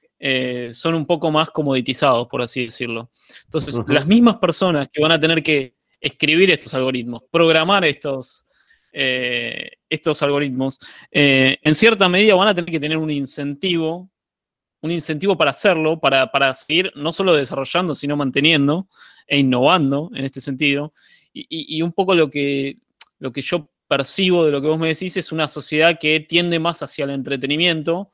son 0.72 0.94
un 0.94 1.08
poco 1.08 1.32
más 1.32 1.50
comoditizados, 1.50 2.28
por 2.28 2.44
así 2.44 2.66
decirlo. 2.66 3.10
Entonces, 3.46 3.80
las 3.88 4.06
mismas 4.06 4.38
personas 4.38 4.88
que 4.92 5.02
van 5.02 5.12
a 5.12 5.20
tener 5.20 5.42
que 5.42 5.76
escribir 6.02 6.52
estos 6.52 6.74
algoritmos, 6.74 7.24
programar 7.32 7.86
estos, 7.86 8.46
eh, 8.92 9.72
estos 9.90 10.22
algoritmos, 10.24 10.80
eh, 11.12 11.58
en 11.62 11.76
cierta 11.76 12.10
medida 12.10 12.36
van 12.36 12.48
a 12.48 12.54
tener 12.54 12.72
que 12.72 12.80
tener 12.80 12.98
un 12.98 13.12
incentivo, 13.12 14.10
un 14.82 14.92
incentivo 14.92 15.38
para 15.38 15.52
hacerlo, 15.52 16.00
para, 16.00 16.54
seguir 16.56 16.92
no 16.96 17.14
solo 17.14 17.36
desarrollando, 17.36 17.94
sino 17.94 18.18
manteniendo 18.18 18.88
e 19.28 19.40
innovando 19.40 20.10
en 20.16 20.26
este 20.26 20.42
sentido. 20.42 20.94
Y, 21.34 21.82
un 21.82 21.94
poco 21.94 22.14
lo 22.14 22.30
que, 22.30 22.78
lo 23.20 23.32
que 23.32 23.42
yo 23.42 23.71
percibo 23.92 24.46
de 24.46 24.52
lo 24.52 24.62
que 24.62 24.70
vos 24.70 24.80
me 24.80 24.88
decís 24.88 25.18
es 25.18 25.34
una 25.34 25.50
sociedad 25.50 26.00
que 26.00 26.22
tiende 26.22 26.60
más 26.60 26.82
hacia 26.82 27.04
el 27.04 27.10
entretenimiento, 27.10 28.14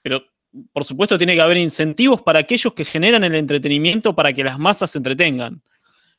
pero 0.00 0.22
por 0.72 0.84
supuesto 0.84 1.18
tiene 1.18 1.34
que 1.34 1.40
haber 1.40 1.56
incentivos 1.56 2.22
para 2.22 2.38
aquellos 2.38 2.72
que 2.72 2.84
generan 2.84 3.24
el 3.24 3.34
entretenimiento 3.34 4.14
para 4.14 4.32
que 4.32 4.44
las 4.44 4.60
masas 4.60 4.92
se 4.92 4.98
entretengan. 4.98 5.60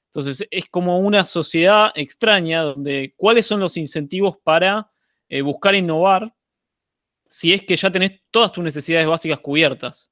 Entonces, 0.07 0.45
es 0.51 0.65
como 0.65 0.99
una 0.99 1.23
sociedad 1.23 1.93
extraña 1.95 2.61
donde 2.61 3.13
cuáles 3.15 3.45
son 3.45 3.61
los 3.61 3.77
incentivos 3.77 4.35
para 4.43 4.91
eh, 5.29 5.43
buscar 5.43 5.75
innovar 5.75 6.35
si 7.29 7.53
es 7.53 7.63
que 7.63 7.77
ya 7.77 7.89
tenés 7.89 8.19
todas 8.31 8.51
tus 8.51 8.65
necesidades 8.65 9.07
básicas 9.07 9.39
cubiertas. 9.39 10.11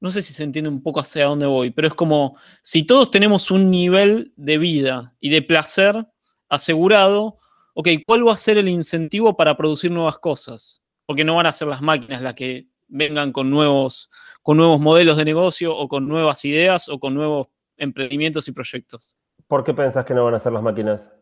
No 0.00 0.10
sé 0.10 0.22
si 0.22 0.32
se 0.32 0.42
entiende 0.42 0.70
un 0.70 0.82
poco 0.82 0.98
hacia 0.98 1.26
dónde 1.26 1.46
voy, 1.46 1.70
pero 1.70 1.86
es 1.86 1.94
como 1.94 2.36
si 2.62 2.82
todos 2.82 3.12
tenemos 3.12 3.52
un 3.52 3.70
nivel 3.70 4.32
de 4.34 4.58
vida 4.58 5.14
y 5.20 5.28
de 5.28 5.40
placer 5.40 6.04
asegurado, 6.48 7.38
ok, 7.74 7.88
¿cuál 8.06 8.26
va 8.26 8.32
a 8.32 8.38
ser 8.38 8.58
el 8.58 8.68
incentivo 8.68 9.36
para 9.36 9.56
producir 9.56 9.90
nuevas 9.90 10.18
cosas? 10.18 10.82
Porque 11.06 11.24
no 11.24 11.36
van 11.36 11.46
a 11.46 11.52
ser 11.52 11.68
las 11.68 11.82
máquinas 11.82 12.22
las 12.22 12.34
que 12.34 12.68
vengan 12.88 13.32
con 13.32 13.50
nuevos, 13.50 14.10
con 14.42 14.56
nuevos 14.56 14.80
modelos 14.80 15.16
de 15.16 15.24
negocio 15.24 15.76
o 15.76 15.88
con 15.88 16.08
nuevas 16.08 16.44
ideas 16.44 16.88
o 16.88 16.98
con 16.98 17.14
nuevos 17.14 17.48
emprendimientos 17.76 18.48
y 18.48 18.52
proyectos. 18.52 19.16
¿Por 19.46 19.64
qué 19.64 19.74
pensás 19.74 20.04
que 20.04 20.14
no 20.14 20.24
van 20.24 20.34
a 20.34 20.38
ser 20.38 20.52
las 20.52 20.62
máquinas? 20.62 21.12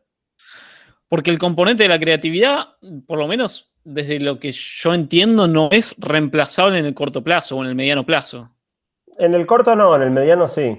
Porque 1.09 1.30
el 1.30 1.38
componente 1.38 1.82
de 1.82 1.88
la 1.88 1.98
creatividad, 1.98 2.76
por 3.07 3.18
lo 3.18 3.26
menos 3.26 3.72
desde 3.84 4.20
lo 4.20 4.38
que 4.38 4.53
yo 4.53 4.94
entiendo, 4.94 5.48
no 5.48 5.68
es 5.72 5.94
reemplazable 5.98 6.78
en 6.78 6.86
el 6.86 6.94
corto 6.94 7.22
plazo 7.22 7.57
o 7.57 7.62
en 7.62 7.68
el 7.68 7.74
mediano 7.74 8.07
plazo. 8.07 8.50
En 9.18 9.34
el 9.34 9.46
corto 9.46 9.74
no, 9.74 9.94
en 9.96 10.03
el 10.03 10.11
mediano 10.11 10.48
sí. 10.48 10.70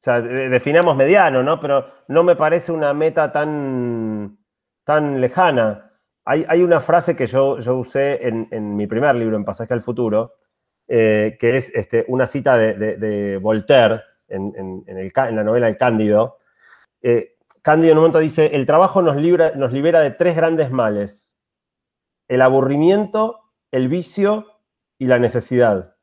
sea, 0.00 0.20
definamos 0.20 0.96
mediano, 0.96 1.42
¿no? 1.42 1.60
Pero 1.60 1.86
no 2.08 2.22
me 2.22 2.36
parece 2.36 2.72
una 2.72 2.94
meta 2.94 3.32
tan, 3.32 4.37
tan 4.88 5.20
lejana. 5.20 5.92
Hay, 6.24 6.62
una 6.62 6.80
frase 6.80 7.14
que 7.14 7.26
yo, 7.26 7.58
yo 7.58 7.76
usé 7.76 8.26
en, 8.26 8.74
mi 8.74 8.86
primer 8.86 9.14
libro, 9.16 9.36
en 9.36 9.44
Pasaje 9.44 9.74
al 9.74 9.82
Futuro, 9.82 10.36
eh, 10.86 11.36
que 11.38 11.58
es 11.58 11.70
este, 11.74 12.06
una 12.08 12.26
cita 12.26 12.56
de, 12.56 13.38
Voltaire 13.42 14.00
en, 14.28 14.84
la 15.14 15.44
novela 15.44 15.68
El 15.68 15.76
Cándido. 15.76 16.38
Eh, 17.02 17.36
Cándido 17.60 17.92
en 17.92 17.98
un 17.98 18.02
momento 18.04 18.18
dice, 18.18 18.46
el 18.56 18.64
trabajo 18.64 19.02
nos, 19.02 19.16
nos 19.56 19.72
libera 19.74 20.00
de 20.00 20.10
tres 20.12 20.34
grandes 20.34 20.70
males, 20.70 21.34
el 22.26 22.40
aburrimiento, 22.40 23.40
el 23.70 23.88
vicio 23.88 24.46
y 24.98 25.04
la 25.04 25.18
necesidad. 25.18 25.96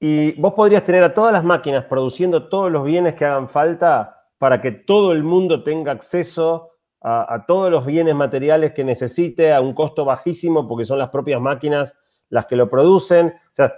Y 0.00 0.32
vos 0.40 0.54
podrías 0.54 0.84
tener 0.84 1.04
a 1.04 1.12
todas 1.12 1.34
las 1.34 1.44
máquinas 1.44 1.84
produciendo 1.84 2.48
todos 2.48 2.72
los 2.72 2.84
bienes 2.86 3.16
que 3.16 3.26
hagan 3.26 3.50
falta 3.50 4.30
para 4.38 4.62
que 4.62 4.72
todo 4.72 5.12
el 5.12 5.22
mundo 5.22 5.62
tenga 5.62 5.92
acceso 5.92 6.70
a, 7.06 7.44
todos 7.46 7.70
los 7.70 7.84
bienes 7.84 8.14
materiales 8.14 8.72
que 8.72 8.82
necesite 8.82 9.52
a 9.52 9.60
un 9.60 9.74
costo 9.74 10.06
bajísimo 10.06 10.66
porque 10.66 10.86
son 10.86 10.98
las 10.98 11.10
propias 11.10 11.38
máquinas 11.38 11.98
las 12.30 12.46
que 12.46 12.56
lo 12.56 12.70
producen. 12.70 13.26
O 13.26 13.54
sea, 13.54 13.74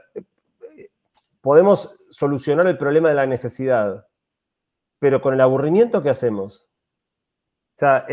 podemos 1.41 1.97
solucionar 2.09 2.69
el 2.69 2.79
problema 2.79 3.09
de 3.09 3.17
la 3.17 3.27
necesidad, 3.27 4.07
pero 5.01 5.21
con 5.21 5.35
el 5.35 5.41
aburrimiento, 5.41 6.05
¿qué 6.05 6.11
hacemos? 6.11 6.71
O 7.75 7.79
sea, 7.79 8.07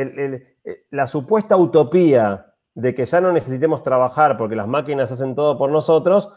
la 0.89 1.05
supuesta 1.05 1.57
utopía 1.57 2.51
de 2.73 2.95
que 2.95 3.05
ya 3.05 3.21
no 3.21 3.31
necesitemos 3.31 3.83
trabajar 3.83 4.35
porque 4.35 4.55
las 4.55 4.67
máquinas 4.67 5.11
hacen 5.11 5.35
todo 5.35 5.59
por 5.59 5.69
nosotros, 5.69 6.27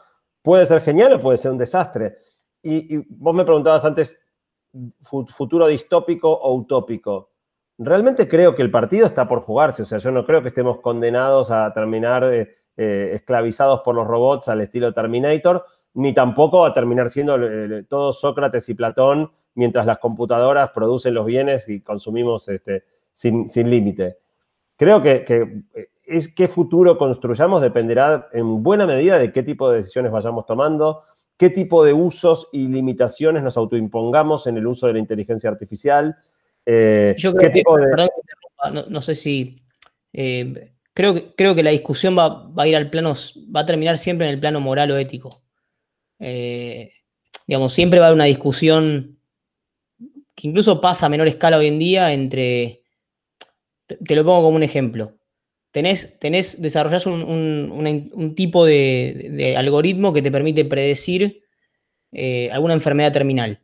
puede 0.42 0.66
ser 0.66 0.82
genial 0.82 1.14
o 1.14 1.22
puede 1.22 1.38
ser 1.38 1.50
un 1.50 1.58
desastre. 1.58 2.18
Y, 2.62 2.98
vos 3.08 3.34
me 3.34 3.44
preguntabas 3.46 3.86
antes, 3.86 4.20
futuro 5.00 5.66
distópico 5.66 6.30
o 6.30 6.54
utópico. 6.54 7.35
Realmente 7.78 8.26
creo 8.26 8.54
que 8.54 8.62
el 8.62 8.70
partido 8.70 9.06
está 9.06 9.28
por 9.28 9.40
jugarse, 9.40 9.82
o 9.82 9.84
sea, 9.84 9.98
yo 9.98 10.10
no 10.10 10.24
creo 10.24 10.40
que 10.42 10.48
estemos 10.48 10.80
condenados 10.80 11.50
a 11.50 11.72
terminar 11.74 12.24
eh, 12.24 12.56
eh, 12.76 13.10
esclavizados 13.14 13.80
por 13.80 13.94
los 13.94 14.06
robots 14.06 14.48
al 14.48 14.62
estilo 14.62 14.94
Terminator, 14.94 15.64
ni 15.94 16.14
tampoco 16.14 16.64
a 16.64 16.72
terminar 16.72 17.10
siendo 17.10 17.36
eh, 17.36 17.84
todos 17.88 18.20
Sócrates 18.20 18.68
y 18.70 18.74
Platón 18.74 19.30
mientras 19.54 19.84
las 19.84 19.98
computadoras 19.98 20.70
producen 20.70 21.14
los 21.14 21.26
bienes 21.26 21.68
y 21.68 21.80
consumimos 21.80 22.48
este, 22.48 22.84
sin, 23.12 23.46
límite. 23.70 24.18
Creo 24.76 25.02
que 25.02 25.64
es 26.06 26.32
qué 26.32 26.48
futuro 26.48 26.96
construyamos 26.96 27.60
dependerá 27.60 28.28
en 28.32 28.62
buena 28.62 28.86
medida 28.86 29.18
de 29.18 29.32
qué 29.32 29.42
tipo 29.42 29.70
de 29.70 29.78
decisiones 29.78 30.12
vayamos 30.12 30.46
tomando, 30.46 31.02
qué 31.36 31.50
tipo 31.50 31.84
de 31.84 31.92
usos 31.92 32.48
y 32.52 32.68
limitaciones 32.68 33.42
nos 33.42 33.56
autoimpongamos 33.56 34.46
en 34.46 34.56
el 34.56 34.66
uso 34.66 34.86
de 34.86 34.94
la 34.94 34.98
inteligencia 34.98 35.50
artificial. 35.50 36.16
Eh, 36.66 37.14
Yo 37.16 37.32
creo 37.32 37.52
que, 37.52 37.62
perdón, 37.64 38.86
no, 38.88 39.00
sé 39.00 39.14
si, 39.14 39.62
eh, 40.12 40.72
creo, 40.92 41.14
que, 41.14 41.32
creo 41.36 41.54
que 41.54 41.62
la 41.62 41.70
discusión 41.70 42.18
va, 42.18 42.50
a 42.56 42.66
ir 42.66 42.74
al 42.74 42.90
plano, 42.90 43.14
va 43.54 43.60
a 43.60 43.66
terminar 43.66 43.98
siempre 43.98 44.26
en 44.26 44.34
el 44.34 44.40
plano 44.40 44.60
moral 44.60 44.90
o 44.90 44.98
ético. 44.98 45.30
Eh, 46.18 46.92
digamos, 47.46 47.72
siempre 47.72 48.00
va 48.00 48.06
a 48.06 48.08
haber 48.08 48.16
una 48.16 48.24
discusión 48.24 49.18
que 50.34 50.48
incluso 50.48 50.80
pasa 50.80 51.06
a 51.06 51.08
menor 51.08 51.28
escala 51.28 51.56
hoy 51.56 51.68
en 51.68 51.78
día 51.78 52.12
entre, 52.12 52.82
te 53.86 54.16
lo 54.16 54.24
pongo 54.24 54.42
como 54.42 54.56
un 54.56 54.64
ejemplo, 54.64 55.16
tenés, 55.70 56.18
tenés 56.18 56.60
desarrollás 56.60 57.06
un, 57.06 58.34
tipo 58.36 58.66
de, 58.66 59.54
algoritmo 59.56 60.12
que 60.12 60.20
te 60.20 60.32
permite 60.32 60.64
predecir 60.64 61.42
alguna 62.50 62.74
enfermedad 62.74 63.12
terminal. 63.12 63.60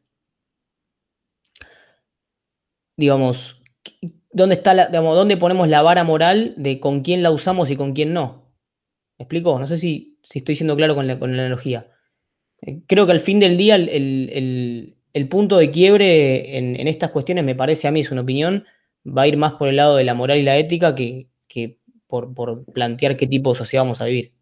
Digamos, 2.97 3.63
¿dónde, 4.33 4.57
está 4.57 4.75
la, 4.75 4.89
¿dónde 4.89 5.37
ponemos 5.37 5.69
la 5.69 5.83
vara 5.83 6.05
moral 6.05 6.55
de 6.57 6.81
con 6.81 7.03
quién 7.03 7.23
la 7.23 7.31
usamos 7.31 7.71
y 7.71 7.77
con 7.77 7.93
quién 7.93 8.13
no? 8.13 8.53
¿Me 9.19 9.25
explico? 9.25 9.59
No 9.59 9.67
sé 9.67 9.77
si, 9.77 10.19
estoy 10.33 10.57
siendo 10.57 10.77
claro 10.77 10.95
con 10.95 11.07
la, 11.07 11.15
analogía. 11.15 11.89
Eh, 12.61 12.83
creo 12.87 13.07
que 13.07 13.13
al 13.13 13.21
fin 13.21 13.41
del 13.41 13.57
día 13.57 13.77
el, 13.77 15.29
punto 15.31 15.59
de 15.59 15.71
quiebre 15.71 16.59
en, 16.59 16.89
estas 16.89 17.11
cuestiones, 17.11 17.45
me 17.45 17.55
parece 17.55 17.89
a 17.89 17.91
mí, 17.91 18.01
es 18.01 18.11
una 18.11 18.23
opinión, 18.23 18.65
va 19.07 19.23
a 19.23 19.29
ir 19.29 19.37
más 19.37 19.55
por 19.55 19.69
el 19.69 19.77
lado 19.77 19.97
de 19.97 20.05
la 20.05 20.15
moral 20.15 20.39
y 20.39 20.43
la 20.43 20.57
ética 20.57 20.95
que, 20.95 21.29
que 21.49 21.79
por, 22.07 22.65
plantear 22.73 23.17
qué 23.17 23.27
tipo 23.27 23.53
de 23.53 23.59
sociedad 23.59 23.85
vamos 23.85 24.01
a 24.01 24.05
vivir. 24.05 24.33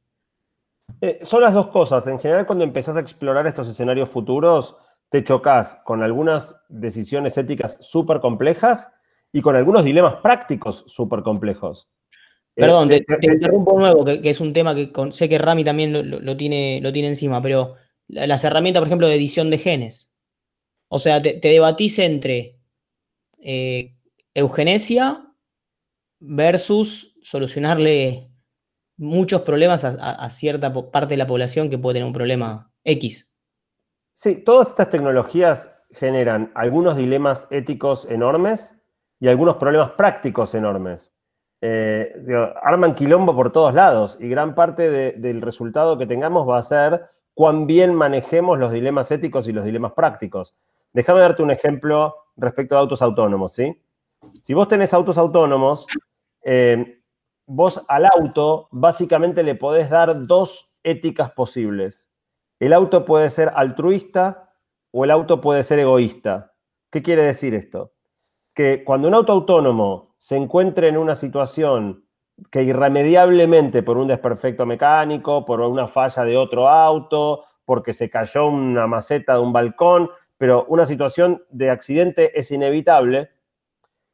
Eh, 1.01 1.21
son 1.23 1.43
las 1.43 1.55
dos 1.55 1.69
cosas. 1.69 2.07
En 2.07 2.19
general, 2.19 2.47
cuando 2.47 2.65
empezás 2.65 2.97
a 2.97 3.01
explorar 3.01 3.47
estos 3.47 3.69
escenarios 3.69 4.09
futuros, 4.09 4.77
te 5.11 5.25
chocas 5.25 5.81
con 5.85 6.03
algunas 6.03 6.57
decisiones 6.69 7.37
éticas 7.37 7.79
súper 7.81 8.21
complejas 8.21 8.89
y 9.33 9.43
con 9.43 9.57
algunos 9.57 9.85
dilemas 9.85 10.17
prácticos 10.17 10.85
súper 10.87 11.23
complejos. 11.23 11.89
Eh, 12.57 12.63
Perdón, 12.63 12.89
te, 12.89 13.05
interrumpo 13.23 13.73
de 13.75 13.79
nuevo, 13.79 14.05
que, 14.05 14.31
es 14.31 14.41
un 14.41 14.53
tema 14.53 14.75
que 14.75 14.91
sé 15.13 15.29
que 15.29 15.39
Rami 15.39 15.65
también 15.65 16.25
lo, 16.25 16.37
tiene, 16.37 16.81
lo 16.83 16.93
tiene 16.93 17.09
encima, 17.09 17.41
pero 17.43 17.75
las 18.09 18.43
herramientas, 18.45 18.81
por 18.81 18.89
ejemplo, 18.89 19.09
de 19.09 19.15
edición 19.15 19.51
de 19.51 19.59
genes. 19.59 20.11
O 20.89 20.99
sea, 20.99 21.23
te, 21.23 21.39
debatís 21.41 21.99
entre 21.99 22.59
eh, 23.39 23.95
eugenesia 24.35 25.27
versus 26.19 27.15
solucionarle 27.23 28.31
muchos 28.97 29.43
problemas 29.43 29.85
a, 29.85 30.29
cierta 30.31 30.73
parte 30.91 31.15
de 31.15 31.19
la 31.19 31.27
población 31.27 31.71
que 31.71 31.79
puede 31.79 31.95
tener 31.95 32.07
un 32.07 32.13
problema 32.13 32.73
X. 32.85 33.30
Sí, 34.23 34.37
todas 34.37 34.69
estas 34.69 34.91
tecnologías 34.91 35.75
generan 35.93 36.53
algunos 36.55 36.95
dilemas 36.95 37.49
éticos 37.51 38.05
enormes 38.05 38.79
y 39.19 39.29
algunos 39.29 39.57
problemas 39.57 39.93
prácticos 39.93 40.55
enormes. 40.55 41.15
Eh, 41.63 42.13
arman 42.63 42.95
quilombo 42.95 43.35
por 43.35 43.51
todos 43.51 43.73
lados 43.73 44.19
y 44.21 44.29
gran 44.29 44.55
parte 44.55 44.91
del 45.13 45.41
resultado 45.41 45.97
que 45.97 46.07
tengamos 46.07 46.47
va 46.47 46.59
a 46.59 46.63
ser 46.63 47.09
cuán 47.33 47.67
bien 47.67 47.95
manejemos 47.95 48.59
los 48.59 48.73
dilemas 48.73 49.11
éticos 49.11 49.49
y 49.49 49.53
los 49.53 49.65
dilemas 49.65 49.93
prácticos. 49.93 50.55
Déjame 50.93 51.21
darte 51.21 51.43
un 51.43 51.53
ejemplo 51.53 52.15
respecto 52.37 52.77
a 52.77 52.81
autos 52.81 53.01
autónomos, 53.01 53.55
¿sí? 53.55 53.75
Si 54.43 54.53
vos 54.53 54.69
tenés 54.69 54.93
autos 54.93 55.17
autónomos, 55.17 55.87
eh, 56.43 57.01
vos 57.47 57.83
al 57.89 58.05
auto 58.05 58.69
básicamente 58.71 59.43
le 59.43 59.55
podés 59.55 59.89
dar 59.89 60.27
dos 60.27 60.71
éticas 60.83 61.31
posibles. 61.31 62.10
El 62.61 62.75
auto 62.75 63.07
puede 63.07 63.31
ser 63.31 63.51
altruista 63.57 64.53
o 64.93 65.05
el 65.05 65.11
auto 65.11 65.41
puede 65.41 65.63
ser 65.63 65.79
egoísta. 65.79 66.53
¿Qué 66.91 67.03
quiere 67.03 67.25
decir 67.25 67.55
esto? 67.55 67.95
Que 68.55 68.85
cuando 68.85 69.09
un 69.09 69.15
auto 69.15 69.33
autónomo 69.33 70.15
se 70.19 70.37
encuentre 70.37 70.89
en 70.89 70.99
una 70.99 71.17
situación 71.17 72.05
que 72.51 72.63
irremediablemente 72.63 73.83
por 73.83 73.97
un 73.97 74.09
desperfecto 74.09 74.67
mecánico, 74.67 75.47
por 75.47 75.61
una 75.63 75.89
falla 75.89 76.23
de 76.25 76.37
otro 76.37 76.69
auto, 76.69 77.45
porque 77.65 77.95
se 77.95 78.11
cayó 78.11 78.47
una 78.49 78.87
maceta 78.87 79.35
de 79.35 79.41
un 79.41 79.55
balcón, 79.55 80.11
pero 80.37 80.67
una 80.69 80.85
situación 80.85 81.43
de 81.51 81.71
accidente 81.71 82.39
es 82.39 82.51
inevitable, 82.51 83.31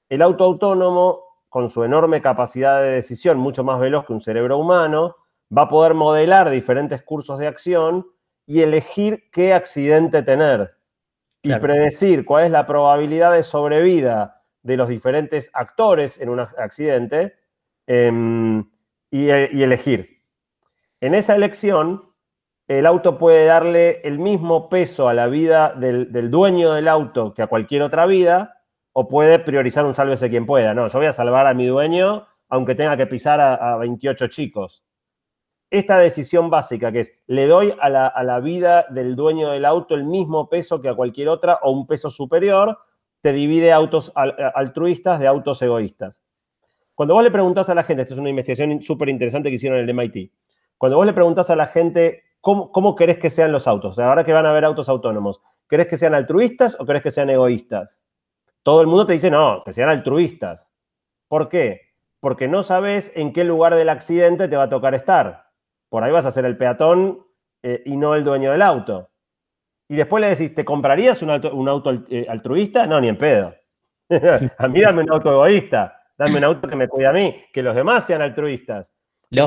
el 0.08 0.22
auto 0.22 0.44
autónomo 0.44 1.24
con 1.48 1.68
su 1.68 1.82
enorme 1.82 2.22
capacidad 2.22 2.80
de 2.80 2.90
decisión, 2.90 3.38
mucho 3.38 3.64
más 3.64 3.80
veloz 3.80 4.04
que 4.06 4.12
un 4.12 4.20
cerebro 4.20 4.58
humano, 4.58 5.16
va 5.56 5.62
a 5.62 5.68
poder 5.68 5.94
modelar 5.94 6.50
diferentes 6.50 7.02
cursos 7.02 7.38
de 7.38 7.48
acción 7.48 8.06
y 8.46 8.62
elegir 8.62 9.28
qué 9.30 9.52
accidente 9.52 10.22
tener. 10.22 10.76
Y 11.42 11.54
predecir 11.54 12.24
cuál 12.24 12.46
es 12.46 12.50
la 12.50 12.66
probabilidad 12.66 13.32
de 13.32 13.42
sobrevida 13.44 14.42
de 14.62 14.76
los 14.76 14.88
diferentes 14.88 15.50
actores 15.52 16.20
en 16.20 16.28
un 16.28 16.40
accidente 16.40 17.34
em, 17.86 18.68
y, 19.10 19.28
elegir. 19.28 20.22
En 21.00 21.14
esa 21.14 21.36
elección, 21.36 22.12
el 22.66 22.86
auto 22.86 23.16
puede 23.16 23.46
darle 23.46 24.00
el 24.02 24.18
mismo 24.18 24.68
peso 24.68 25.08
a 25.08 25.14
la 25.14 25.28
vida 25.28 25.72
del 25.76 26.30
dueño 26.30 26.72
del 26.72 26.88
auto 26.88 27.32
que 27.32 27.42
a 27.42 27.46
cualquier 27.46 27.82
otra 27.82 28.06
vida, 28.06 28.64
o 28.92 29.06
puede 29.06 29.38
priorizar 29.38 29.84
un 29.84 29.94
sálvese 29.94 30.30
quien 30.30 30.46
pueda. 30.46 30.74
No, 30.74 30.88
yo 30.88 30.98
voy 30.98 31.06
a 31.06 31.12
salvar 31.12 31.46
a 31.46 31.54
mi 31.54 31.66
dueño 31.66 32.26
aunque 32.48 32.74
tenga 32.74 32.96
que 32.96 33.06
pisar 33.06 33.40
a, 33.40 33.76
28 33.76 34.28
chicos. 34.28 34.84
Esta 35.70 35.98
decisión 35.98 36.48
básica 36.48 36.92
que 36.92 37.00
es, 37.00 37.12
le 37.26 37.46
doy 37.46 37.74
a 37.80 37.88
la, 37.88 38.40
vida 38.40 38.86
del 38.90 39.16
dueño 39.16 39.50
del 39.50 39.64
auto 39.64 39.94
el 39.94 40.04
mismo 40.04 40.48
peso 40.48 40.80
que 40.80 40.88
a 40.88 40.94
cualquier 40.94 41.28
otra 41.28 41.58
o 41.62 41.72
un 41.72 41.86
peso 41.86 42.10
superior, 42.10 42.78
te 43.20 43.32
divide 43.32 43.72
autos 43.72 44.12
altruistas 44.14 45.18
de 45.18 45.26
autos 45.26 45.60
egoístas. 45.62 46.22
Cuando 46.94 47.14
vos 47.14 47.24
le 47.24 47.30
preguntás 47.30 47.68
a 47.68 47.74
la 47.74 47.82
gente, 47.82 48.02
esto 48.02 48.14
es 48.14 48.20
una 48.20 48.30
investigación 48.30 48.80
súper 48.80 49.08
interesante 49.08 49.48
que 49.48 49.56
hicieron 49.56 49.78
en 49.78 49.88
el 49.88 49.94
MIT, 49.94 50.32
cuando 50.78 50.96
vos 50.96 51.06
le 51.06 51.12
preguntás 51.12 51.50
a 51.50 51.56
la 51.56 51.66
gente 51.66 52.22
cómo, 52.40 52.70
cómo 52.70 52.94
querés 52.94 53.18
que 53.18 53.30
sean 53.30 53.50
los 53.50 53.66
autos, 53.66 53.98
ahora 53.98 54.24
que 54.24 54.32
van 54.32 54.46
a 54.46 54.50
haber 54.50 54.64
autos 54.64 54.88
autónomos, 54.88 55.40
¿querés 55.68 55.88
que 55.88 55.96
sean 55.96 56.14
altruistas 56.14 56.76
o 56.78 56.86
querés 56.86 57.02
que 57.02 57.10
sean 57.10 57.28
egoístas? 57.30 58.06
todo 58.66 58.80
el 58.80 58.88
mundo 58.88 59.06
te 59.06 59.12
dice, 59.12 59.30
no, 59.30 59.62
que 59.64 59.72
sean 59.72 59.88
altruistas. 59.88 60.68
¿Por 61.28 61.48
qué? 61.48 61.82
Porque 62.18 62.48
no 62.48 62.64
sabes 62.64 63.12
en 63.14 63.32
qué 63.32 63.44
lugar 63.44 63.76
del 63.76 63.88
accidente 63.88 64.48
te 64.48 64.56
va 64.56 64.64
a 64.64 64.68
tocar 64.68 64.92
estar. 64.92 65.45
Por 65.88 66.02
ahí 66.02 66.12
vas 66.12 66.26
a 66.26 66.30
ser 66.30 66.44
el 66.44 66.56
peatón 66.56 67.24
eh, 67.62 67.82
y 67.86 67.96
no 67.96 68.14
el 68.14 68.24
dueño 68.24 68.52
del 68.52 68.62
auto. 68.62 69.10
y 69.88 69.96
después 69.96 70.20
le 70.20 70.30
decís, 70.30 70.54
¿te 70.54 70.64
comprarías 70.64 71.22
un 71.22 71.30
auto, 71.30 71.54
un 71.54 71.68
auto 71.68 71.92
eh, 72.08 72.26
altruista? 72.28 72.86
No, 72.86 73.00
ni 73.00 73.08
en 73.08 73.16
pedo. 73.16 73.54
a 74.58 74.68
mí 74.68 74.80
dame 74.80 75.02
un 75.02 75.10
auto 75.10 75.30
egoísta, 75.30 76.02
dame 76.16 76.38
un 76.38 76.44
auto 76.44 76.68
que 76.68 76.76
me 76.76 76.88
cuide 76.88 77.06
a 77.06 77.12
mí, 77.12 77.44
que 77.52 77.62
los 77.62 77.74
demás 77.74 78.06
sean 78.06 78.22
altruistas. 78.22 78.92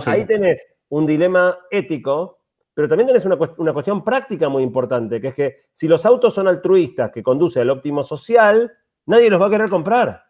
Ahí 0.05 0.25
tenés 0.25 0.65
un 0.89 1.05
dilema 1.05 1.57
ético, 1.71 2.39
pero 2.73 2.87
también 2.87 3.07
tenés 3.07 3.25
una, 3.25 3.37
una, 3.57 3.73
cuestión 3.73 4.03
práctica 4.03 4.49
muy 4.49 4.63
importante, 4.63 5.21
que 5.21 5.27
es 5.29 5.33
que 5.33 5.55
si 5.71 5.87
los 5.87 6.05
autos 6.05 6.33
son 6.33 6.47
altruistas 6.47 7.11
que 7.11 7.23
conducen 7.23 7.63
al 7.63 7.69
óptimo 7.69 8.03
social, 8.03 8.71
nadie 9.05 9.29
los 9.29 9.41
va 9.41 9.47
a 9.47 9.49
querer 9.49 9.69
comprar. 9.69 10.29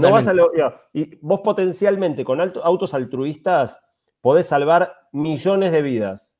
No 0.00 0.10
vas 0.10 0.26
a 0.26 0.34
y 0.92 1.18
vos 1.20 1.40
potencialmente 1.40 2.24
con 2.24 2.40
autos 2.40 2.94
altruistas 2.94 3.78
podés 4.22 4.46
salvar 4.46 5.08
millones 5.12 5.72
de 5.72 5.82
vidas. 5.82 6.38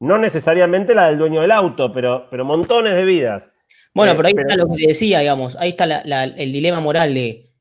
No 0.00 0.18
necesariamente 0.18 0.94
la 0.94 1.06
del 1.06 1.18
dueño 1.18 1.40
del 1.42 1.52
auto, 1.52 1.92
pero, 1.92 2.26
pero 2.30 2.44
montones 2.44 2.94
de 2.94 3.04
vidas. 3.04 3.52
Bueno, 3.94 4.12
eh, 4.12 4.14
pero 4.16 4.28
ahí 4.28 4.34
está 4.36 4.56
lo 4.56 4.74
que 4.74 4.88
decía, 4.88 5.20
digamos, 5.20 5.54
ahí 5.56 5.70
está 5.70 5.84
el 5.84 6.52
dilema 6.52 6.80
moral 6.80 7.14
de 7.14 7.52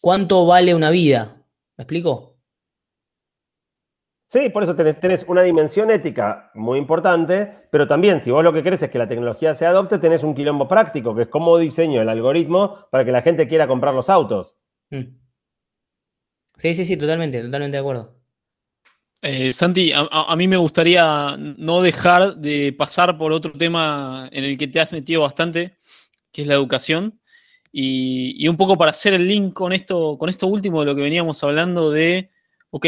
cuánto 0.00 0.46
vale 0.46 0.74
una 0.74 0.90
vida. 0.90 1.44
¿Me 1.76 1.82
explico? 1.82 2.36
Sí, 4.28 4.48
por 4.48 4.64
eso 4.64 4.74
tenés, 4.74 5.24
una 5.28 5.42
dimensión 5.42 5.90
ética 5.90 6.50
muy 6.54 6.78
importante, 6.78 7.68
pero 7.70 7.86
también 7.86 8.20
si 8.20 8.32
vos 8.32 8.42
lo 8.42 8.52
que 8.52 8.62
querés 8.62 8.82
es 8.82 8.90
que 8.90 8.98
la 8.98 9.06
tecnología 9.06 9.54
se 9.54 9.66
adopte, 9.66 9.98
tenés 9.98 10.24
un 10.24 10.34
quilombo 10.34 10.66
práctico, 10.66 11.14
que 11.14 11.22
es 11.22 11.28
cómo 11.28 11.56
diseño 11.58 12.02
el 12.02 12.08
algoritmo 12.08 12.88
para 12.90 13.04
que 13.04 13.12
la 13.12 13.22
gente 13.22 13.46
quiera 13.46 13.68
comprar 13.68 13.94
los 13.94 14.10
autos. 14.10 14.56
Mm. 14.90 15.16
Sí, 16.56 16.74
sí, 16.74 16.84
sí, 16.84 16.96
totalmente, 16.96 17.40
totalmente 17.40 17.76
de 17.76 17.80
acuerdo. 17.80 18.15
Eh, 19.28 19.52
Santi, 19.52 19.90
a, 19.92 20.36
mí 20.36 20.46
me 20.46 20.56
gustaría 20.56 21.36
no 21.36 21.82
dejar 21.82 22.36
de 22.36 22.72
pasar 22.72 23.18
por 23.18 23.32
otro 23.32 23.50
tema 23.50 24.28
en 24.30 24.44
el 24.44 24.56
que 24.56 24.68
te 24.68 24.78
has 24.78 24.92
metido 24.92 25.22
bastante, 25.22 25.78
que 26.30 26.42
es 26.42 26.48
la 26.48 26.54
educación. 26.54 27.20
Y, 27.72 28.46
un 28.46 28.56
poco 28.56 28.78
para 28.78 28.92
hacer 28.92 29.14
el 29.14 29.26
link 29.26 29.52
con 29.52 29.72
esto, 29.72 30.16
con 30.16 30.28
esto 30.28 30.46
último 30.46 30.78
de 30.80 30.86
lo 30.86 30.94
que 30.94 31.02
veníamos 31.02 31.42
hablando 31.42 31.90
de, 31.90 32.30
ok, 32.70 32.86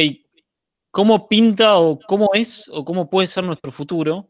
cómo 0.93 1.27
pinta 1.29 1.77
o 1.79 1.99
cómo 1.99 2.31
es 2.35 2.71
o 2.73 2.85
cómo 2.85 3.11
puede 3.11 3.27
ser 3.27 3.43
nuestro 3.43 3.73
futuro. 3.73 4.29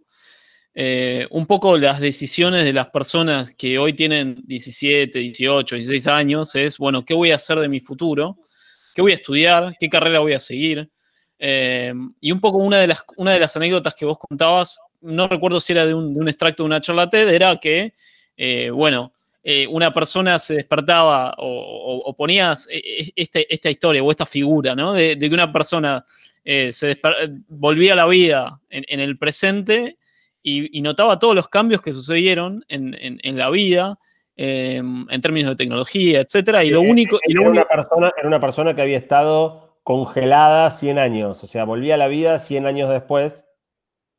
Eh, 0.75 1.27
un 1.31 1.47
poco 1.47 1.77
las 1.77 2.01
decisiones 2.01 2.65
de 2.65 2.73
las 2.73 2.89
personas 2.89 3.53
que 3.55 3.79
hoy 3.79 3.93
tienen 3.93 4.41
17, 4.47 5.19
18, 5.19 5.77
16 5.77 6.07
años 6.07 6.55
es, 6.55 6.79
bueno, 6.79 7.05
¿qué 7.05 7.13
voy 7.13 7.33
a 7.33 7.37
hacer 7.37 7.59
de 7.59 7.69
mi 7.69 7.81
futuro? 7.81 8.39
¿Qué 8.95 9.03
voy 9.03 9.13
a 9.13 9.17
estudiar? 9.17 9.75
¿Qué 9.79 9.91
carrera 9.91 10.21
voy 10.21 10.33
a 10.33 10.41
seguir? 10.41 10.91
Eh, 11.39 11.93
y 12.21 12.33
un 12.33 12.41
poco 12.41 12.59
una 12.59 12.79
de, 12.79 12.89
las, 12.89 13.05
una 13.17 13.33
de 13.33 13.41
las 13.41 13.57
anécdotas 13.57 13.95
que 13.95 14.05
vos 14.05 14.19
contabas, 14.19 14.81
no 15.01 15.29
recuerdo 15.29 15.61
si 15.61 15.73
era 15.73 15.87
de 15.87 15.95
un, 15.95 16.29
extracto 16.29 16.63
de 16.63 16.67
una 16.67 16.81
charla 16.81 17.09
TED, 17.09 17.29
era 17.29 17.57
que, 17.57 17.95
eh, 18.37 18.71
bueno, 18.71 19.13
una 19.71 19.95
persona 19.95 20.39
se 20.39 20.57
despertaba 20.57 21.35
o, 21.39 22.15
ponías 22.15 22.69
este, 22.71 23.47
esta 23.55 23.71
historia 23.71 24.03
o 24.03 24.11
esta 24.11 24.27
figura, 24.27 24.75
¿no? 24.75 24.93
De, 24.93 25.17
de 25.17 25.29
que 25.29 25.35
una 25.35 25.51
persona 25.51 26.05
eh, 26.51 26.73
se 26.73 26.99
volvía 27.49 27.93
a 27.93 27.97
la 27.97 28.07
vida 28.07 28.59
en, 28.71 29.01
el 29.01 29.19
presente 29.19 29.99
y, 30.43 30.81
notaba 30.81 31.19
todos 31.19 31.35
los 31.35 31.49
cambios 31.49 31.83
que 31.83 31.93
sucedieron 31.93 32.65
en, 32.69 33.37
la 33.37 33.51
vida, 33.51 33.99
en 34.35 35.21
términos 35.21 35.51
de 35.51 35.57
tecnología, 35.57 36.23
etc. 36.23 36.63
Y 36.65 36.71
lo 36.71 36.81
único... 36.81 37.19
Era, 37.23 37.43
una 37.43 37.65
persona, 37.65 38.11
era 38.17 38.29
una 38.29 38.41
persona 38.41 38.75
que 38.75 38.81
había 38.81 38.97
estado 38.97 39.68
congelada 39.89 40.69
100 40.69 40.99
años, 40.99 41.43
o 41.43 41.47
sea, 41.47 41.65
volvía 41.65 41.95
a 41.95 41.97
la 41.97 42.09
vida 42.09 42.39
100 42.39 42.67
años 42.67 42.91
después. 42.91 43.47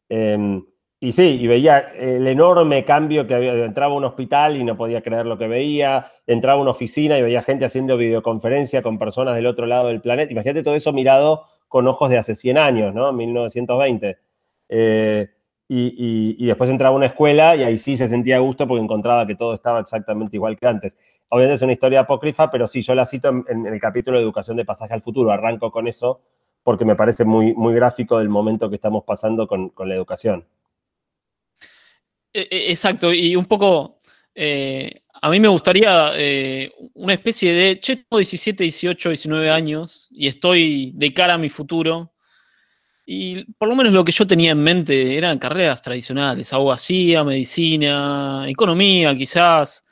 Em, 0.09 0.65
y 0.99 1.11
sí, 1.11 1.37
y 1.39 1.45
veía 1.45 1.77
el 1.77 2.25
enorme 2.25 2.83
cambio 2.85 3.27
que 3.27 3.35
había. 3.35 3.53
Entraba 3.53 3.93
a 3.93 3.97
un 3.97 4.03
hospital 4.03 4.57
y 4.57 4.63
no 4.63 4.75
podía 4.75 5.03
creer 5.03 5.27
lo 5.27 5.37
que 5.37 5.47
veía. 5.47 6.07
Entraba 6.25 6.57
a 6.57 6.61
una 6.63 6.71
oficina 6.71 7.19
y 7.19 7.21
veía 7.21 7.43
gente 7.43 7.65
haciendo 7.65 7.97
videoconferencia 7.97 8.81
con 8.81 8.97
personas 8.97 9.35
del 9.35 9.45
otro 9.45 9.67
lado 9.67 9.89
del 9.89 10.01
planeta. 10.01 10.31
Imagínate 10.33 10.63
todo 10.63 10.73
eso 10.73 10.91
mirado 10.91 11.45
con 11.67 11.87
ojos 11.87 12.09
de 12.09 12.17
hace 12.17 12.33
100 12.33 12.57
años, 12.57 12.95
¿no? 12.95 13.13
1920. 13.13 14.17
Eh, 14.69 15.27
y, 15.71 16.45
después 16.47 16.69
entraba 16.69 16.93
a 16.93 16.97
una 16.97 17.05
escuela 17.05 17.55
y 17.55 17.61
ahí 17.63 17.77
sí 17.77 17.95
se 17.95 18.07
sentía 18.07 18.37
a 18.37 18.39
gusto 18.39 18.67
porque 18.67 18.83
encontraba 18.83 19.27
que 19.27 19.35
todo 19.35 19.53
estaba 19.53 19.79
exactamente 19.79 20.35
igual 20.35 20.57
que 20.57 20.65
antes. 20.65 20.97
Obviamente 21.29 21.55
es 21.55 21.61
una 21.61 21.73
historia 21.73 22.01
apócrifa, 22.01 22.49
pero 22.49 22.65
sí, 22.65 22.81
yo 22.81 22.95
la 22.95 23.05
cito 23.05 23.29
en, 23.47 23.67
el 23.67 23.79
capítulo 23.79 24.17
de 24.17 24.23
Educación 24.23 24.57
de 24.57 24.65
Pasaje 24.65 24.95
al 24.95 25.03
Futuro. 25.03 25.31
Arranco 25.31 25.71
con 25.71 25.87
eso 25.87 26.21
porque 26.63 26.85
me 26.85 26.95
parece 26.95 27.23
muy, 27.23 27.53
muy 27.53 27.73
gráfico 27.75 28.17
del 28.17 28.29
momento 28.29 28.69
que 28.69 28.75
estamos 28.75 29.03
pasando 29.03 29.47
con, 29.47 29.71
la 29.85 29.95
educación. 29.95 30.43
E, 32.33 32.47
e, 32.49 32.71
exacto, 32.71 33.13
y 33.13 33.35
un 33.35 33.45
poco 33.45 33.99
eh, 34.33 35.03
a 35.21 35.29
mí 35.29 35.39
me 35.39 35.47
gustaría 35.49 36.11
eh, 36.15 36.71
una 36.93 37.13
especie 37.13 37.53
de, 37.53 37.79
che, 37.79 37.97
tengo 37.97 38.17
17, 38.17 38.63
18, 38.63 39.09
19 39.09 39.49
años 39.49 40.07
y 40.11 40.27
estoy 40.27 40.93
de 40.95 41.13
cara 41.13 41.35
a 41.35 41.37
mi 41.37 41.49
futuro. 41.49 42.13
Y 43.11 43.43
por 43.53 43.67
lo 43.67 43.75
menos 43.75 43.91
lo 43.91 44.05
que 44.05 44.11
yo 44.11 44.27
tenía 44.27 44.51
en 44.51 44.61
mente 44.61 45.17
eran 45.17 45.39
carreras 45.39 45.81
tradicionales, 45.81 46.53
abogacía, 46.53 47.23
medicina, 47.23 48.45
economía 48.47 49.17
quizás. 49.17 49.83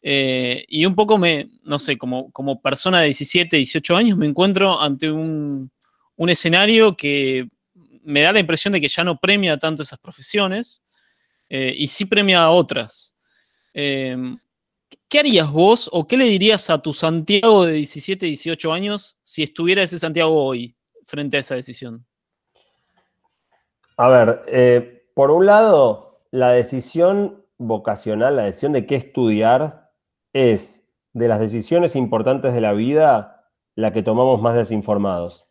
Eh, 0.00 0.64
y 0.68 0.86
un 0.86 0.94
poco 0.94 1.18
me, 1.18 1.48
no 1.64 1.80
sé, 1.80 1.98
como, 1.98 2.30
como 2.30 2.62
persona 2.62 3.00
de 3.00 3.06
17, 3.06 3.56
18 3.56 3.96
años 3.96 4.16
me 4.16 4.26
encuentro 4.26 4.80
ante 4.80 5.10
un, 5.10 5.72
escenario 6.28 6.96
que 6.96 7.48
me 8.04 8.20
da 8.20 8.32
la 8.32 8.38
impresión 8.38 8.72
de 8.74 8.80
que 8.80 8.86
ya 8.86 9.02
no 9.02 9.18
premia 9.18 9.58
tanto 9.58 9.82
esas 9.82 9.98
profesiones 9.98 10.84
eh, 11.48 11.74
y 11.76 11.88
sí 11.88 12.04
premia 12.04 12.44
a 12.44 12.50
otras. 12.50 13.16
¿Qué 13.74 15.18
harías 15.18 15.50
vos 15.50 15.90
o 15.92 16.06
qué 16.06 16.16
le 16.16 16.26
dirías 16.26 16.70
a 16.70 16.80
tu 16.80 16.94
Santiago 16.94 17.64
de 17.66 17.72
17, 17.72 18.24
18 18.24 18.72
años 18.72 19.18
si 19.24 19.42
estuviera 19.42 19.82
ese 19.82 19.98
Santiago 19.98 20.44
hoy 20.44 20.76
frente 21.04 21.38
a 21.38 21.40
esa 21.40 21.56
decisión? 21.56 22.06
A 23.96 24.08
ver, 24.08 24.42
eh, 24.46 25.06
por 25.14 25.30
un 25.30 25.46
lado, 25.46 26.20
la 26.30 26.50
decisión 26.50 27.44
vocacional, 27.58 28.36
la 28.36 28.44
decisión 28.44 28.72
de 28.72 28.86
qué 28.86 28.96
estudiar, 28.96 29.90
es 30.32 30.86
de 31.14 31.28
las 31.28 31.40
decisiones 31.40 31.96
importantes 31.96 32.52
de 32.52 32.60
la 32.60 32.74
vida 32.74 33.36
la 33.74 33.92
que 33.92 34.02
tomamos 34.02 34.40
más 34.40 34.54
desinformados. 34.54 35.48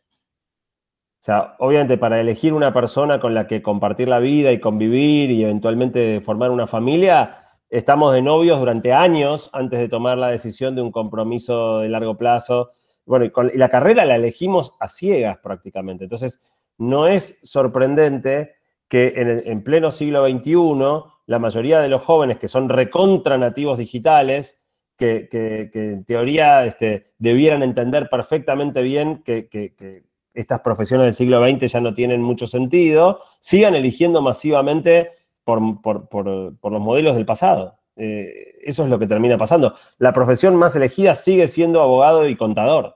O 1.21 1.25
sea, 1.25 1.55
obviamente 1.57 1.97
para 1.97 2.21
elegir 2.21 2.53
una 2.53 2.71
persona 2.71 3.19
con 3.19 3.33
la 3.33 3.47
que 3.47 3.63
compartir 3.63 4.07
la 4.07 4.19
vida 4.19 4.51
y 4.51 4.59
convivir 4.59 5.31
y 5.31 5.43
eventualmente 5.43 6.21
formar 6.21 6.51
una 6.51 6.67
familia, 6.67 7.57
estamos 7.71 8.13
de 8.13 8.21
novios 8.21 8.59
durante 8.59 8.93
años 8.93 9.49
antes 9.53 9.79
de 9.79 9.89
tomar 9.89 10.19
la 10.19 10.27
decisión 10.27 10.75
de 10.75 10.83
un 10.83 10.91
compromiso 10.91 11.79
de 11.79 11.89
largo 11.89 12.15
plazo. 12.15 12.73
Bueno, 13.07 13.25
y, 13.25 13.57
la 13.57 13.69
carrera 13.69 14.05
la 14.05 14.17
elegimos 14.17 14.73
a 14.79 14.87
ciegas 14.87 15.39
prácticamente. 15.39 16.03
Entonces, 16.03 16.41
no 16.77 17.07
es 17.07 17.39
sorprendente 17.43 18.55
que 18.87 19.13
en, 19.45 19.63
pleno 19.63 19.91
siglo 19.91 20.27
XXI 20.27 21.11
la 21.25 21.39
mayoría 21.39 21.79
de 21.79 21.89
los 21.89 22.03
jóvenes 22.03 22.37
que 22.37 22.47
son 22.47 22.69
recontra 22.69 23.37
nativos 23.37 23.77
digitales, 23.77 24.61
que, 24.97 25.27
en 25.73 26.05
teoría 26.05 26.65
este, 26.65 27.11
debieran 27.17 27.63
entender 27.63 28.09
perfectamente 28.09 28.81
bien 28.81 29.23
que, 29.23 30.03
estas 30.33 30.59
profesiones 30.59 31.05
del 31.05 31.13
siglo 31.13 31.41
XX 31.45 31.71
ya 31.71 31.79
no 31.79 31.93
tienen 31.93 32.21
mucho 32.21 32.45
sentido, 32.45 33.21
sigan 33.39 33.73
eligiendo 33.73 34.21
masivamente 34.21 35.11
por, 35.45 35.61
los 35.61 36.81
modelos 36.81 37.15
del 37.15 37.25
pasado. 37.25 37.77
Eh, 37.95 38.57
eso 38.63 38.83
es 38.83 38.89
lo 38.89 38.99
que 38.99 39.07
termina 39.07 39.37
pasando. 39.37 39.75
La 39.97 40.11
profesión 40.11 40.57
más 40.57 40.75
elegida 40.75 41.15
sigue 41.15 41.47
siendo 41.47 41.81
abogado 41.81 42.27
y 42.27 42.35
contador. 42.35 42.95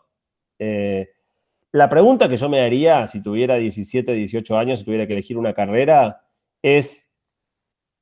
Eh, 0.59 1.09
la 1.71 1.89
pregunta 1.89 2.27
que 2.27 2.37
yo 2.37 2.49
me 2.49 2.61
haría 2.61 3.05
si 3.07 3.21
tuviera 3.21 3.55
17, 3.55 4.13
18 4.13 4.57
años, 4.57 4.79
si 4.79 4.85
tuviera 4.85 5.05
que 5.05 5.13
elegir 5.13 5.37
una 5.37 5.53
carrera, 5.53 6.25
es 6.63 7.09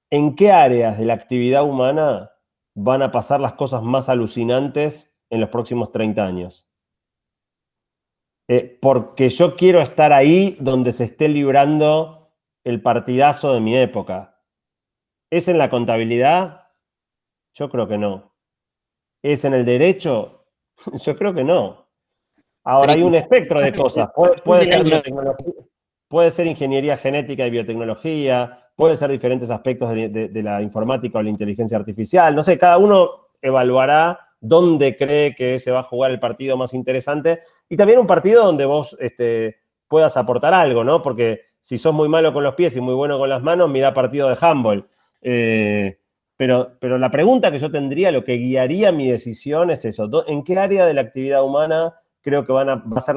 ¿en 0.09 0.35
qué 0.35 0.51
áreas 0.51 0.97
de 0.97 1.05
la 1.05 1.13
actividad 1.13 1.63
humana 1.63 2.31
van 2.75 3.01
a 3.01 3.11
pasar 3.11 3.39
las 3.41 3.53
cosas 3.53 3.83
más 3.83 4.09
alucinantes 4.09 5.13
en 5.29 5.41
los 5.41 5.49
próximos 5.49 5.91
30 5.91 6.25
años? 6.25 6.69
Eh, 8.49 8.77
porque 8.81 9.27
yo 9.29 9.57
quiero 9.57 9.81
estar 9.81 10.13
ahí 10.13 10.55
donde 10.61 10.93
se 10.93 11.03
esté 11.03 11.27
librando 11.27 12.31
el 12.63 12.81
partidazo 12.81 13.53
de 13.53 13.59
mi 13.59 13.77
época. 13.77 14.41
¿Es 15.29 15.49
en 15.49 15.57
la 15.57 15.69
contabilidad? 15.69 16.67
Yo 17.53 17.69
creo 17.69 17.87
que 17.87 17.97
no. 17.97 18.33
¿Es 19.21 19.43
en 19.43 19.53
el 19.53 19.65
derecho? 19.65 20.45
Yo 21.05 21.17
creo 21.17 21.33
que 21.33 21.43
no. 21.43 21.86
Ahora 22.67 22.93
hay 22.93 23.01
un 23.01 23.15
espectro 23.15 23.61
de 23.61 23.71
cosas. 23.71 24.09
Puede, 26.09 26.31
ser, 26.31 26.47
ingeniería 26.47 26.97
genética 26.97 27.47
y 27.47 27.49
biotecnología, 27.49 28.59
puede 28.75 28.97
ser 28.97 29.09
diferentes 29.09 29.49
aspectos 29.49 29.89
de, 29.93 30.41
la 30.43 30.61
informática 30.61 31.19
o 31.19 31.21
la 31.21 31.29
inteligencia 31.29 31.77
artificial. 31.77 32.35
No 32.35 32.43
sé, 32.43 32.57
cada 32.57 32.77
uno 32.77 33.29
evaluará 33.41 34.19
dónde 34.41 34.97
cree 34.97 35.33
que 35.33 35.59
se 35.59 35.71
va 35.71 35.79
a 35.79 35.83
jugar 35.83 36.11
el 36.11 36.19
partido 36.19 36.57
más 36.57 36.73
interesante 36.73 37.39
y 37.69 37.77
también 37.77 37.99
un 37.99 38.07
partido 38.07 38.43
donde 38.43 38.65
vos 38.65 38.97
este, 38.99 39.59
puedas 39.87 40.17
aportar 40.17 40.53
algo, 40.53 40.83
¿no? 40.83 41.01
Porque 41.01 41.43
si 41.61 41.77
sos 41.77 41.93
muy 41.93 42.09
malo 42.09 42.33
con 42.33 42.43
los 42.43 42.55
pies 42.55 42.75
y 42.75 42.81
muy 42.81 42.95
bueno 42.95 43.17
con 43.17 43.29
las 43.29 43.41
manos, 43.41 43.69
mira 43.69 43.93
partido 43.93 44.27
de 44.27 44.37
handball. 44.41 44.85
Eh, 45.21 45.99
pero, 46.35 46.73
pero 46.81 46.97
la 46.97 47.09
pregunta 47.11 47.49
que 47.49 47.59
yo 47.59 47.71
tendría, 47.71 48.11
lo 48.11 48.25
que 48.25 48.33
guiaría 48.33 48.91
mi 48.91 49.09
decisión 49.09 49.71
es 49.71 49.85
eso. 49.85 50.09
¿En 50.27 50.43
qué 50.43 50.59
área 50.59 50.85
de 50.85 50.93
la 50.93 51.01
actividad 51.01 51.43
humana 51.43 51.93
creo 52.27 52.45
que 52.45 52.51
van 52.51 52.67
a, 52.69 53.01
ser 53.01 53.15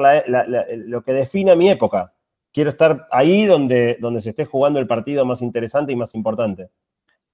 lo 0.87 1.03
que 1.03 1.11
define 1.11 1.53
mi 1.53 1.69
época? 1.69 2.13
Quiero 2.53 2.69
estar 2.69 3.09
ahí 3.11 3.45
donde, 3.45 3.97
donde 3.99 4.21
se 4.21 4.29
esté 4.29 4.45
jugando 4.45 4.79
el 4.79 4.87
partido 4.87 5.25
más 5.25 5.41
interesante 5.41 5.91
y 5.91 5.97
más 5.97 6.15
importante. 6.15 6.69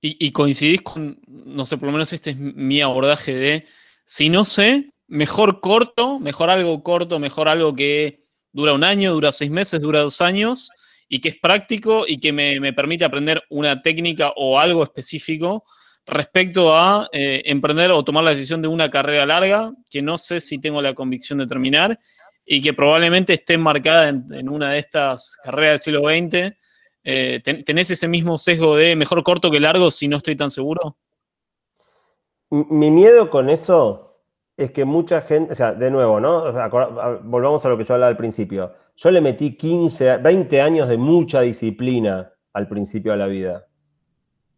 Y, 0.01 0.31
coincidís 0.31 0.81
con, 0.81 1.19
no 1.27 1.67
sé, 1.67 1.77
por 1.77 1.87
lo 1.87 1.91
menos 1.91 2.11
este 2.13 2.31
es 2.31 2.37
mi 2.37 2.81
abordaje 2.81 3.35
de, 3.35 3.65
si 4.05 4.29
no 4.29 4.45
sé, 4.45 4.91
mejor 5.07 5.59
corto, 5.59 6.19
mejor 6.19 6.49
algo 6.49 6.81
corto, 6.81 7.19
mejor 7.19 7.47
algo 7.47 7.75
que 7.75 8.23
dura 8.51 8.73
un 8.73 8.83
año, 8.83 9.13
dura 9.13 9.31
seis 9.31 9.51
meses, 9.51 9.79
dura 9.79 10.01
dos 10.01 10.19
años, 10.21 10.71
y 11.07 11.21
que 11.21 11.29
es 11.29 11.35
práctico 11.39 12.05
y 12.07 12.19
que 12.19 12.33
me, 12.33 12.73
permite 12.73 13.05
aprender 13.05 13.43
una 13.51 13.83
técnica 13.83 14.33
o 14.35 14.59
algo 14.59 14.83
específico 14.83 15.63
respecto 16.07 16.73
a 16.73 17.09
eh, 17.11 17.43
emprender 17.45 17.91
o 17.91 18.03
tomar 18.03 18.23
la 18.23 18.31
decisión 18.31 18.61
de 18.61 18.69
una 18.69 18.89
carrera 18.89 19.25
larga, 19.25 19.73
que 19.89 20.01
no 20.01 20.17
sé 20.17 20.39
si 20.39 20.59
tengo 20.59 20.81
la 20.81 20.93
convicción 20.93 21.37
de 21.37 21.47
terminar 21.47 21.99
y 22.45 22.61
que 22.61 22.73
probablemente 22.73 23.33
esté 23.33 23.55
enmarcada 23.55 24.07
en, 24.07 24.49
una 24.49 24.71
de 24.71 24.79
estas 24.79 25.37
carreras 25.43 25.71
del 25.71 25.79
siglo 25.79 26.09
XX. 26.09 26.55
Eh, 27.03 27.41
¿Tenés 27.65 27.91
ese 27.91 28.07
mismo 28.07 28.37
sesgo 28.37 28.77
de 28.77 28.95
mejor 28.95 29.21
corto 29.21 29.51
que 29.51 29.59
largo 29.59 29.91
si 29.91 30.07
no 30.07 30.17
estoy 30.17 30.37
tan 30.37 30.49
seguro? 30.49 30.97
Mi 32.49 32.89
miedo 32.89 33.29
con 33.29 33.49
eso 33.49 34.21
es 34.55 34.71
que 34.71 34.85
mucha 34.85 35.21
gente, 35.21 35.51
o 35.51 35.55
sea, 35.55 35.73
de 35.73 35.91
nuevo, 35.91 36.21
¿no? 36.21 36.51
volvamos 37.23 37.65
a 37.65 37.69
lo 37.69 37.77
que 37.77 37.83
yo 37.83 37.93
hablaba 37.93 38.09
al 38.09 38.17
principio. 38.17 38.73
Yo 38.95 39.11
le 39.11 39.21
metí 39.21 39.55
15, 39.55 40.17
20 40.17 40.61
años 40.61 40.89
de 40.89 40.97
mucha 40.97 41.41
disciplina 41.41 42.33
al 42.53 42.67
principio 42.67 43.11
de 43.11 43.17
la 43.17 43.27
vida. 43.27 43.66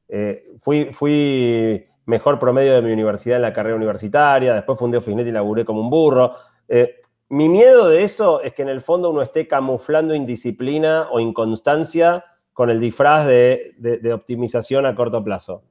Eh, 0.10 0.52
fui, 0.60 0.92
fui 0.92 1.86
mejor 2.06 2.40
promedio 2.40 2.74
de 2.74 2.82
mi 2.82 2.92
universidad 2.92 3.38
en 3.38 3.44
la 3.44 3.54
carrera 3.54 3.76
universitaria, 3.76 4.56
después 4.56 4.80
fundé 4.80 4.98
Ofinet 4.98 5.28
y 5.28 5.32
laburé 5.32 5.64
como 5.64 5.82
un 5.82 5.90
burro. 5.90 6.36
Eh, 6.68 6.96
mi 7.30 7.48
miedo 7.48 7.88
de 7.88 8.04
eso 8.04 8.42
es 8.42 8.54
que 8.54 8.64
en 8.64 8.70
el 8.70 8.82
fondo 8.82 9.12
uno 9.12 9.22
esté 9.22 9.48
camuflando 9.48 10.16
indisciplina 10.16 11.08
o 11.12 11.20
inconstancia 11.20 12.26
con 12.52 12.72
el 12.72 12.80
disfraz 12.80 13.28
de, 13.28 14.12
optimización 14.14 14.88
a 14.88 14.96
corto 14.96 15.24
plazo. 15.24 15.64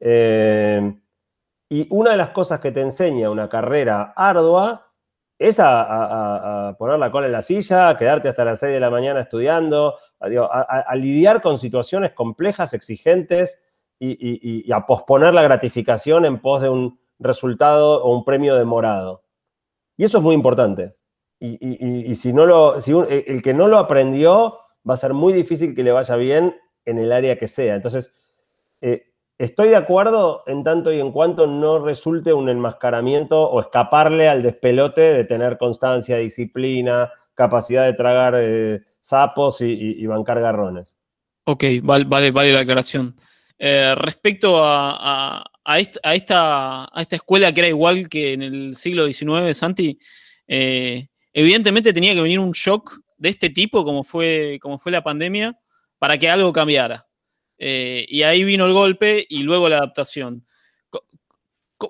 Eh, 0.00 0.92
y 1.68 1.86
una 1.90 2.10
de 2.10 2.16
las 2.16 2.30
cosas 2.30 2.60
que 2.60 2.72
te 2.72 2.80
enseña 2.80 3.30
una 3.30 3.48
carrera 3.48 4.12
ardua 4.16 4.88
es 5.38 5.60
a, 5.60 6.74
poner 6.78 6.98
la 6.98 7.12
cola 7.12 7.26
en 7.26 7.32
la 7.32 7.42
silla, 7.42 7.90
a 7.90 7.96
quedarte 7.96 8.28
hasta 8.28 8.44
las 8.44 8.58
6 8.58 8.72
de 8.72 8.80
la 8.80 8.90
mañana 8.90 9.20
estudiando, 9.20 9.96
a, 10.18 10.94
lidiar 10.96 11.40
con 11.40 11.58
situaciones 11.58 12.12
complejas, 12.12 12.74
exigentes 12.74 13.62
y, 13.98 14.70
a 14.72 14.86
posponer 14.86 15.34
la 15.34 15.42
gratificación 15.42 16.24
en 16.24 16.40
pos 16.40 16.62
de 16.62 16.68
un 16.68 16.98
resultado 17.18 18.02
o 18.02 18.16
un 18.16 18.24
premio 18.24 18.54
demorado. 18.54 19.24
Y 19.96 20.04
eso 20.04 20.18
es 20.18 20.24
muy 20.24 20.34
importante. 20.34 20.94
Y, 21.40 22.14
si 22.16 22.32
no 22.32 22.46
lo, 22.46 22.80
si 22.80 22.92
el 22.92 23.42
que 23.42 23.54
no 23.54 23.68
lo 23.68 23.78
aprendió, 23.78 24.58
va 24.88 24.94
a 24.94 24.98
ser 24.98 25.14
muy 25.14 25.32
difícil 25.32 25.74
que 25.74 25.82
le 25.82 25.92
vaya 25.92 26.16
bien 26.16 26.56
en 26.84 26.98
el 26.98 27.12
área 27.12 27.38
que 27.38 27.48
sea. 27.48 27.74
Entonces, 27.74 28.12
eh, 28.80 29.08
Estoy 29.38 29.68
de 29.68 29.76
acuerdo 29.76 30.42
en 30.48 30.64
tanto 30.64 30.92
y 30.92 30.98
en 30.98 31.12
cuanto 31.12 31.46
no 31.46 31.78
resulte 31.78 32.32
un 32.32 32.48
enmascaramiento 32.48 33.40
o 33.40 33.60
escaparle 33.60 34.28
al 34.28 34.42
despelote 34.42 35.00
de 35.00 35.24
tener 35.24 35.58
constancia, 35.58 36.16
disciplina, 36.16 37.12
capacidad 37.34 37.84
de 37.84 37.92
tragar 37.92 38.34
eh, 38.36 38.82
sapos 38.98 39.60
y, 39.60 40.04
bancar 40.06 40.40
garrones. 40.40 40.98
Ok, 41.44 41.64
vale, 41.84 42.32
vale, 42.32 42.52
la 42.52 42.60
aclaración. 42.60 43.14
Eh, 43.58 43.94
respecto 43.96 44.62
a, 44.62 45.44
esta, 45.76 46.88
escuela 47.10 47.52
que 47.52 47.60
era 47.60 47.68
igual 47.68 48.08
que 48.08 48.32
en 48.34 48.42
el 48.42 48.76
siglo 48.76 49.06
XIX, 49.06 49.56
Santi, 49.56 49.98
eh, 50.46 51.08
evidentemente 51.32 51.92
tenía 51.92 52.14
que 52.14 52.22
venir 52.22 52.38
un 52.38 52.52
shock 52.52 53.00
de 53.16 53.30
este 53.30 53.50
tipo, 53.50 53.84
como 53.84 54.04
fue, 54.04 54.58
como 54.62 54.78
fue 54.78 54.92
la 54.92 55.02
pandemia, 55.02 55.58
para 55.98 56.18
que 56.18 56.30
algo 56.30 56.52
cambiara. 56.52 57.06
Eh, 57.58 58.06
y 58.08 58.22
ahí 58.22 58.44
vino 58.44 58.66
el 58.66 58.72
golpe 58.72 59.26
y 59.28 59.42
luego 59.42 59.68
la 59.68 59.78
adaptación. 59.78 60.46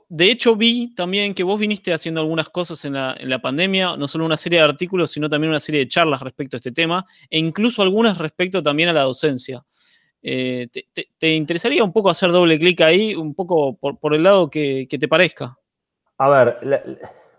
De 0.09 0.31
hecho, 0.31 0.55
vi 0.55 0.95
también 0.95 1.35
que 1.35 1.43
vos 1.43 1.59
viniste 1.59 1.95
haciendo 1.95 2.21
algunas 2.21 2.51
cosas 2.51 2.85
en 2.85 2.93
la, 2.93 3.41
pandemia, 3.41 3.97
no 3.97 4.07
solo 4.07 4.27
una 4.27 4.37
serie 4.37 4.59
de 4.59 4.67
artículos, 4.67 5.11
sino 5.11 5.31
también 5.31 5.51
una 5.51 5.61
serie 5.61 5.81
de 5.81 5.89
charlas 5.89 6.21
respecto 6.21 6.57
a 6.57 6.59
este 6.59 6.73
tema, 6.73 7.07
e 7.31 7.39
incluso 7.39 7.81
algunas 7.81 8.19
respecto 8.19 8.63
también 8.63 8.91
a 8.91 8.93
la 8.93 9.03
docencia. 9.03 9.65
Eh, 10.31 10.69
te, 11.19 11.31
interesaría 11.31 11.83
un 11.83 11.93
poco 11.93 12.11
hacer 12.11 12.31
doble 12.31 12.59
clic 12.59 12.83
ahí, 12.83 13.15
un 13.15 13.35
poco 13.35 13.79
por, 13.79 14.15
el 14.15 14.23
lado 14.23 14.51
que, 14.51 14.87
te 14.87 15.09
parezca? 15.09 15.59
A 16.19 16.29
ver, 16.29 16.59
la, 16.63 16.83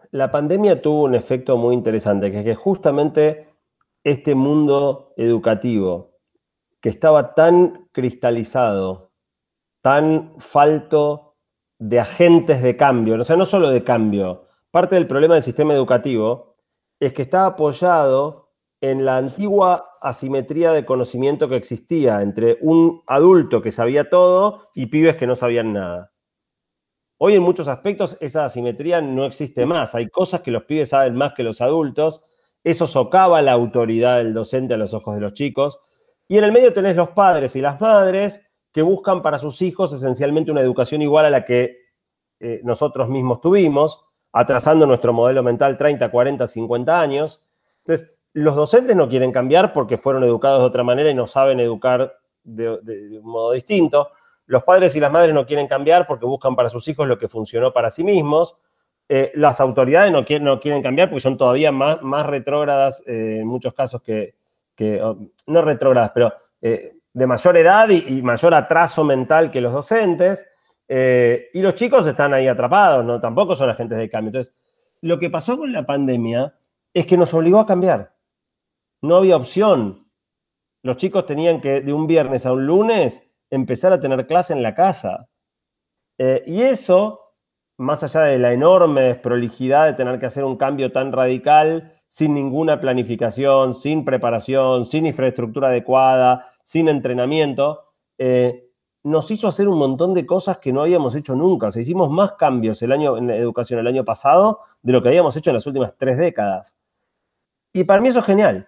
la, 0.10 0.32
pandemia 0.32 0.82
tuvo 0.82 1.04
un 1.04 1.14
efecto 1.14 1.56
muy 1.56 1.76
interesante, 1.76 2.32
que 2.32 2.40
es 2.40 2.46
que 2.46 2.56
justamente 2.56 3.48
este 4.04 4.34
mundo 4.34 5.14
educativo 5.18 6.18
que 6.82 6.90
estaba 6.90 7.36
tan 7.36 7.88
cristalizado, 7.92 9.12
tan 9.84 10.34
falto 10.40 11.36
de 11.78 12.00
agentes 12.00 12.64
de 12.64 12.76
cambio, 12.76 13.22
o 13.22 13.24
sea, 13.24 13.36
no 13.36 13.46
solo 13.46 13.70
de 13.70 13.84
cambio, 13.84 14.48
parte 14.72 14.96
del 14.96 15.06
problema 15.06 15.36
del 15.36 15.44
sistema 15.44 15.76
educativo 15.76 16.56
es 17.00 17.14
que 17.14 17.22
está 17.22 17.46
apoyado 17.46 18.50
en 18.82 19.06
la 19.06 19.18
antigua 19.18 19.89
asimetría 20.02 20.72
de 20.72 20.86
conocimiento 20.86 21.50
que 21.50 21.56
existía 21.56 22.22
entre 22.22 22.58
un 22.62 23.04
adulto 23.08 23.62
que 23.62 23.72
sabía 23.72 24.10
todo 24.10 24.70
y 24.74 24.88
pibes 24.88 25.16
que 25.16 25.28
no 25.28 25.36
sabían 25.36 25.74
nada. 25.74 26.12
Hoy 27.18 27.36
en 27.36 27.44
muchos 27.44 27.68
aspectos 27.68 28.18
esa 28.22 28.46
asimetría 28.46 29.02
no 29.02 29.26
existe 29.26 29.66
más. 29.66 29.94
Hay 29.94 30.08
cosas 30.10 30.42
que 30.42 30.52
los 30.52 30.64
pibes 30.64 30.90
saben 30.90 31.16
más 31.16 31.34
que 31.34 31.44
los 31.44 31.60
adultos. 31.60 32.24
Eso 32.64 32.88
socava 32.88 33.42
la 33.42 33.52
autoridad 33.52 34.18
del 34.18 34.34
docente 34.34 34.74
a 34.74 34.78
los 34.78 34.94
ojos 34.94 35.16
de 35.16 35.22
los 35.22 35.34
chicos. 35.34 35.80
Y 36.28 36.38
en 36.38 36.46
el 36.46 36.52
medio 36.52 36.74
tenés 36.74 36.96
los 36.96 37.10
padres 37.10 37.56
y 37.56 37.62
las 37.62 37.82
madres 37.82 38.42
que 38.72 38.82
buscan 38.82 39.22
para 39.22 39.40
sus 39.40 39.62
hijos 39.62 39.92
esencialmente 39.92 40.52
una 40.52 40.62
educación 40.62 41.02
igual 41.02 41.26
a 41.26 41.30
la 41.30 41.44
que 41.44 41.78
eh, 42.40 42.62
nosotros 42.64 43.10
mismos 43.10 43.42
tuvimos, 43.42 44.06
atrasando 44.32 44.86
nuestro 44.86 45.12
modelo 45.12 45.44
mental 45.44 45.78
30, 45.78 46.10
40, 46.10 46.48
50 46.48 47.02
años. 47.02 47.42
Entonces, 47.84 48.14
los 48.34 48.56
docentes 48.56 48.96
no 48.96 49.10
quieren 49.10 49.32
cambiar 49.32 49.74
porque 49.74 49.98
fueron 49.98 50.24
educados 50.24 50.60
de 50.60 50.66
otra 50.66 50.84
manera 50.84 51.10
y 51.10 51.14
no 51.14 51.28
saben 51.28 51.60
educar 51.60 52.18
de, 52.44 53.20
un 53.20 53.32
modo 53.32 53.52
distinto. 53.52 54.10
Los 54.46 54.64
padres 54.64 54.96
y 54.96 55.00
las 55.00 55.12
madres 55.12 55.34
no 55.34 55.46
quieren 55.46 55.68
cambiar 55.68 56.08
porque 56.08 56.26
buscan 56.26 56.56
para 56.56 56.70
sus 56.70 56.88
hijos 56.88 57.08
lo 57.08 57.18
que 57.18 57.28
funcionó 57.28 57.72
para 57.74 57.90
sí 57.90 58.04
mismos. 58.04 58.56
Eh, 59.08 59.32
las 59.36 59.60
autoridades 59.60 60.12
no 60.12 60.24
quieren, 60.24 60.82
cambiar 60.84 61.10
porque 61.10 61.22
son 61.22 61.38
todavía 61.38 61.72
más, 61.72 62.02
más 62.02 62.26
retrógradas 62.26 63.04
eh, 63.08 63.40
en 63.42 63.48
muchos 63.48 63.74
casos 63.74 64.02
que, 64.02 64.36
no 65.46 65.62
retrógradas, 65.62 66.12
pero 66.14 66.34
eh, 66.62 66.94
de 67.12 67.28
mayor 67.28 67.58
edad 67.58 67.90
y, 67.90 68.22
mayor 68.22 68.54
atraso 68.54 69.04
mental 69.04 69.52
que 69.52 69.60
los 69.60 69.74
docentes, 69.74 70.48
y 70.88 71.62
los 71.62 71.76
chicos 71.76 72.08
están 72.08 72.34
ahí 72.34 72.48
atrapados, 72.48 73.06
¿no? 73.06 73.20
Tampoco 73.20 73.56
son 73.56 73.70
agentes 73.70 73.98
de 73.98 74.10
cambio. 74.10 74.30
Entonces, 74.30 74.56
lo 75.02 75.20
que 75.20 75.30
pasó 75.30 75.58
con 75.58 75.72
la 75.72 75.86
pandemia 75.86 76.56
es 76.94 77.06
que 77.06 77.18
nos 77.18 77.34
obligó 77.34 77.60
a 77.60 77.68
cambiar. 77.68 78.12
No 79.02 79.18
había 79.18 79.38
opción. 79.38 80.08
Los 80.84 80.98
chicos 80.98 81.26
tenían 81.26 81.62
que 81.62 81.82
de 81.82 81.94
un 81.94 82.08
viernes 82.08 82.46
a 82.46 82.54
un 82.54 82.66
lunes 82.66 83.24
empezar 83.50 83.94
a 83.94 84.00
tener 84.00 84.28
clase 84.28 84.54
en 84.54 84.64
la 84.64 84.76
casa. 84.76 85.28
Eh, 86.18 86.44
y 86.46 86.62
eso, 86.62 87.34
más 87.78 88.04
allá 88.04 88.22
de 88.22 88.40
la 88.40 88.54
enorme 88.54 89.02
desprolijidad 89.02 89.86
de 89.86 89.94
tener 89.94 90.20
que 90.20 90.26
hacer 90.26 90.44
un 90.44 90.58
cambio 90.58 90.92
tan 90.92 91.12
radical, 91.12 91.94
sin 92.08 92.34
ninguna 92.34 92.80
planificación, 92.80 93.74
sin 93.74 94.04
preparación, 94.04 94.86
sin 94.86 95.06
infraestructura 95.06 95.70
adecuada, 95.70 96.52
sin 96.64 96.90
entrenamiento, 96.90 97.94
eh, 98.18 98.70
nos 99.04 99.32
hizo 99.32 99.48
hacer 99.48 99.68
un 99.68 99.78
montón 99.78 100.14
de 100.14 100.26
cosas 100.26 100.58
que 100.58 100.74
no 100.74 100.82
habíamos 100.82 101.16
hecho 101.16 101.36
nunca. 101.36 101.68
O 101.68 101.72
sea, 101.72 101.82
hicimos 101.82 102.10
más 102.10 102.34
cambios 102.34 102.82
el 102.82 102.92
año, 102.92 103.18
en 103.18 103.28
la 103.28 103.36
educación 103.36 103.80
el 103.80 103.88
año 103.88 104.04
pasado 104.04 104.60
de 104.82 104.92
lo 104.92 105.02
que 105.02 105.10
habíamos 105.10 105.36
hecho 105.36 105.52
en 105.52 105.56
las 105.56 105.68
últimas 105.68 105.94
tres 105.98 106.18
décadas. 106.18 106.78
Y 107.72 107.84
para 107.86 108.02
mí 108.02 108.10
eso 108.10 108.20
es 108.20 108.26
genial. 108.26 108.68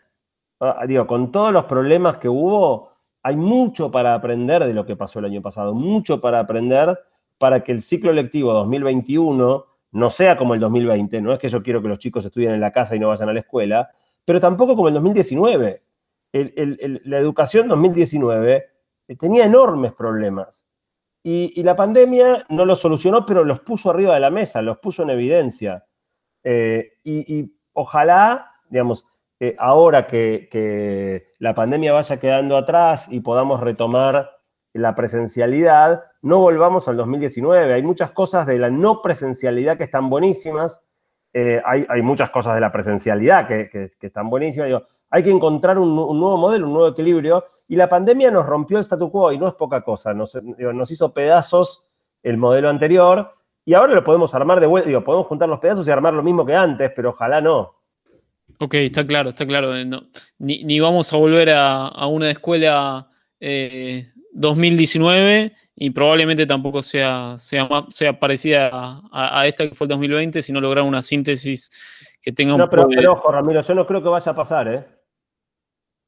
Ah, 0.63 0.85
digo, 0.87 1.07
con 1.07 1.31
todos 1.31 1.51
los 1.51 1.65
problemas 1.65 2.17
que 2.17 2.29
hubo, 2.29 2.91
hay 3.23 3.35
mucho 3.35 3.89
para 3.89 4.13
aprender 4.13 4.63
de 4.63 4.75
lo 4.75 4.85
que 4.85 4.95
pasó 4.95 5.17
el 5.17 5.25
año 5.25 5.41
pasado, 5.41 5.73
mucho 5.73 6.21
para 6.21 6.39
aprender 6.39 6.99
para 7.39 7.63
que 7.63 7.71
el 7.71 7.81
ciclo 7.81 8.13
lectivo 8.13 8.53
2021 8.53 9.65
no 9.93 10.09
sea 10.11 10.37
como 10.37 10.53
el 10.53 10.59
2020, 10.59 11.19
no 11.19 11.33
es 11.33 11.39
que 11.39 11.49
yo 11.49 11.63
quiero 11.63 11.81
que 11.81 11.87
los 11.87 11.97
chicos 11.97 12.23
estudien 12.25 12.51
en 12.51 12.61
la 12.61 12.71
casa 12.71 12.95
y 12.95 12.99
no 12.99 13.07
vayan 13.07 13.29
a 13.29 13.33
la 13.33 13.39
escuela, 13.39 13.89
pero 14.23 14.39
tampoco 14.39 14.75
como 14.75 14.87
el 14.87 14.93
2019. 14.93 15.81
la 16.31 17.17
educación 17.17 17.67
2019 17.67 18.65
eh, 19.07 19.15
tenía 19.15 19.45
enormes 19.45 19.93
problemas. 19.93 20.67
Y, 21.23 21.61
la 21.63 21.75
pandemia 21.75 22.45
no 22.49 22.65
los 22.65 22.79
solucionó, 22.79 23.25
pero 23.25 23.43
los 23.43 23.61
puso 23.61 23.89
arriba 23.89 24.13
de 24.13 24.19
la 24.19 24.29
mesa, 24.29 24.61
los 24.61 24.77
puso 24.77 25.01
en 25.03 25.09
evidencia. 25.09 25.85
Eh, 26.43 26.93
y, 27.03 27.51
ojalá, 27.73 28.51
digamos, 28.69 29.05
eh, 29.43 29.55
ahora 29.57 30.05
que, 30.05 31.33
la 31.39 31.55
pandemia 31.55 31.93
vaya 31.93 32.19
quedando 32.19 32.55
atrás 32.55 33.07
y 33.09 33.21
podamos 33.21 33.59
retomar 33.59 34.37
la 34.71 34.93
presencialidad, 34.93 36.03
no 36.21 36.37
volvamos 36.37 36.87
al 36.87 36.95
2019. 36.97 37.73
Hay 37.73 37.81
muchas 37.81 38.11
cosas 38.11 38.45
de 38.45 38.59
la 38.59 38.69
no 38.69 39.01
presencialidad 39.01 39.79
que 39.79 39.85
están 39.85 40.11
buenísimas. 40.11 40.85
Eh, 41.33 41.59
hay, 41.65 42.01
muchas 42.03 42.29
cosas 42.29 42.53
de 42.53 42.61
la 42.61 42.71
presencialidad 42.71 43.47
que, 43.47 43.91
están 43.99 44.29
buenísimas. 44.29 44.83
hay 45.09 45.23
que 45.23 45.31
encontrar 45.31 45.79
un, 45.79 45.95
nuevo 45.95 46.37
modelo, 46.37 46.67
un 46.67 46.73
nuevo 46.73 46.89
equilibrio. 46.89 47.43
Y 47.67 47.75
la 47.77 47.89
pandemia 47.89 48.29
nos 48.29 48.45
rompió 48.45 48.77
el 48.77 48.83
statu 48.83 49.09
quo 49.09 49.31
y 49.31 49.39
no 49.39 49.47
es 49.47 49.55
poca 49.55 49.81
cosa. 49.81 50.13
Nos, 50.13 50.35
hizo 50.91 51.15
pedazos 51.15 51.83
el 52.21 52.37
modelo 52.37 52.69
anterior 52.69 53.33
y 53.65 53.73
ahora 53.73 53.95
lo 53.95 54.03
podemos 54.03 54.35
armar 54.35 54.59
de 54.59 54.67
vuelta. 54.67 55.03
Podemos 55.03 55.25
juntar 55.25 55.49
los 55.49 55.57
pedazos 55.57 55.87
y 55.87 55.89
armar 55.89 56.13
lo 56.13 56.21
mismo 56.21 56.45
que 56.45 56.53
antes, 56.53 56.91
pero 56.95 57.09
ojalá 57.09 57.41
no. 57.41 57.80
Ok, 58.63 58.75
está 58.75 59.07
claro, 59.07 59.29
está 59.29 59.47
claro. 59.47 59.73
ni, 60.37 60.79
vamos 60.79 61.11
a 61.11 61.17
volver 61.17 61.49
a, 61.49 62.05
una 62.05 62.29
escuela 62.29 63.09
2019 63.39 65.41
eh, 65.41 65.55
y 65.75 65.89
probablemente 65.89 66.45
tampoco 66.45 66.83
sea, 66.83 67.39
sea, 67.39 67.67
sea 67.89 68.19
parecida 68.19 69.01
a, 69.11 69.47
esta 69.47 69.67
que 69.67 69.73
fue 69.73 69.85
el 69.85 69.89
2020 69.89 70.43
si 70.43 70.53
no 70.53 70.61
lograr 70.61 70.83
una 70.83 71.01
síntesis 71.01 71.71
que 72.21 72.31
tenga 72.31 72.53
un 72.53 72.59
No, 72.59 72.69
pero, 72.69 72.87
pero, 72.87 73.13
ojo, 73.13 73.31
Ramiro, 73.31 73.61
yo 73.61 73.73
no 73.73 73.87
creo 73.87 74.03
que 74.03 74.09
vaya 74.09 74.31
a 74.31 74.35
pasar, 74.35 74.67
¿eh? 74.67 74.87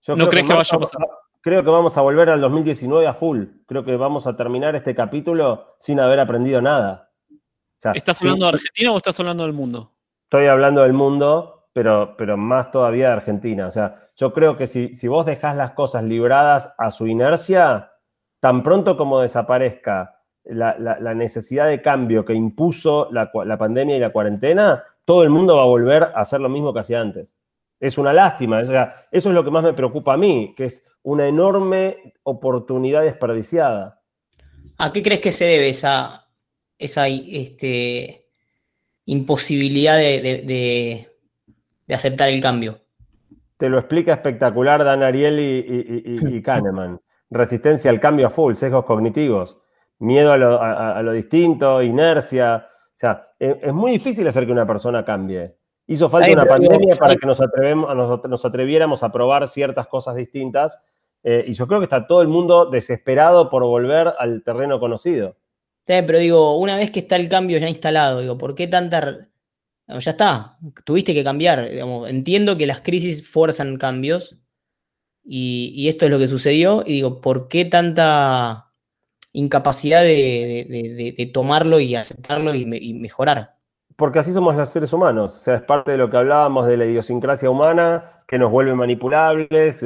¿No 0.09 0.29
crees 0.29 0.45
que, 0.45 0.53
vaya 0.53 0.75
a 0.75 0.79
pasar? 0.79 1.01
Creo 1.41 1.63
que 1.63 1.71
vamos 1.71 1.97
a 1.97 2.01
volver 2.01 2.29
al 2.29 2.39
2019 2.39 3.07
a 3.07 3.15
full. 3.15 3.45
Creo 3.65 3.83
que 3.83 3.95
vamos 3.95 4.27
a 4.27 4.35
terminar 4.35 4.75
este 4.75 4.93
capítulo 4.93 5.75
sin 5.79 5.99
haber 5.99 6.19
aprendido 6.19 6.61
nada. 6.61 7.09
¿Estás 7.95 8.21
hablando 8.21 8.45
de 8.45 8.49
Argentina 8.49 8.91
o 8.91 8.97
estás 8.97 9.19
hablando 9.19 9.41
del 9.41 9.53
mundo? 9.53 9.91
Estoy 10.25 10.45
hablando 10.45 10.83
del 10.83 10.93
mundo 10.93 11.52
pero, 11.73 12.15
pero 12.17 12.37
más 12.37 12.71
todavía 12.71 13.07
de 13.07 13.13
Argentina. 13.13 13.67
O 13.67 13.71
sea, 13.71 14.09
yo 14.15 14.31
creo 14.31 14.55
que 14.55 14.67
si, 14.67 15.07
vos 15.07 15.25
dejás 15.25 15.57
las 15.57 15.71
cosas 15.71 16.03
libradas 16.03 16.73
a 16.77 16.91
su 16.91 17.07
inercia, 17.07 17.91
tan 18.39 18.61
pronto 18.61 18.95
como 18.95 19.19
desaparezca 19.19 20.19
la, 20.43 21.13
necesidad 21.15 21.67
de 21.67 21.81
cambio 21.81 22.23
que 22.23 22.33
impuso 22.33 23.09
la, 23.11 23.31
pandemia 23.57 23.97
y 23.97 23.99
la 23.99 24.11
cuarentena, 24.11 24.83
todo 25.03 25.23
el 25.23 25.29
mundo 25.29 25.57
va 25.57 25.63
a 25.63 25.65
volver 25.67 26.03
a 26.03 26.21
hacer 26.21 26.39
lo 26.39 26.49
mismo 26.49 26.73
que 26.73 26.81
hacía 26.81 27.01
antes. 27.01 27.35
Es 27.79 27.97
una 27.97 28.13
lástima, 28.13 28.59
o 28.59 28.65
sea, 28.65 29.07
eso 29.11 29.29
es 29.29 29.35
lo 29.35 29.43
que 29.43 29.51
más 29.51 29.63
me 29.63 29.73
preocupa 29.73 30.13
a 30.13 30.17
mí, 30.17 30.53
que 30.55 30.65
es 30.65 30.85
una 31.01 31.27
enorme 31.27 32.13
oportunidad 32.23 33.01
desperdiciada. 33.01 33.99
¿A 34.77 34.93
qué 34.93 35.03
crees 35.03 35.19
que 35.19 35.31
se 35.31 35.45
debe 35.45 35.69
esa, 35.69 36.27
esa 36.77 37.07
este, 37.07 38.27
imposibilidad 39.05 39.97
de 39.97 41.12
aceptar 41.91 42.29
el 42.29 42.41
cambio. 42.41 42.79
Te 43.57 43.69
lo 43.69 43.79
explica 43.79 44.13
espectacular 44.13 44.83
Dan 44.83 45.03
Ariel 45.03 45.39
y, 45.39 46.41
Kahneman. 46.43 46.99
Resistencia 47.29 47.89
al 47.89 47.99
cambio 47.99 48.27
a 48.27 48.29
full, 48.29 48.53
sesgos 48.55 48.85
cognitivos, 48.85 49.57
miedo 49.99 50.33
a 50.33 51.01
lo, 51.01 51.11
distinto, 51.13 51.81
inercia. 51.81 52.67
O 52.95 52.99
sea, 52.99 53.29
es, 53.39 53.73
muy 53.73 53.93
difícil 53.93 54.27
hacer 54.27 54.45
que 54.45 54.51
una 54.51 54.67
persona 54.67 55.03
cambie. 55.03 55.55
Hizo 55.87 56.09
falta 56.09 56.31
una 56.31 56.45
pandemia 56.45 56.95
para 56.95 57.15
que 57.15 57.25
nos, 57.25 57.41
atrevemos, 57.41 57.89
nos, 58.27 58.45
atreviéramos 58.45 59.01
a 59.01 59.11
probar 59.11 59.47
ciertas 59.47 59.87
cosas 59.87 60.15
distintas. 60.15 60.79
Eh, 61.23 61.45
y 61.47 61.53
yo 61.53 61.67
creo 61.67 61.79
que 61.79 61.85
está 61.85 62.05
todo 62.05 62.21
el 62.21 62.27
mundo 62.27 62.65
desesperado 62.65 63.49
por 63.49 63.63
volver 63.63 64.13
al 64.19 64.43
terreno 64.43 64.79
conocido. 64.79 65.37
pero 65.85 66.19
digo, 66.19 66.57
una 66.57 66.75
vez 66.75 66.91
que 66.91 66.99
está 66.99 67.15
el 67.15 67.29
cambio 67.29 67.57
ya 67.57 67.69
instalado, 67.69 68.19
digo, 68.19 68.37
¿por 68.37 68.55
qué 68.55 68.67
tanta 68.67 69.29
ya 69.87 70.11
está, 70.11 70.57
tuviste 70.85 71.13
que 71.13 71.23
cambiar. 71.23 71.67
entiendo 72.07 72.57
que 72.57 72.67
las 72.67 72.81
crisis 72.81 73.27
fuerzan 73.27 73.77
cambios 73.77 74.39
y, 75.23 75.87
esto 75.87 76.05
es 76.05 76.11
lo 76.11 76.19
que 76.19 76.27
sucedió. 76.27 76.83
Y 76.85 76.93
digo, 76.93 77.21
¿por 77.21 77.47
qué 77.47 77.65
tanta 77.65 78.71
incapacidad 79.31 80.01
de, 80.01 81.31
tomarlo 81.33 81.79
y 81.79 81.95
aceptarlo 81.95 82.53
y, 82.53 82.93
mejorar? 82.93 83.55
Porque 83.95 84.19
así 84.19 84.33
somos 84.33 84.55
los 84.55 84.69
seres 84.69 84.91
humanos. 84.93 85.35
O 85.37 85.39
sea, 85.39 85.55
es 85.55 85.61
parte 85.61 85.91
de 85.91 85.97
lo 85.97 86.09
que 86.09 86.17
hablábamos 86.17 86.67
de 86.67 86.77
la 86.77 86.85
idiosincrasia 86.85 87.49
humana, 87.49 88.23
que 88.27 88.39
nos 88.39 88.51
vuelve 88.51 88.73
manipulables. 88.73 89.77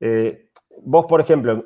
Eh, 0.00 0.50
vos, 0.82 1.06
por 1.06 1.20
ejemplo, 1.20 1.62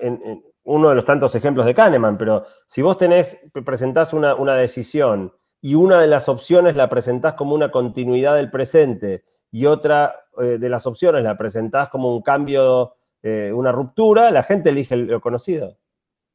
uno 0.64 0.89
de 0.89 0.95
los 0.95 1.05
tantos 1.05 1.35
ejemplos 1.35 1.66
de 1.66 1.75
Kahneman, 1.75 2.19
pero 2.19 2.45
si 2.66 2.83
vos 2.83 2.99
tenés, 2.99 3.39
presentás 3.64 4.12
una 4.12 4.55
decisión 4.55 5.33
y 5.61 5.75
una 5.75 6.01
de 6.01 6.07
las 6.07 6.29
opciones 6.29 6.77
la 6.77 6.89
presentás 6.89 7.35
como 7.35 7.55
una 7.55 7.71
continuidad 7.71 8.37
del 8.37 8.51
presente 8.51 9.25
y 9.51 9.67
otra 9.67 10.15
eh, 10.41 10.59
de 10.59 10.69
las 10.69 10.87
opciones 10.87 11.23
la 11.23 11.37
presentás 11.37 11.89
como 11.89 12.15
un 12.15 12.23
cambio, 12.23 12.95
eh, 13.23 13.51
una 13.53 13.73
ruptura, 13.73 14.31
la 14.31 14.43
gente 14.43 14.71
elige 14.71 14.97
lo 14.97 15.21
conocido. 15.21 15.77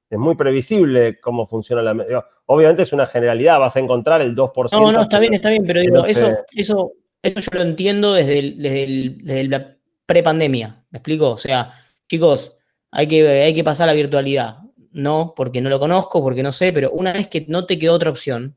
Es 0.10 0.20
muy 0.20 0.36
previsible 0.36 1.20
cómo 1.20 1.48
funciona 1.48 1.82
la... 1.82 2.26
Obviamente 2.46 2.84
es 2.84 2.94
una 2.94 3.08
generalidad, 3.08 3.60
vas 3.60 3.76
a 3.76 3.80
encontrar 3.80 4.22
el 4.22 4.36
2%. 4.36 4.72
No, 4.72 4.92
no, 4.92 5.02
está 5.02 5.20
bien, 5.20 5.34
está 5.34 5.50
bien, 5.50 5.66
pero 5.66 5.80
digo, 5.80 6.06
eso, 6.06 6.30
eso, 6.54 6.92
eso 7.22 7.40
yo 7.40 7.50
lo 7.54 7.62
entiendo 7.62 8.14
desde, 8.14 8.54
desde, 8.58 9.44
la 9.46 9.76
prepandemia, 10.06 10.86
¿me 10.92 11.00
explico? 11.00 11.32
O 11.32 11.38
sea, 11.38 11.74
chicos, 12.08 12.56
hay 12.92 13.08
que, 13.08 13.28
hay 13.28 13.54
que 13.54 13.64
pasar 13.64 13.86
a 13.86 13.94
la 13.94 13.96
virtualidad. 13.96 14.58
No, 14.92 15.34
porque 15.36 15.62
no 15.62 15.70
lo 15.70 15.80
conozco, 15.80 16.22
porque 16.22 16.44
no 16.44 16.52
sé, 16.52 16.72
pero 16.72 16.92
una 16.92 17.14
vez 17.14 17.28
que 17.28 17.46
no 17.48 17.66
te 17.66 17.80
quedó 17.80 17.94
otra 17.94 18.12
opción, 18.12 18.56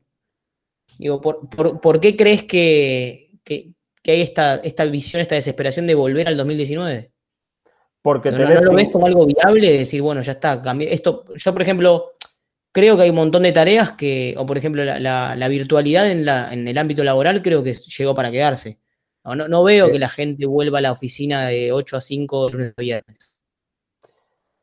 Digo, 0.97 1.21
¿por, 1.21 1.99
qué 1.99 2.15
crees 2.15 2.43
que, 2.43 3.29
hay 3.45 4.21
esta, 4.21 4.55
esta 4.55 4.85
visión, 4.85 5.21
esta 5.21 5.35
desesperación 5.35 5.87
de 5.87 5.95
volver 5.95 6.27
al 6.27 6.37
2019? 6.37 7.11
Porque 8.01 8.31
¿No, 8.31 8.39
lo 8.39 8.73
ves 8.73 8.89
como 8.89 9.05
algo 9.05 9.25
viable 9.25 9.69
de 9.69 9.77
decir, 9.79 10.01
bueno, 10.01 10.21
ya 10.21 10.33
está, 10.33 10.61
cambié. 10.61 10.93
Esto, 10.93 11.25
yo, 11.35 11.51
por 11.51 11.61
ejemplo, 11.61 12.13
creo 12.71 12.95
que 12.95 13.03
hay 13.03 13.09
un 13.09 13.17
montón 13.17 13.43
de 13.43 13.51
tareas 13.51 13.93
que, 13.93 14.33
o 14.37 14.45
por 14.45 14.57
ejemplo, 14.57 14.83
la, 14.85 15.47
virtualidad 15.49 16.09
en, 16.09 16.25
la, 16.25 16.53
en, 16.53 16.67
el 16.67 16.77
ámbito 16.77 17.03
laboral 17.03 17.41
creo 17.41 17.63
que 17.63 17.73
llegó 17.73 18.15
para 18.15 18.31
quedarse. 18.31 18.79
No, 19.35 19.63
veo 19.63 19.91
que 19.91 19.99
la 19.99 20.07
gente 20.07 20.45
vuelva 20.45 20.77
a 20.77 20.81
la 20.81 20.91
oficina 20.93 21.47
de 21.47 21.73
8 21.73 21.97
a 21.97 22.01
5 22.01 22.49
lunes 22.49 22.73
a 22.77 22.81
viernes. 22.81 23.35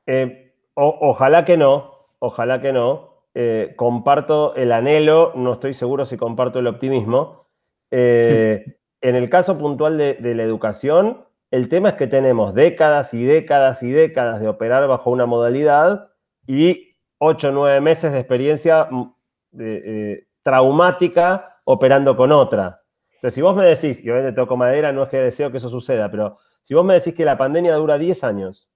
Eh, 0.06 0.54
ojalá 0.74 1.44
que 1.44 1.56
no, 1.56 2.08
ojalá 2.18 2.62
que 2.62 2.72
no. 2.72 3.13
Eh, 3.36 3.74
comparto 3.76 4.54
el 4.54 4.70
anhelo, 4.70 5.32
no 5.34 5.54
estoy 5.54 5.74
seguro 5.74 6.04
si 6.04 6.16
comparto 6.16 6.60
el 6.60 6.68
optimismo. 6.68 7.48
Eh, 7.90 8.78
en 9.00 9.16
el 9.16 9.28
caso 9.28 9.58
puntual 9.58 9.98
de, 9.98 10.34
la 10.34 10.42
educación, 10.44 11.24
el 11.50 11.68
tema 11.68 11.90
es 11.90 11.94
que 11.96 12.06
tenemos 12.06 12.54
décadas 12.54 13.12
y 13.12 13.24
décadas 13.24 13.82
y 13.82 13.90
décadas 13.90 14.40
de 14.40 14.48
operar 14.48 14.86
bajo 14.86 15.10
una 15.10 15.26
modalidad 15.26 16.10
y 16.46 16.96
8 17.18 17.48
o 17.48 17.52
9 17.52 17.80
meses 17.80 18.12
de 18.12 18.20
experiencia 18.20 18.86
mm, 18.90 19.14
eh, 19.58 20.26
traumática 20.42 21.60
operando 21.64 22.16
con 22.16 22.30
otra. 22.30 22.82
Entonces, 23.14 23.34
si 23.34 23.42
vos 23.42 23.56
me 23.56 23.64
decís, 23.64 24.04
y 24.04 24.10
obviamente 24.10 24.36
toco 24.36 24.56
madera, 24.56 24.92
no 24.92 25.02
es 25.02 25.08
que 25.08 25.18
deseo 25.18 25.50
que 25.50 25.58
eso 25.58 25.68
suceda, 25.68 26.10
pero 26.10 26.38
si 26.62 26.74
vos 26.74 26.84
me 26.84 26.94
decís 26.94 27.14
que 27.14 27.24
la 27.24 27.36
pandemia 27.36 27.74
dura 27.74 27.98
10 27.98 28.22
años 28.24 28.70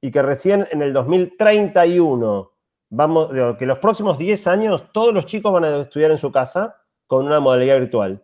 y 0.00 0.10
que 0.10 0.20
recién 0.20 0.68
en 0.72 0.82
el 0.82 0.92
2031 0.92 2.51
vamos, 2.92 3.30
que 3.58 3.66
los 3.66 3.78
próximos 3.78 4.18
10 4.18 4.46
años 4.46 4.84
todos 4.92 5.12
los 5.12 5.26
chicos 5.26 5.52
van 5.52 5.64
a 5.64 5.80
estudiar 5.80 6.10
en 6.10 6.18
su 6.18 6.30
casa 6.30 6.76
con 7.06 7.26
una 7.26 7.40
modalidad 7.40 7.78
virtual. 7.78 8.22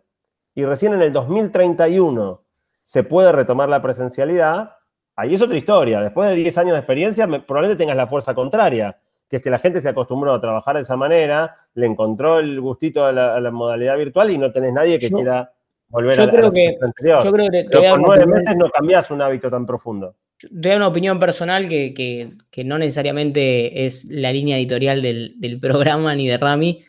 Y 0.55 0.63
recién 0.63 0.93
en 0.93 1.01
el 1.01 1.11
2031 1.11 2.41
se 2.83 3.03
puede 3.03 3.31
retomar 3.31 3.67
la 3.67 3.81
presencialidad, 3.81 4.75
ahí 5.15 5.33
es 5.33 5.41
otra 5.41 5.57
historia. 5.57 6.01
Después 6.01 6.29
de 6.29 6.35
10 6.35 6.57
años 6.59 6.73
de 6.73 6.79
experiencia, 6.79 7.27
probablemente 7.27 7.83
tengas 7.83 7.97
la 7.97 8.07
fuerza 8.07 8.35
contraria, 8.35 8.97
que 9.27 9.37
es 9.37 9.43
que 9.43 9.49
la 9.49 9.59
gente 9.59 9.79
se 9.79 9.89
acostumbró 9.89 10.33
a 10.33 10.41
trabajar 10.41 10.75
de 10.75 10.81
esa 10.81 10.95
manera, 10.95 11.57
le 11.73 11.87
encontró 11.87 12.39
el 12.39 12.61
gustito 12.61 13.05
a 13.05 13.11
la, 13.11 13.51
modalidad 13.51 13.97
virtual 13.97 14.29
y 14.31 14.37
no 14.37 14.51
tenés 14.51 14.73
nadie 14.73 14.99
que 14.99 15.09
quiera 15.09 15.51
volver 15.87 16.19
a, 16.19 16.25
la, 16.25 16.31
creo 16.31 16.51
que, 16.51 16.77
anterior. 16.79 17.23
Yo 17.23 17.31
creo 17.31 17.49
que 17.49 17.65
Pero 17.71 17.91
con 17.91 18.01
nueve 18.03 18.25
meses 18.27 18.55
no 18.55 18.69
cambias 18.69 19.09
un 19.09 19.21
hábito 19.21 19.49
tan 19.49 19.65
profundo 19.65 20.15
te 20.39 20.75
una 20.75 20.87
opinión 20.87 21.19
personal 21.19 21.67
que, 21.67 22.31
no 22.63 22.77
necesariamente 22.77 23.85
es 23.85 24.05
la 24.05 24.31
línea 24.31 24.57
editorial 24.57 25.01
del, 25.01 25.59
programa 25.61 26.15
ni 26.15 26.27
de 26.27 26.37
Rami. 26.37 26.83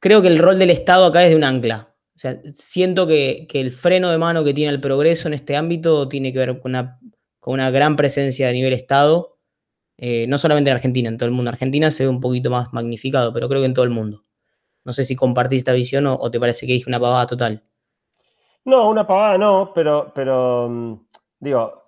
Creo 0.00 0.20
que 0.20 0.28
el 0.28 0.38
rol 0.38 0.58
del 0.58 0.70
Estado 0.70 1.06
acá 1.06 1.24
es 1.24 1.30
de 1.30 1.36
un 1.36 1.44
ancla. 1.44 1.94
O 2.14 2.18
sea, 2.18 2.38
siento 2.52 3.06
que, 3.06 3.46
el 3.52 3.72
freno 3.72 4.10
de 4.10 4.18
mano 4.18 4.44
que 4.44 4.54
tiene 4.54 4.72
el 4.72 4.80
progreso 4.80 5.28
en 5.28 5.34
este 5.34 5.56
ámbito 5.56 6.08
tiene 6.08 6.32
que 6.32 6.38
ver 6.38 6.60
con 6.60 6.72
una, 6.72 6.98
con 7.40 7.54
una 7.54 7.70
gran 7.70 7.96
presencia 7.96 8.48
a 8.48 8.52
nivel 8.52 8.72
Estado, 8.72 9.38
eh, 9.96 10.26
no 10.28 10.38
solamente 10.38 10.70
en 10.70 10.76
Argentina, 10.76 11.08
en 11.08 11.18
todo 11.18 11.28
el 11.28 11.34
mundo. 11.34 11.50
Argentina 11.50 11.90
se 11.90 12.04
ve 12.04 12.08
un 12.08 12.20
poquito 12.20 12.50
más 12.50 12.72
magnificado, 12.72 13.32
pero 13.32 13.48
creo 13.48 13.60
que 13.60 13.66
en 13.66 13.74
todo 13.74 13.84
el 13.84 13.90
mundo. 13.90 14.24
No 14.84 14.92
sé 14.92 15.04
si 15.04 15.16
compartís 15.16 15.58
esta 15.58 15.72
visión 15.72 16.06
o, 16.06 16.14
o 16.14 16.30
te 16.30 16.38
parece 16.40 16.66
que 16.66 16.74
dije 16.74 16.88
una 16.88 17.00
pavada 17.00 17.26
total. 17.26 17.62
No, 18.64 18.88
una 18.90 19.06
pavada 19.06 19.38
no, 19.38 19.72
pero, 19.74 20.12
pero 20.14 20.68
mm, 20.68 20.98
digo, 21.40 21.83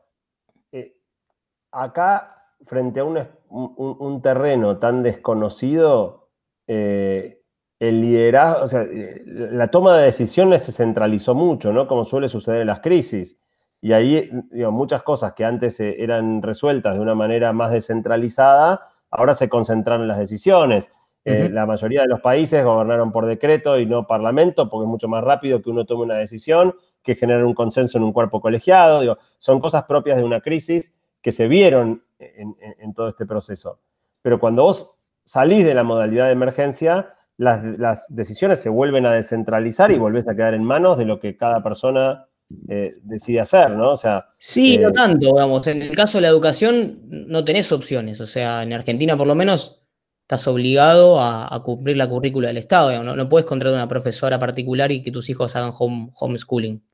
acá, 1.77 2.49
frente 2.64 3.01
a 3.01 3.05
un, 3.05 4.22
terreno 4.22 4.79
tan 4.79 5.03
desconocido, 5.03 6.29
eh, 6.66 7.43
el 7.79 8.01
liderazgo, 8.01 8.64
o 8.64 8.68
sea, 8.68 8.87
la 9.27 9.68
toma 9.68 9.99
de 9.99 10.05
decisiones 10.05 10.62
se 10.64 10.72
centralizó 10.72 11.35
mucho, 11.35 11.72
¿no? 11.72 11.87
Como 11.87 12.05
suele 12.05 12.29
suceder 12.29 12.62
en 12.62 12.68
las 12.68 12.81
crisis. 12.81 13.39
Y 13.83 13.93
ahí, 13.93 14.31
muchas 14.70 15.03
cosas 15.03 15.35
que 15.35 15.45
antes 15.45 15.79
eh, 15.81 15.97
eran 15.99 16.43
resueltas 16.43 16.95
de 16.95 17.01
una 17.01 17.14
manera 17.14 17.53
más 17.53 17.70
descentralizada, 17.70 18.81
ahora 19.11 19.35
se 19.35 19.49
concentraron 19.49 20.09
las 20.09 20.18
decisiones. 20.18 20.91
Eh, 21.24 21.49
la 21.51 21.66
mayoría 21.66 22.03
de 22.03 22.09
los 22.09 22.20
países 22.20 22.64
gobernaron 22.64 23.11
por 23.11 23.27
decreto 23.27 23.79
y 23.81 23.85
no 23.85 24.07
parlamento, 24.07 24.70
porque 24.70 24.85
es 24.85 24.89
mucho 24.89 25.09
más 25.09 25.24
rápido 25.24 25.61
que 25.61 25.70
uno 25.70 25.85
tome 25.85 26.05
una 26.05 26.14
decisión 26.14 26.74
que 27.03 27.16
generar 27.16 27.45
un 27.45 27.53
consenso 27.55 27.99
en 27.99 28.05
un 28.05 28.12
cuerpo 28.12 28.41
colegiado. 28.41 29.18
son 29.39 29.61
cosas 29.61 29.85
propias 29.85 30.16
de 30.16 30.24
una 30.24 30.41
crisis 30.41 30.95
que 31.27 31.33
se 31.33 31.49
vieron 31.49 32.05
en, 32.20 32.95
todo 32.95 33.09
este 33.09 33.27
proceso. 33.27 33.81
Pero 34.22 34.39
cuando 34.39 34.62
vos 34.62 34.95
salís 35.24 35.64
de 35.64 35.74
la 35.74 35.83
modalidad 35.83 36.27
de 36.27 36.31
emergencia, 36.31 37.16
las, 37.37 38.07
decisiones 38.14 38.61
se 38.61 38.68
vuelven 38.68 39.07
a 39.07 39.12
descentralizar 39.12 39.91
y 39.91 39.99
volvés 39.99 40.29
a 40.29 40.37
quedar 40.37 40.55
en 40.55 40.62
manos 40.62 40.99
de 40.99 41.05
lo 41.05 41.18
que 41.18 41.37
cada 41.37 41.64
persona 41.64 42.29
eh, 42.68 42.99
decide 43.03 43.41
hacer, 43.41 43.72
¿no? 43.72 43.91
O 43.91 43.97
sea. 43.97 44.24
Sí, 44.39 44.79
no 44.79 44.91
eh, 44.91 44.93
tanto, 44.93 45.27
digamos. 45.27 45.66
En 45.66 45.83
el 45.83 45.97
caso 45.97 46.18
de 46.18 46.22
la 46.22 46.29
educación, 46.29 47.01
no 47.09 47.45
tenés 47.45 47.72
opciones. 47.72 48.20
O 48.20 48.27
sea, 48.27 48.62
en 48.62 48.72
Argentina, 48.72 49.16
por 49.16 49.27
lo 49.27 49.35
menos, 49.35 49.83
estás 50.22 50.47
obligado 50.47 51.20
a, 51.20 51.61
cumplir 51.64 51.97
la 51.97 52.09
currícula 52.09 52.47
del 52.47 52.59
Estado. 52.59 53.03
No, 53.03 53.16
no 53.16 53.29
puedes 53.29 53.47
contratar 53.49 53.74
a 53.74 53.83
una 53.83 53.89
profesora 53.89 54.39
particular 54.39 54.93
y 54.93 55.03
que 55.03 55.11
tus 55.11 55.29
hijos 55.29 55.57
hagan 55.57 55.72
home, 55.77 56.12
homeschooling, 56.20 56.85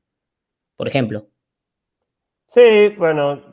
por 0.75 0.87
ejemplo. 0.87 1.27
Sí, 2.47 2.89
bueno, 2.97 3.52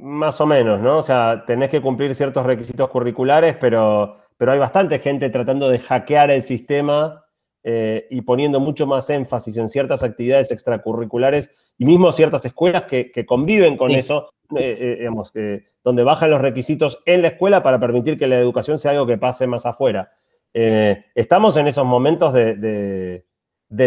más 0.00 0.40
o 0.40 0.46
menos, 0.46 0.80
¿no? 0.80 0.98
O 0.98 1.02
sea, 1.02 1.44
tenés 1.46 1.70
que 1.70 1.80
cumplir 1.80 2.14
ciertos 2.14 2.44
requisitos 2.46 2.88
curriculares, 2.88 3.56
pero, 3.60 4.18
pero 4.36 4.52
hay 4.52 4.58
bastante 4.58 4.98
gente 4.98 5.30
tratando 5.30 5.68
de 5.68 5.78
hackear 5.78 6.30
el 6.30 6.42
sistema 6.42 7.24
eh, 7.62 8.06
y 8.08 8.22
poniendo 8.22 8.58
mucho 8.58 8.86
más 8.86 9.10
énfasis 9.10 9.58
en 9.58 9.68
ciertas 9.68 10.02
actividades 10.02 10.50
extracurriculares 10.50 11.50
y 11.76 11.84
mismo 11.84 12.10
ciertas 12.10 12.42
escuelas 12.46 12.84
que, 12.84 13.12
conviven 13.26 13.76
con 13.76 13.90
eso, 13.90 14.30
eh, 14.56 14.76
eh, 14.80 14.96
digamos, 15.00 15.32
donde 15.84 16.02
bajan 16.02 16.30
los 16.30 16.40
requisitos 16.40 17.02
en 17.04 17.20
la 17.20 17.28
escuela 17.28 17.62
para 17.62 17.78
permitir 17.78 18.18
que 18.18 18.26
la 18.26 18.38
educación 18.38 18.78
sea 18.78 18.92
algo 18.92 19.06
que 19.06 19.18
pase 19.18 19.46
más 19.46 19.66
afuera. 19.66 20.10
estamos 20.52 21.56
en 21.58 21.68
esos 21.68 21.84
momentos 21.84 22.32
de, 22.32 23.24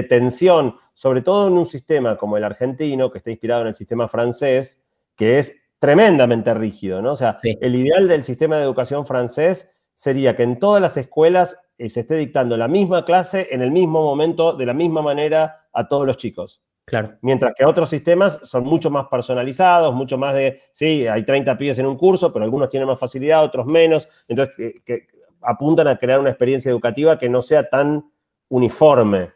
tensión, 0.08 0.76
sobre 0.94 1.22
todo 1.22 1.48
en 1.48 1.54
un 1.54 1.66
sistema 1.66 2.16
como 2.16 2.38
el 2.38 2.44
argentino, 2.44 3.12
que 3.12 3.18
está 3.18 3.32
inspirado 3.32 3.62
en 3.62 3.70
el 3.70 3.76
sistema 3.76 4.08
francés, 4.08 4.86
que 5.16 5.40
es 5.40 5.63
tremendamente 5.84 6.54
rígido, 6.54 7.02
¿no? 7.02 7.12
O 7.12 7.16
sea, 7.18 7.40
el 7.44 7.76
ideal 7.76 8.08
del 8.08 8.24
sistema 8.24 8.56
de 8.56 8.64
educación 8.64 9.06
francés 9.06 9.70
sería 9.94 10.34
que 10.34 10.44
en 10.44 10.58
todas 10.58 10.82
las 10.82 10.96
escuelas 10.96 11.58
se 11.78 12.00
esté 12.00 12.16
dictando 12.16 12.56
la 12.56 12.70
misma 12.70 13.04
clase 13.04 13.50
en 13.52 13.62
el 13.62 13.70
mismo 13.70 14.02
momento, 14.02 14.54
de 14.54 14.66
la 14.66 14.74
misma 14.74 15.02
manera, 15.02 15.68
a 15.74 15.90
todos 15.90 16.08
los 16.08 16.16
chicos. 16.16 16.62
Claro. 16.86 17.18
Mientras 17.22 17.54
que 17.58 17.66
otros 17.66 17.90
sistemas 17.90 18.40
son 18.44 18.64
mucho 18.64 18.90
más 18.90 19.08
personalizados, 19.08 19.94
mucho 19.94 20.18
más 20.18 20.36
de, 20.36 20.62
sí, 20.72 21.06
hay 21.06 21.26
30 21.26 21.58
pibes 21.58 21.78
en 21.80 21.86
un 21.86 21.98
curso, 21.98 22.32
pero 22.32 22.46
algunos 22.46 22.70
tienen 22.70 22.88
más 22.88 22.98
facilidad, 22.98 23.44
otros 23.44 23.66
menos. 23.66 24.08
Entonces, 24.30 24.56
que, 24.86 25.08
apuntan 25.42 25.90
a 25.90 25.98
crear 25.98 26.22
una 26.22 26.30
experiencia 26.30 26.72
educativa 26.72 27.20
que 27.20 27.28
no 27.28 27.42
sea 27.42 27.68
tan 27.68 28.10
uniforme. 28.48 29.32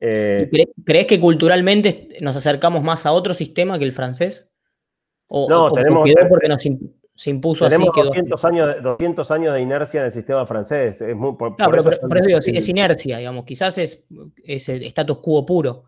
Eh, 0.00 0.48
¿Crees 0.82 1.06
que 1.06 1.20
culturalmente 1.20 2.08
nos 2.22 2.36
acercamos 2.36 2.82
más 2.82 3.04
a 3.04 3.12
otro 3.12 3.34
sistema 3.34 3.78
que 3.78 3.84
el 3.84 3.92
francés? 3.92 4.49
¿O, 5.32 5.48
no, 5.48 5.72
tenemos, 5.72 6.10
porque 6.28 6.48
nos, 6.48 6.60
se 6.60 7.30
impuso 7.30 7.68
Tenemos 7.68 7.90
así. 7.96 8.06
200, 8.06 8.44
años, 8.46 8.82
200 8.82 9.30
años 9.30 9.54
de 9.54 9.60
inercia 9.60 10.00
en 10.00 10.06
el 10.06 10.12
sistema 10.12 10.44
francés. 10.44 11.00
Es 11.00 11.14
muy, 11.14 11.36
por, 11.36 11.54
pero, 11.54 11.76
eso 11.78 12.50
es 12.50 12.68
inercia, 12.68 13.18
digamos. 13.18 13.44
Quizás 13.44 13.78
es, 13.78 14.04
es 14.42 14.68
el 14.68 14.82
status 14.84 15.18
quo 15.18 15.46
puro. 15.46 15.84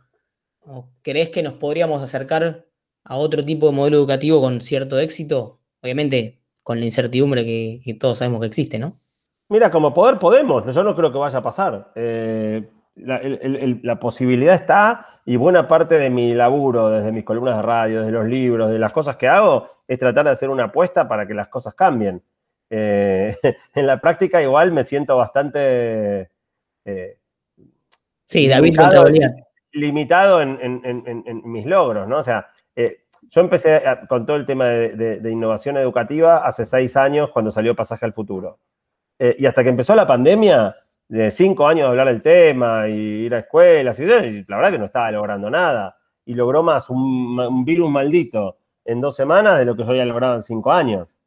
¿Crees 1.03 1.31
que 1.31 1.43
nos 1.43 1.55
podríamos 1.55 2.01
acercar 2.03 2.67
a 3.03 3.17
otro 3.17 3.45
tipo 3.45 3.67
de 3.67 3.73
modelo 3.73 3.97
educativo 3.97 4.41
con 4.41 4.61
cierto 4.61 4.99
éxito? 5.01 5.59
Obviamente 5.83 6.43
con 6.63 6.79
la 6.79 6.85
incertidumbre 6.85 7.45
que, 7.45 7.97
todos 7.99 8.19
sabemos 8.19 8.41
que 8.41 8.47
existe, 8.47 8.79
¿no? 8.79 9.01
Mira, 9.49 9.71
como 9.71 9.93
poder 9.93 10.21
podemos, 10.21 10.73
yo 10.73 10.85
no 10.85 10.95
creo 10.95 11.11
que 11.11 11.19
vaya 11.19 11.39
a 11.39 11.43
pasar. 11.43 11.93
Eh, 11.97 12.71
la, 12.95 13.99
posibilidad 13.99 14.55
está 14.55 15.21
y 15.25 15.37
buena 15.37 15.67
parte 15.67 15.99
de 15.99 16.11
mi 16.11 16.35
laburo, 16.35 16.91
desde 16.91 17.13
mis 17.13 17.25
columnas 17.25 17.57
de 17.57 17.63
radio, 17.63 18.01
desde 18.01 18.13
los 18.13 18.27
libros, 18.27 18.71
de 18.71 18.79
las 18.79 18.93
cosas 18.93 19.17
que 19.17 19.29
hago, 19.29 19.69
es 19.89 19.99
tratar 19.99 20.27
de 20.27 20.33
hacer 20.33 20.51
una 20.51 20.65
apuesta 20.65 21.09
para 21.09 21.27
que 21.27 21.35
las 21.35 21.49
cosas 21.49 21.75
cambien. 21.75 22.23
Eh, 22.71 23.37
en 23.75 23.87
la 23.87 24.01
práctica 24.01 24.43
igual 24.43 24.73
me 24.73 24.85
siento 24.85 25.17
bastante... 25.17 26.31
Eh, 26.85 27.19
sí, 28.27 28.49
David 28.49 28.77
limitado, 28.77 29.05
limitado 29.73 30.43
en, 30.43 31.43
mis 31.45 31.65
logros, 31.65 32.07
¿no? 32.09 32.19
O 32.19 32.23
sea, 32.23 32.49
eh, 32.77 33.05
yo 33.23 33.41
empecé 33.41 33.83
con 34.09 34.27
todo 34.27 34.37
el 34.37 34.45
tema 34.45 34.67
de, 34.67 35.21
de, 35.21 35.31
innovación 35.31 35.77
educativa 35.79 36.39
hace 36.47 36.65
seis 36.65 36.97
años 36.97 37.31
cuando 37.31 37.51
salió 37.51 37.75
Pasaje 37.75 38.05
al 38.05 38.13
Futuro. 38.13 38.59
y 39.19 39.47
hasta 39.47 39.63
que 39.63 39.71
empezó 39.71 39.95
la 39.95 40.07
pandemia, 40.07 40.77
de 41.13 41.31
cinco 41.31 41.67
años 41.67 41.85
de 41.85 41.89
hablar 41.91 42.07
del 42.07 42.23
tema 42.23 42.89
y 42.89 42.93
ir 42.95 43.35
a 43.35 43.41
escuelas, 43.41 43.99
y, 43.99 44.07
la 44.07 44.57
verdad 44.57 44.71
que 44.71 44.79
no 44.79 44.87
estaba 44.87 45.11
logrando 45.11 45.51
nada. 45.51 45.95
Y 46.25 46.33
logró 46.33 46.63
más 46.63 46.89
un, 46.89 47.65
virus 47.67 47.91
maldito 47.91 48.57
en 48.87 49.03
dos 49.03 49.15
semanas 49.15 49.59
de 49.59 49.67
lo 49.67 49.77
que 49.77 49.83
yo 49.83 49.91
había 49.91 50.07
logrado 50.07 50.37
en 50.37 50.43
cinco 50.43 50.73
años. 50.73 51.19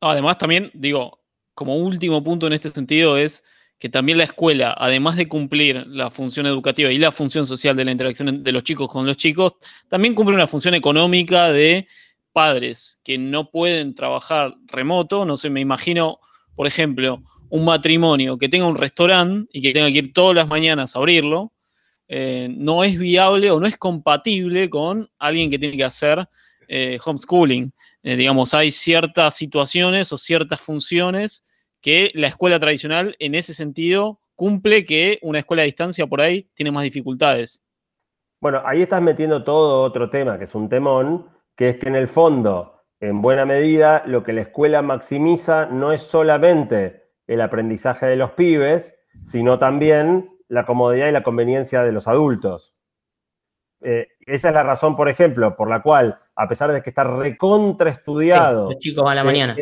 Además, 0.00 0.38
también, 0.38 0.72
digo, 0.74 1.20
como 1.54 1.76
último 1.76 2.22
punto 2.24 2.48
en 2.48 2.54
este 2.54 2.70
sentido 2.70 3.16
es 3.16 3.44
que 3.78 3.88
también 3.88 4.18
la 4.18 4.24
escuela, 4.24 4.74
además 4.76 5.14
de 5.14 5.28
cumplir 5.28 5.86
la 5.86 6.10
función 6.10 6.46
educativa 6.46 6.90
y 6.90 6.98
la 6.98 7.12
función 7.12 7.46
social 7.46 7.76
de 7.76 7.84
la 7.84 7.92
interacción 7.92 8.42
de 8.42 8.52
los 8.52 8.64
chicos 8.64 8.88
con 8.88 9.06
los 9.06 9.16
chicos, 9.16 9.52
también 9.88 10.16
cumple 10.16 10.34
una 10.34 10.48
función 10.48 10.74
económica 10.74 11.52
de 11.52 11.86
padres 12.32 13.00
que 13.04 13.18
no 13.18 13.52
pueden 13.52 13.94
trabajar 13.94 14.56
remoto. 14.66 15.24
No 15.24 15.36
sé, 15.36 15.48
me 15.48 15.60
imagino, 15.60 16.18
por 16.56 16.66
ejemplo, 16.66 17.22
un 17.54 17.64
matrimonio 17.64 18.36
que 18.36 18.48
tenga 18.48 18.66
un 18.66 18.76
restaurante 18.76 19.48
y 19.52 19.62
que 19.62 19.72
tenga 19.72 19.86
que 19.86 19.98
ir 19.98 20.12
todas 20.12 20.34
las 20.34 20.48
mañanas 20.48 20.96
a 20.96 20.98
abrirlo, 20.98 21.52
eh, 22.08 22.48
no 22.50 22.82
es 22.82 22.98
viable 22.98 23.48
o 23.52 23.60
no 23.60 23.66
es 23.66 23.76
compatible 23.76 24.68
con 24.68 25.08
alguien 25.20 25.52
que 25.52 25.58
tiene 25.60 25.76
que 25.76 25.84
hacer 25.84 26.28
eh, 26.66 26.98
homeschooling. 27.04 27.72
Eh, 28.02 28.16
digamos, 28.16 28.54
hay 28.54 28.72
ciertas 28.72 29.36
situaciones 29.36 30.12
o 30.12 30.18
ciertas 30.18 30.60
funciones 30.60 31.44
que 31.80 32.10
la 32.14 32.26
escuela 32.26 32.58
tradicional 32.58 33.14
en 33.20 33.36
ese 33.36 33.54
sentido 33.54 34.18
cumple 34.34 34.84
que 34.84 35.20
una 35.22 35.38
escuela 35.38 35.62
a 35.62 35.66
distancia 35.66 36.08
por 36.08 36.22
ahí 36.22 36.48
tiene 36.54 36.72
más 36.72 36.82
dificultades. 36.82 37.62
Bueno, 38.40 38.62
ahí 38.64 38.82
estás 38.82 39.00
metiendo 39.00 39.44
todo 39.44 39.84
otro 39.84 40.10
tema, 40.10 40.38
que 40.38 40.44
es 40.46 40.56
un 40.56 40.68
temón, 40.68 41.28
que 41.54 41.68
es 41.68 41.76
que 41.76 41.88
en 41.88 41.94
el 41.94 42.08
fondo, 42.08 42.82
en 42.98 43.22
buena 43.22 43.44
medida, 43.44 44.02
lo 44.06 44.24
que 44.24 44.32
la 44.32 44.40
escuela 44.40 44.82
maximiza 44.82 45.66
no 45.66 45.92
es 45.92 46.02
solamente 46.02 47.03
el 47.26 47.40
aprendizaje 47.40 48.06
de 48.06 48.16
los 48.16 48.32
pibes, 48.32 48.94
sino 49.22 49.58
también 49.58 50.30
la 50.48 50.66
comodidad 50.66 51.08
y 51.08 51.12
la 51.12 51.22
conveniencia 51.22 51.82
de 51.82 51.92
los 51.92 52.08
adultos. 52.08 52.74
Eh, 53.80 54.08
esa 54.20 54.48
es 54.48 54.54
la 54.54 54.62
razón, 54.62 54.96
por 54.96 55.08
ejemplo, 55.08 55.56
por 55.56 55.68
la 55.68 55.82
cual, 55.82 56.18
a 56.36 56.48
pesar 56.48 56.72
de 56.72 56.82
que 56.82 56.90
está 56.90 57.04
recontraestudiado. 57.04 58.70
los 58.70 58.78
chicos 58.78 59.08
a 59.08 59.14
la 59.14 59.24
mañana. 59.24 59.56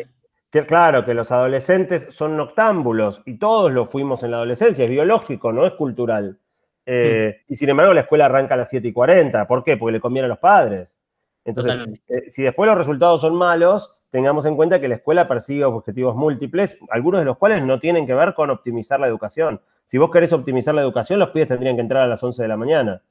Que, 0.51 0.67
claro, 0.67 1.05
que 1.05 1.15
los 1.15 1.33
adolescentes 1.33 2.09
son 2.11 2.37
noctámbulos 2.37 3.23
y 3.25 3.39
todos 3.39 3.73
lo 3.73 3.87
fuimos 3.87 4.23
en 4.23 4.33
la 4.33 4.37
adolescencia, 4.37 4.85
es 4.85 4.91
biológico, 4.91 5.53
no 5.53 5.67
es 5.67 5.73
cultural. 5.73 6.39
Eh, 6.85 7.39
mm. 7.49 7.53
Y 7.53 7.57
sin 7.57 7.71
embargo, 7.71 7.95
la 7.95 8.03
escuela 8.03 8.27
arranca 8.27 8.55
a 8.55 8.59
las 8.59 8.71
7 8.71 8.87
y 8.87 8.93
40. 8.93 9.47
¿Por 9.47 9.65
qué? 9.65 9.77
Porque 9.77 9.93
le 9.93 10.01
conviene 10.01 10.27
a 10.27 10.29
los 10.29 10.39
padres. 10.39 10.97
Entonces, 11.45 12.01
eh, 12.09 12.29
si 12.29 12.43
después 12.43 12.69
los 12.69 12.79
resultados 12.79 13.21
son 13.21 13.35
malos, 13.35 13.95
tengamos 14.13 14.45
en 14.45 14.57
cuenta 14.57 14.79
que 14.79 14.89
la 14.89 14.97
escuela 14.97 15.27
persigue 15.27 15.65
objetivos 15.65 16.15
múltiples, 16.15 16.77
algunos 16.91 17.23
de 17.23 17.25
los 17.25 17.39
cuales 17.39 17.65
no 17.65 17.81
tienen 17.81 18.07
que 18.07 18.13
ver 18.13 18.35
con 18.35 18.51
optimizar 18.51 19.01
la 19.01 19.09
educación. 19.09 19.63
Si 19.87 19.97
vos 19.97 20.11
querés 20.11 20.35
optimizar 20.35 20.75
la 20.75 20.83
educación, 20.83 21.19
los 21.19 21.31
pibes 21.31 21.49
tendrían 21.49 21.77
que 21.77 21.81
entrar 21.81 22.03
a 22.03 22.07
las 22.07 22.23
11 22.23 22.43
de 22.43 22.49
la 22.49 22.59
mañana. 22.59 23.03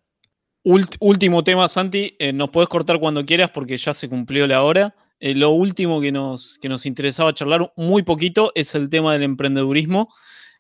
último 0.64 1.44
tema, 1.44 1.68
Santi, 1.68 2.16
eh, 2.20 2.32
nos 2.32 2.52
podés 2.52 2.70
cortar 2.70 3.00
cuando 3.00 3.26
quieras 3.26 3.50
porque 3.50 3.78
ya 3.78 3.96
se 3.96 4.08
cumplió 4.08 4.46
la 4.46 4.62
hora. 4.62 4.94
Eh, 5.20 5.34
lo 5.34 5.50
último 5.50 6.00
que 6.02 6.12
nos, 6.12 6.60
que 6.60 6.70
nos 6.70 6.86
interesaba 6.86 7.34
charlar 7.34 7.74
muy 7.76 8.04
poquito 8.04 8.52
es 8.54 8.76
el 8.76 8.88
tema 8.88 9.14
del 9.14 9.24
emprendedurismo, 9.24 10.14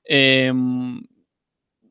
em, 0.05 1.03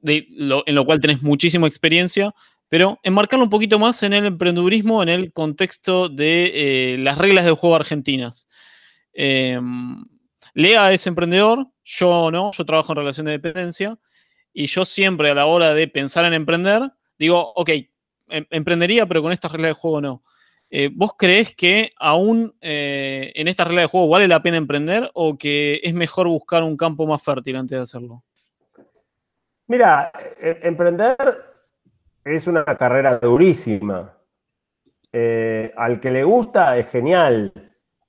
en 0.03 0.75
lo 0.75 0.85
cual 0.85 0.99
tenés 0.99 1.23
muchísima 1.23 1.69
experiencia, 1.69 2.35
pero 2.71 3.01
enmarcarlo 3.03 3.45
un 3.45 3.51
poquito 3.51 3.81
más 3.81 4.03
en 4.05 4.13
el 4.13 4.25
emprendedurismo 4.25 5.03
en 5.03 5.09
el 5.09 5.33
contexto 5.33 6.09
de 6.09 6.53
eh, 6.95 6.99
las 6.99 7.19
reglas 7.19 7.45
del 7.45 7.55
juego 7.55 7.75
argentinas. 7.75 8.49
Em, 9.13 10.05
Lea 10.55 10.93
es 10.93 11.07
emprendedor, 11.09 11.67
yo 11.85 12.31
no, 12.31 12.53
yo 12.53 12.65
trabajo 12.65 12.93
en 12.93 12.99
relación 12.99 13.27
de 13.27 13.33
dependencia 13.33 13.99
y 14.53 14.67
yo 14.67 14.85
siempre 14.85 15.31
a 15.31 15.35
la 15.35 15.47
hora 15.47 15.75
de 15.75 15.89
pensar 15.89 16.25
en 16.25 16.33
emprender, 16.33 16.93
digo, 17.19 17.53
ok, 17.57 17.71
em, 18.29 18.47
emprendería, 18.51 19.05
pero 19.05 19.21
con 19.21 19.33
estas 19.33 19.51
reglas 19.51 19.71
de 19.71 19.81
juego 19.81 20.01
no. 20.01 20.23
Eh, 20.71 20.91
¿Vos 20.93 21.15
creés 21.19 21.53
que 21.57 21.93
aún 21.99 22.55
eh, 22.61 23.33
en 23.35 23.49
estas 23.49 23.67
reglas 23.67 23.87
de 23.87 23.89
juego 23.89 24.09
vale 24.09 24.29
la 24.29 24.41
pena 24.43 24.59
emprender 24.59 25.11
o 25.15 25.37
que 25.37 25.81
es 25.83 25.93
mejor 25.93 26.29
buscar 26.29 26.63
un 26.63 26.77
campo 26.77 27.05
más 27.05 27.21
fértil 27.21 27.57
antes 27.57 27.77
de 27.77 27.83
hacerlo? 27.83 28.23
Mira, 29.67 30.13
e, 30.41 30.61
emprender 30.63 31.50
es 32.25 32.47
una 32.47 32.65
carrera 32.65 33.19
durísima. 33.19 34.17
Eh, 35.13 35.73
al 35.77 36.01
que 36.01 36.11
le 36.11 36.23
gusta 36.23 36.77
es 36.77 36.89
genial, 36.89 37.53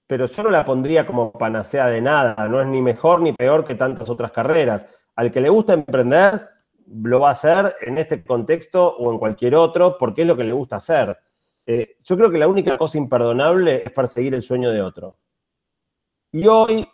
pero 0.05 0.25
yo 0.25 0.43
no 0.43 0.49
la 0.49 0.65
pondría 0.65 1.07
como 1.07 1.31
panacea 1.31 1.87
de 1.87 2.01
nada, 2.01 2.47
no 2.47 2.61
es 2.61 2.67
ni 2.67 2.81
mejor 2.81 3.21
ni 3.21 3.33
peor 3.33 3.65
que 3.65 3.75
tantas 3.75 4.09
otras 4.09 4.31
carreras. 4.31 4.85
Al 5.15 5.31
que 5.31 5.41
le 5.41 5.49
gusta 5.49 5.73
emprender, 5.73 6.49
lo 6.87 7.21
va 7.21 7.29
a 7.29 7.31
hacer 7.31 7.75
en 7.81 7.97
este 7.97 8.23
contexto 8.23 8.95
o 8.97 9.11
en 9.11 9.17
cualquier 9.17 9.55
otro, 9.55 9.97
porque 9.97 10.21
es 10.21 10.27
lo 10.27 10.35
que 10.35 10.43
le 10.43 10.51
gusta 10.51 10.77
hacer. 10.77 11.17
Eh, 11.65 11.97
yo 12.03 12.17
creo 12.17 12.29
que 12.29 12.37
la 12.37 12.47
única 12.47 12.77
cosa 12.77 12.97
imperdonable 12.97 13.83
es 13.85 13.91
perseguir 13.91 14.33
el 14.33 14.41
sueño 14.41 14.71
de 14.71 14.81
otro. 14.81 15.17
Y 16.31 16.47
hoy, 16.47 16.87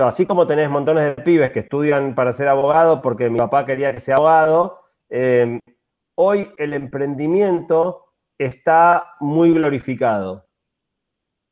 así 0.00 0.26
como 0.26 0.46
tenés 0.46 0.70
montones 0.70 1.16
de 1.16 1.22
pibes 1.22 1.50
que 1.50 1.60
estudian 1.60 2.14
para 2.14 2.32
ser 2.32 2.48
abogado 2.48 3.02
porque 3.02 3.30
mi 3.30 3.38
papá 3.38 3.66
quería 3.66 3.92
que 3.92 4.00
sea 4.00 4.16
abogado, 4.16 4.80
eh, 5.08 5.60
hoy 6.22 6.50
el 6.56 6.72
emprendimiento 6.74 8.06
está 8.38 9.14
muy 9.20 9.52
glorificado 9.52 10.46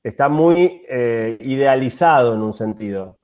está 0.02 0.28
muy 0.28 0.82
eh, 0.88 1.36
idealizado 1.40 2.34
en 2.34 2.42
un 2.42 2.54
sentido. 2.54 3.18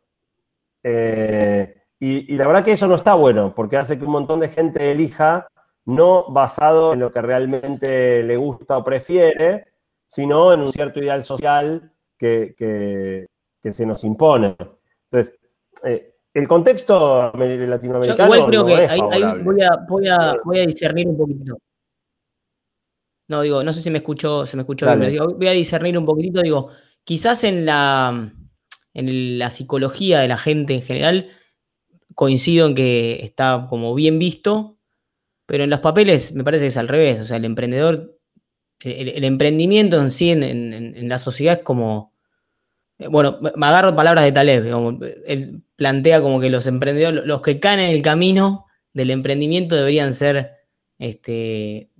Eh, 0.82 1.74
y, 1.98 2.36
la 2.36 2.46
verdad 2.46 2.64
que 2.64 2.72
eso 2.72 2.86
no 2.86 2.96
está 2.96 3.14
bueno, 3.14 3.54
porque 3.54 3.76
hace 3.76 3.98
que 3.98 4.04
un 4.04 4.12
montón 4.12 4.40
de 4.40 4.48
gente 4.48 4.90
elija 4.90 5.48
no 5.86 6.30
basado 6.30 6.92
en 6.92 7.00
lo 7.00 7.12
que 7.12 7.22
realmente 7.22 8.22
le 8.22 8.36
gusta 8.36 8.76
o 8.76 8.84
prefiere, 8.84 9.66
sino 10.06 10.52
en 10.52 10.60
un 10.60 10.72
cierto 10.72 11.00
ideal 11.00 11.22
social 11.22 11.92
que, 12.18 13.26
se 13.70 13.86
nos 13.86 14.04
impone. 14.04 14.56
Entonces, 15.10 15.38
eh, 15.84 16.15
el 16.36 16.46
contexto 16.46 17.32
latinoamericano. 17.32 18.34
igual 18.34 18.46
creo 18.46 18.66
que 18.66 18.74
ahí, 18.74 19.00
voy, 19.42 19.62
a, 19.62 19.70
voy, 19.88 20.06
a, 20.06 20.36
voy 20.44 20.58
a 20.58 20.66
discernir 20.66 21.08
un 21.08 21.16
poquito. 21.16 21.58
No, 23.28 23.40
digo, 23.40 23.64
no 23.64 23.72
sé 23.72 23.80
si 23.80 23.90
me 23.90 23.98
escuchó, 23.98 24.46
se 24.46 24.54
me 24.54 24.62
escuchó 24.62 24.94
bien, 24.96 25.16
voy 25.16 25.48
a 25.48 25.52
discernir 25.52 25.96
un 25.96 26.04
poquitito, 26.04 26.42
digo, 26.42 26.68
quizás 27.04 27.42
en 27.44 27.64
la, 27.64 28.34
en 28.92 29.38
la 29.38 29.50
psicología 29.50 30.20
de 30.20 30.28
la 30.28 30.36
gente 30.36 30.74
en 30.74 30.82
general, 30.82 31.30
coincido 32.14 32.66
en 32.66 32.74
que 32.74 33.24
está 33.24 33.66
como 33.70 33.94
bien 33.94 34.18
visto, 34.18 34.76
pero 35.46 35.64
en 35.64 35.70
los 35.70 35.80
papeles 35.80 36.34
me 36.34 36.44
parece 36.44 36.64
que 36.64 36.68
es 36.68 36.76
al 36.76 36.88
revés, 36.88 37.18
o 37.20 37.24
sea, 37.24 37.38
el 37.38 37.46
emprendedor, 37.46 38.18
el, 38.80 39.24
emprendimiento 39.24 39.98
en 39.98 40.10
sí 40.10 40.32
en, 40.32 41.08
la 41.08 41.18
sociedad 41.18 41.60
es 41.60 41.64
como, 41.64 42.12
eh, 42.98 43.08
bueno, 43.08 43.38
me 43.40 43.66
agarro 43.66 43.96
palabras 43.96 44.26
de 44.26 44.32
Taleb, 44.32 44.66
plantea 45.76 46.22
como 46.22 46.40
que 46.40 46.50
los 46.50 46.66
emprendedores, 46.66 47.24
los 47.24 47.42
que 47.42 47.60
caen 47.60 47.80
en 47.80 47.90
el 47.90 48.02
camino 48.02 48.66
del 48.92 49.10
emprendimiento 49.10 49.76
deberían 49.76 50.14
ser 50.14 50.56
este, 50.98 51.90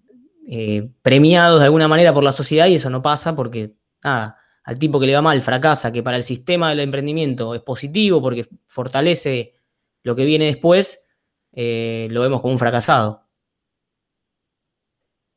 eh, 0.49 0.89
premiados 1.03 1.61
de 1.61 1.67
alguna 1.67 1.87
manera 1.87 2.15
por 2.15 2.25
la 2.25 2.33
sociedad 2.33 2.67
y 2.67 2.77
eso 2.77 2.91
no 2.91 3.03
pasa 3.03 3.37
porque, 3.37 3.75
nada, 4.03 4.39
al 4.65 4.79
tipo 4.79 4.99
que 4.99 5.07
le 5.07 5.15
va 5.15 5.23
mal 5.23 5.41
fracasa, 5.43 5.93
que 5.93 6.03
para 6.03 6.17
el 6.17 6.25
sistema 6.25 6.71
del 6.71 6.81
emprendimiento 6.81 7.55
es 7.55 7.61
positivo 7.61 8.21
porque 8.23 8.49
fortalece 8.67 9.55
lo 10.03 10.17
que 10.17 10.25
viene 10.25 10.47
después, 10.47 11.07
eh, 11.53 12.09
lo 12.11 12.23
vemos 12.23 12.41
como 12.41 12.53
un 12.53 12.59
fracasado. 12.59 13.23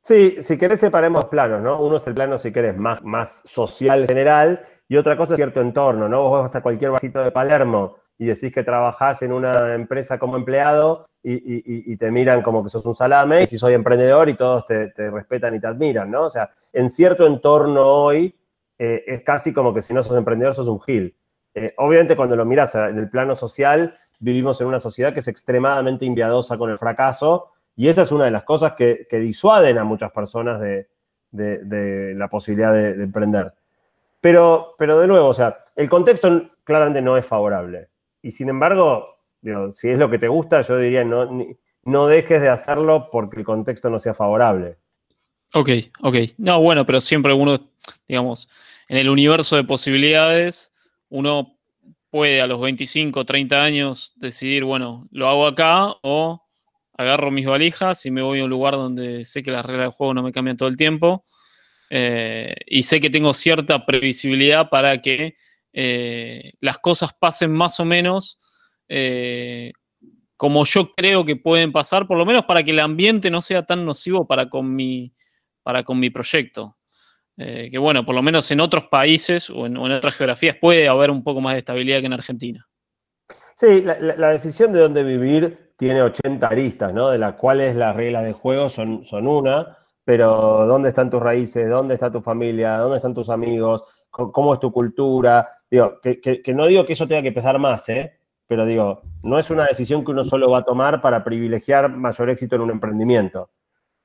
Sí, 0.01 0.37
si 0.39 0.57
querés 0.57 0.79
separemos 0.79 1.25
planos, 1.25 1.61
¿no? 1.61 1.81
Uno 1.81 1.97
es 1.97 2.07
el 2.07 2.13
plano, 2.13 2.37
si 2.37 2.53
querés, 2.53 2.77
más, 2.77 3.03
más 3.03 3.41
social 3.45 4.07
general 4.07 4.63
y 4.87 4.95
otra 4.95 5.17
cosa 5.17 5.33
es 5.33 5.37
cierto 5.37 5.59
entorno, 5.59 6.07
¿no? 6.07 6.23
Vos 6.23 6.43
vas 6.43 6.55
a 6.55 6.61
cualquier 6.61 6.91
vasito 6.91 7.21
de 7.21 7.31
Palermo 7.31 7.97
y 8.19 8.25
decís 8.25 8.53
que 8.53 8.63
trabajás 8.63 9.21
en 9.21 9.31
una 9.31 9.73
empresa 9.73 10.19
como 10.19 10.35
empleado 10.35 11.07
y, 11.23 11.95
te 11.97 12.11
miran 12.11 12.41
como 12.41 12.63
que 12.63 12.69
sos 12.69 12.85
un 12.85 12.93
salame, 12.93 13.43
y 13.43 13.47
si 13.47 13.57
soy 13.57 13.73
emprendedor 13.73 14.29
y 14.29 14.35
todos 14.35 14.65
te, 14.65 14.91
respetan 15.09 15.55
y 15.55 15.59
te 15.59 15.67
admiran, 15.67 16.11
¿no? 16.11 16.25
O 16.25 16.29
sea, 16.29 16.51
en 16.73 16.89
cierto 16.89 17.25
entorno 17.25 17.81
hoy 17.81 18.35
eh, 18.77 19.03
es 19.07 19.23
casi 19.23 19.53
como 19.53 19.73
que 19.73 19.81
si 19.81 19.93
no 19.93 20.03
sos 20.03 20.17
emprendedor 20.17 20.53
sos 20.53 20.67
un 20.67 20.81
gil. 20.81 21.15
Eh, 21.55 21.73
obviamente 21.77 22.15
cuando 22.15 22.35
lo 22.35 22.45
miras 22.45 22.75
en 22.75 22.97
el 22.97 23.09
plano 23.09 23.35
social, 23.35 23.95
vivimos 24.19 24.59
en 24.59 24.67
una 24.67 24.79
sociedad 24.79 25.13
que 25.13 25.19
es 25.19 25.27
extremadamente 25.29 26.05
inviadosa 26.05 26.57
con 26.57 26.69
el 26.69 26.77
fracaso 26.77 27.51
y 27.75 27.87
esa 27.87 28.01
es 28.01 28.11
una 28.11 28.25
de 28.25 28.31
las 28.31 28.43
cosas 28.43 28.73
que, 28.73 29.07
disuaden 29.09 29.77
a 29.77 29.85
muchas 29.85 30.11
personas 30.11 30.59
de, 30.59 30.87
la 31.31 32.27
posibilidad 32.27 32.73
de, 32.73 33.01
emprender. 33.01 33.53
Pero, 34.19 34.75
pero 34.77 34.99
de 34.99 35.07
nuevo, 35.07 35.29
o 35.29 35.33
sea, 35.33 35.65
el 35.77 35.89
contexto 35.89 36.49
claramente 36.65 37.01
no 37.01 37.15
es 37.15 37.25
favorable. 37.25 37.87
Y 38.21 38.31
sin 38.31 38.49
embargo, 38.49 39.17
si 39.73 39.89
es 39.89 39.97
lo 39.97 40.09
que 40.09 40.19
te 40.19 40.27
gusta, 40.27 40.61
yo 40.61 40.77
diría 40.77 41.03
no, 41.03 41.29
no 41.83 42.07
dejes 42.07 42.41
de 42.41 42.49
hacerlo 42.49 43.09
porque 43.11 43.37
el 43.37 43.45
contexto 43.45 43.89
no 43.89 43.99
sea 43.99 44.13
favorable. 44.13 44.77
Ok, 45.53 45.69
ok. 46.01 46.15
No, 46.37 46.61
bueno, 46.61 46.85
pero 46.85 47.01
siempre 47.01 47.33
uno, 47.33 47.59
digamos, 48.07 48.49
en 48.87 48.97
el 48.97 49.09
universo 49.09 49.55
de 49.55 49.63
posibilidades, 49.63 50.73
uno 51.09 51.57
puede 52.09 52.41
a 52.41 52.47
los 52.47 52.59
25, 52.61 53.25
30 53.25 53.63
años 53.63 54.13
decidir, 54.17 54.63
bueno, 54.63 55.07
lo 55.11 55.27
hago 55.27 55.47
acá 55.47 55.95
o 56.01 56.43
agarro 56.97 57.31
mis 57.31 57.45
valijas 57.45 58.05
y 58.05 58.11
me 58.11 58.21
voy 58.21 58.39
a 58.41 58.43
un 58.43 58.49
lugar 58.49 58.73
donde 58.73 59.23
sé 59.25 59.41
que 59.41 59.51
las 59.51 59.65
reglas 59.65 59.85
del 59.85 59.93
juego 59.93 60.13
no 60.13 60.23
me 60.23 60.31
cambian 60.31 60.57
todo 60.57 60.67
el 60.67 60.75
tiempo 60.75 61.23
eh, 61.89 62.53
y 62.65 62.83
sé 62.83 62.99
que 62.99 63.09
tengo 63.09 63.33
cierta 63.33 63.85
previsibilidad 63.85 64.69
para 64.69 65.01
que 65.01 65.37
eh, 65.73 66.53
las 66.59 66.77
cosas 66.79 67.11
pasen 67.19 67.51
más 67.51 67.79
o 67.79 67.85
menos 67.85 68.39
eh, 68.89 69.71
como 70.39 70.63
yo 70.63 70.93
creo 70.95 71.25
que 71.25 71.35
pueden 71.35 71.73
pasar, 71.73 72.07
por 72.07 72.17
lo 72.17 72.25
menos 72.25 72.45
para 72.45 72.63
que 72.63 72.71
el 72.71 72.79
ambiente 72.79 73.29
no 73.29 73.41
sea 73.41 73.63
tan 73.63 73.85
nocivo 73.85 74.25
para 74.25 74.49
con 74.49 74.73
mi, 74.73 75.13
para 75.63 75.83
con 75.83 75.99
mi 75.99 76.09
proyecto. 76.09 76.77
Eh, 77.37 77.67
que 77.69 77.77
bueno, 77.77 78.05
por 78.05 78.15
lo 78.15 78.21
menos 78.21 78.49
en 78.51 78.61
otros 78.61 78.85
países 78.85 79.49
o 79.49 79.65
en, 79.65 79.75
otras 79.77 80.15
geografías 80.15 80.55
puede 80.55 80.87
haber 80.87 81.11
un 81.11 81.25
poco 81.25 81.41
más 81.41 81.53
de 81.53 81.59
estabilidad 81.59 81.99
que 81.99 82.05
en 82.05 82.13
Argentina. 82.13 82.65
Sí, 83.53 83.81
la, 83.81 84.29
decisión 84.29 84.71
de 84.71 84.79
dónde 84.79 85.03
vivir 85.03 85.73
tiene 85.77 86.01
80 86.01 86.47
aristas, 86.47 86.93
¿no? 86.93 87.09
De 87.09 87.17
las 87.17 87.35
cuales 87.35 87.75
las 87.75 87.93
reglas 87.93 88.23
de 88.23 88.31
juego 88.31 88.69
son, 88.69 89.03
son 89.03 89.27
una, 89.27 89.77
pero 90.05 90.65
¿dónde 90.65 90.87
están 90.87 91.09
tus 91.09 91.21
raíces? 91.21 91.69
¿Dónde 91.69 91.95
está 91.95 92.09
tu 92.09 92.21
familia? 92.21 92.77
¿Dónde 92.77 92.95
están 92.95 93.13
tus 93.13 93.29
amigos? 93.29 93.83
¿Cómo 94.09 94.53
es 94.53 94.61
tu 94.61 94.71
cultura? 94.71 95.49
Digo, 95.71 95.99
que, 96.01 96.53
no 96.53 96.65
digo 96.65 96.85
que 96.85 96.93
eso 96.93 97.07
tenga 97.07 97.21
que 97.21 97.31
pesar 97.31 97.59
más, 97.59 97.87
¿eh? 97.89 98.13
Pero 98.47 98.65
digo, 98.65 99.01
no 99.21 99.37
es 99.37 99.51
una 99.51 99.67
decisión 99.67 100.03
que 100.03 100.11
uno 100.11 100.23
solo 100.23 100.49
va 100.49 100.59
a 100.59 100.63
tomar 100.63 101.01
para 101.01 101.23
privilegiar 101.23 101.89
mayor 101.95 102.31
éxito 102.31 102.55
en 102.55 102.63
un 102.63 102.71
emprendimiento. 102.71 103.51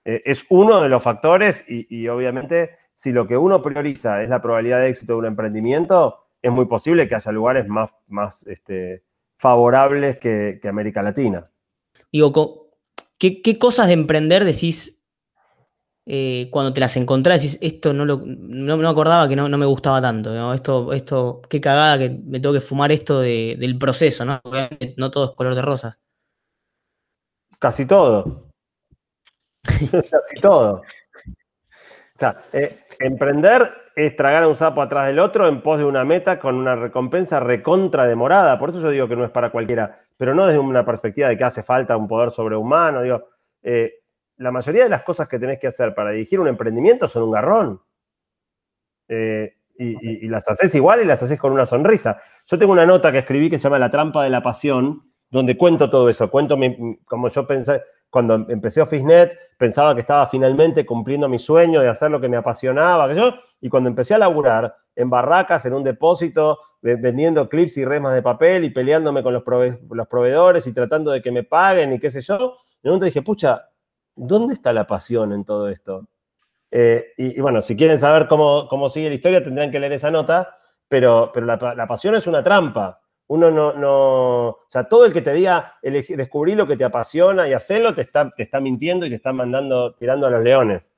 Eh, 0.04 0.22
es 0.26 0.44
uno 0.50 0.82
de 0.82 0.90
los 0.90 1.02
factores 1.02 1.64
y, 1.66 2.06
obviamente 2.08 2.76
si 2.94 3.10
lo 3.10 3.26
que 3.26 3.36
uno 3.36 3.60
prioriza 3.60 4.22
es 4.22 4.28
la 4.28 4.40
probabilidad 4.40 4.78
de 4.78 4.88
éxito 4.88 5.14
de 5.14 5.18
un 5.20 5.26
emprendimiento, 5.26 6.20
es 6.40 6.52
muy 6.52 6.66
posible 6.66 7.08
que 7.08 7.16
haya 7.16 7.32
lugares 7.32 7.66
más, 7.66 7.90
más 8.06 8.46
este, 8.46 9.02
favorables 9.36 10.18
que, 10.18 10.60
América 10.64 11.02
Latina. 11.02 11.50
Digo, 12.12 12.70
¿qué, 13.18 13.42
¿qué, 13.42 13.58
cosas 13.58 13.88
de 13.88 13.94
emprender 13.94 14.44
decís 14.44 15.03
eh, 16.06 16.48
cuando 16.50 16.72
te 16.72 16.80
las 16.80 16.96
encontrás, 16.96 17.40
decís, 17.40 17.58
esto 17.62 17.94
no 17.94 18.04
lo 18.04 18.22
no, 18.24 18.88
acordaba 18.88 19.28
que 19.28 19.36
no, 19.36 19.48
me 19.48 19.66
gustaba 19.66 20.00
tanto, 20.02 20.52
esto, 20.52 20.92
esto, 20.92 21.42
qué 21.48 21.60
cagada 21.60 21.98
que 21.98 22.10
me 22.10 22.40
tengo 22.40 22.52
que 22.54 22.60
fumar 22.60 22.92
esto 22.92 23.20
del 23.20 23.78
proceso, 23.78 24.24
¿no? 24.24 24.40
no 24.96 25.10
todo 25.10 25.30
es 25.30 25.30
color 25.32 25.54
de 25.54 25.62
rosas. 25.62 26.00
Casi 27.58 27.86
todo. 27.86 28.50
Casi 29.64 30.40
todo. 30.40 30.82
O 32.14 32.18
sea, 32.18 32.36
eh, 32.52 32.84
emprender 33.00 33.72
es 33.96 34.14
tragar 34.14 34.42
a 34.42 34.48
un 34.48 34.54
sapo 34.54 34.82
atrás 34.82 35.06
del 35.06 35.18
otro 35.18 35.48
en 35.48 35.62
pos 35.62 35.78
de 35.78 35.84
una 35.84 36.04
meta 36.04 36.38
con 36.38 36.54
una 36.56 36.76
recompensa 36.76 37.40
recontra 37.40 38.06
demorada. 38.06 38.58
Por 38.58 38.70
eso 38.70 38.80
yo 38.82 38.90
digo 38.90 39.08
que 39.08 39.16
no 39.16 39.24
es 39.24 39.30
para 39.30 39.50
cualquiera, 39.50 40.00
pero 40.16 40.34
no 40.34 40.46
desde 40.46 40.58
una 40.58 40.84
perspectiva 40.84 41.28
de 41.28 41.36
que 41.36 41.44
hace 41.44 41.62
falta 41.62 41.96
un 41.96 42.06
poder 42.06 42.30
sobrehumano. 42.30 43.02
Digo, 43.02 43.28
eh, 43.62 44.03
la 44.36 44.50
mayoría 44.50 44.84
de 44.84 44.90
las 44.90 45.02
cosas 45.02 45.28
que 45.28 45.38
tenés 45.38 45.58
que 45.58 45.68
hacer 45.68 45.94
para 45.94 46.10
dirigir 46.10 46.40
un 46.40 46.48
emprendimiento 46.48 47.06
son 47.06 47.24
un 47.24 47.30
garrón. 47.30 47.80
Eh, 49.08 49.54
y, 49.76 50.28
las 50.28 50.48
haces 50.48 50.74
igual 50.74 51.02
y 51.02 51.04
las 51.04 51.22
haces 51.22 51.38
con 51.38 51.52
una 51.52 51.66
sonrisa. 51.66 52.20
Yo 52.46 52.58
tengo 52.58 52.72
una 52.72 52.86
nota 52.86 53.10
que 53.10 53.18
escribí 53.18 53.50
que 53.50 53.58
se 53.58 53.64
llama 53.64 53.78
La 53.78 53.90
trampa 53.90 54.22
de 54.22 54.30
la 54.30 54.42
pasión, 54.42 55.10
donde 55.30 55.56
cuento 55.56 55.90
todo 55.90 56.08
eso. 56.08 56.30
Cuento 56.30 56.56
como 57.04 57.28
yo 57.28 57.46
pensé, 57.46 57.82
cuando 58.08 58.34
empecé 58.48 58.80
OfficeNet, 58.80 59.36
pensaba 59.58 59.94
que 59.94 60.02
estaba 60.02 60.26
finalmente 60.26 60.86
cumpliendo 60.86 61.28
mi 61.28 61.40
sueño 61.40 61.80
de 61.80 61.88
hacer 61.88 62.10
lo 62.10 62.20
que 62.20 62.28
me 62.28 62.36
apasionaba, 62.36 63.08
que 63.08 63.16
yo, 63.16 63.34
y 63.60 63.68
cuando 63.68 63.90
empecé 63.90 64.14
a 64.14 64.18
laburar 64.18 64.74
en 64.94 65.10
barracas, 65.10 65.66
en 65.66 65.74
un 65.74 65.82
depósito, 65.82 66.60
vendiendo 66.80 67.48
clips 67.48 67.78
y 67.78 67.84
remas 67.84 68.14
de 68.14 68.22
papel 68.22 68.62
y 68.64 68.70
peleándome 68.70 69.22
con 69.22 69.32
los, 69.32 69.42
los 69.90 70.06
proveedores 70.06 70.66
y 70.66 70.72
tratando 70.72 71.10
de 71.10 71.20
que 71.20 71.32
me 71.32 71.42
paguen 71.42 71.92
y 71.94 71.98
qué 71.98 72.10
sé 72.10 72.20
yo, 72.20 72.58
de 72.82 72.90
momento 72.90 73.06
dije, 73.06 73.22
pucha, 73.22 73.70
¿dónde 74.16 74.54
está 74.54 74.72
la 74.72 74.86
pasión 74.86 75.32
en 75.32 75.44
todo 75.44 75.68
esto? 75.68 76.08
Eh, 76.70 77.12
y, 77.16 77.40
bueno, 77.40 77.62
si 77.62 77.76
quieren 77.76 77.98
saber 77.98 78.26
cómo, 78.26 78.88
sigue 78.88 79.08
la 79.08 79.14
historia, 79.14 79.42
tendrán 79.42 79.70
que 79.70 79.78
leer 79.78 79.92
esa 79.92 80.10
nota, 80.10 80.58
pero, 80.88 81.30
pero 81.32 81.46
la, 81.46 81.86
pasión 81.86 82.14
es 82.14 82.26
una 82.26 82.42
trampa. 82.42 83.00
Uno 83.26 83.50
no, 83.50 83.72
no, 83.72 84.48
o 84.48 84.66
sea, 84.68 84.84
todo 84.84 85.06
el 85.06 85.12
que 85.12 85.22
te 85.22 85.32
diga 85.32 85.78
descubrí 85.82 86.54
lo 86.54 86.66
que 86.66 86.76
te 86.76 86.84
apasiona 86.84 87.48
y 87.48 87.52
hacerlo, 87.54 87.94
te 87.94 88.02
está, 88.02 88.30
te 88.30 88.42
está 88.42 88.60
mintiendo 88.60 89.06
y 89.06 89.08
te 89.08 89.16
está 89.16 89.32
mandando, 89.32 89.94
tirando 89.94 90.26
a 90.26 90.30
los 90.30 90.42
leones. 90.42 90.92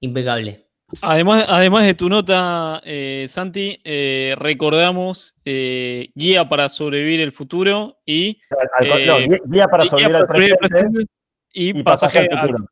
Impecable. 0.00 0.64
Además, 1.00 1.46
además 1.48 1.86
de 1.86 1.94
tu 1.94 2.08
nota, 2.08 2.80
eh, 2.84 3.24
Santi, 3.28 3.80
eh, 3.84 4.34
recordamos 4.38 5.36
eh, 5.44 6.10
Guía 6.14 6.48
para 6.48 6.68
sobrevivir 6.68 7.20
el 7.20 7.32
futuro 7.32 7.98
y. 8.04 8.40
no, 8.80 9.38
guía 9.46 9.66
para 9.68 9.86
sobrevivir 9.86 10.16
el 10.16 10.58
presente, 10.58 11.06
y, 11.54 11.82
pasaje, 11.82 12.18
al 12.18 12.28
futuro. 12.28 12.66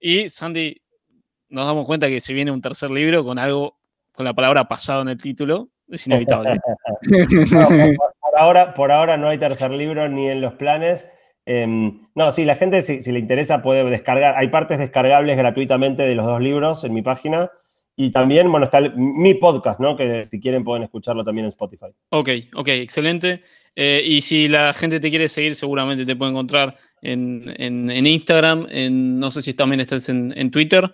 Y 0.00 0.28
Santi, 0.28 0.80
nos 1.48 1.66
damos 1.66 1.86
cuenta 1.86 2.08
que 2.08 2.20
se 2.20 2.32
viene 2.32 2.50
un 2.50 2.62
tercer 2.62 2.90
libro 2.90 3.24
con 3.24 3.38
algo, 3.38 3.78
con 4.12 4.24
la 4.24 4.34
palabra 4.34 4.66
pasado 4.66 5.02
en 5.02 5.08
el 5.08 5.18
título. 5.18 5.68
Es 5.88 6.06
inevitable. 6.06 6.58
por, 8.20 8.38
ahora, 8.38 8.74
por 8.74 8.90
ahora 8.90 9.16
no 9.16 9.28
hay 9.28 9.38
tercer 9.38 9.70
libro 9.70 10.08
ni 10.08 10.28
en 10.28 10.40
los 10.40 10.54
planes. 10.54 11.08
Em, 11.44 12.08
no, 12.14 12.32
sí, 12.32 12.44
la 12.44 12.56
gente, 12.56 12.82
si, 12.82 13.12
le 13.12 13.18
interesa, 13.20 13.62
puede 13.62 13.84
descargar. 13.84 14.36
Hay 14.36 14.48
partes 14.48 14.78
descargables 14.78 15.36
gratuitamente 15.36 16.02
de 16.02 16.14
los 16.14 16.26
dos 16.26 16.40
libros 16.40 16.82
en 16.84 16.92
mi 16.92 17.02
página. 17.02 17.50
Y 17.98 18.10
también, 18.10 18.50
bueno, 18.50 18.66
está 18.66 18.80
mi 18.80 19.34
podcast, 19.34 19.80
¿no? 19.80 19.96
Que 19.96 20.24
si 20.26 20.40
quieren 20.40 20.64
pueden 20.64 20.82
escucharlo 20.82 21.24
también 21.24 21.46
en 21.46 21.48
Spotify. 21.48 21.86
Ok, 22.10 22.28
ok, 22.54 22.68
excelente. 22.68 23.42
Eh, 23.74 24.02
y 24.04 24.20
si 24.20 24.48
la 24.48 24.72
gente 24.74 25.00
te 25.00 25.08
quiere 25.08 25.28
seguir, 25.28 25.54
seguramente 25.54 26.04
te 26.04 26.16
puede 26.16 26.32
encontrar 26.32 26.76
en, 27.12 28.06
Instagram, 28.06 28.66
en, 28.70 29.18
no 29.18 29.30
sé 29.30 29.42
si 29.42 29.54
también 29.54 29.80
estás 29.80 30.08
en, 30.08 30.50
Twitter. 30.50 30.92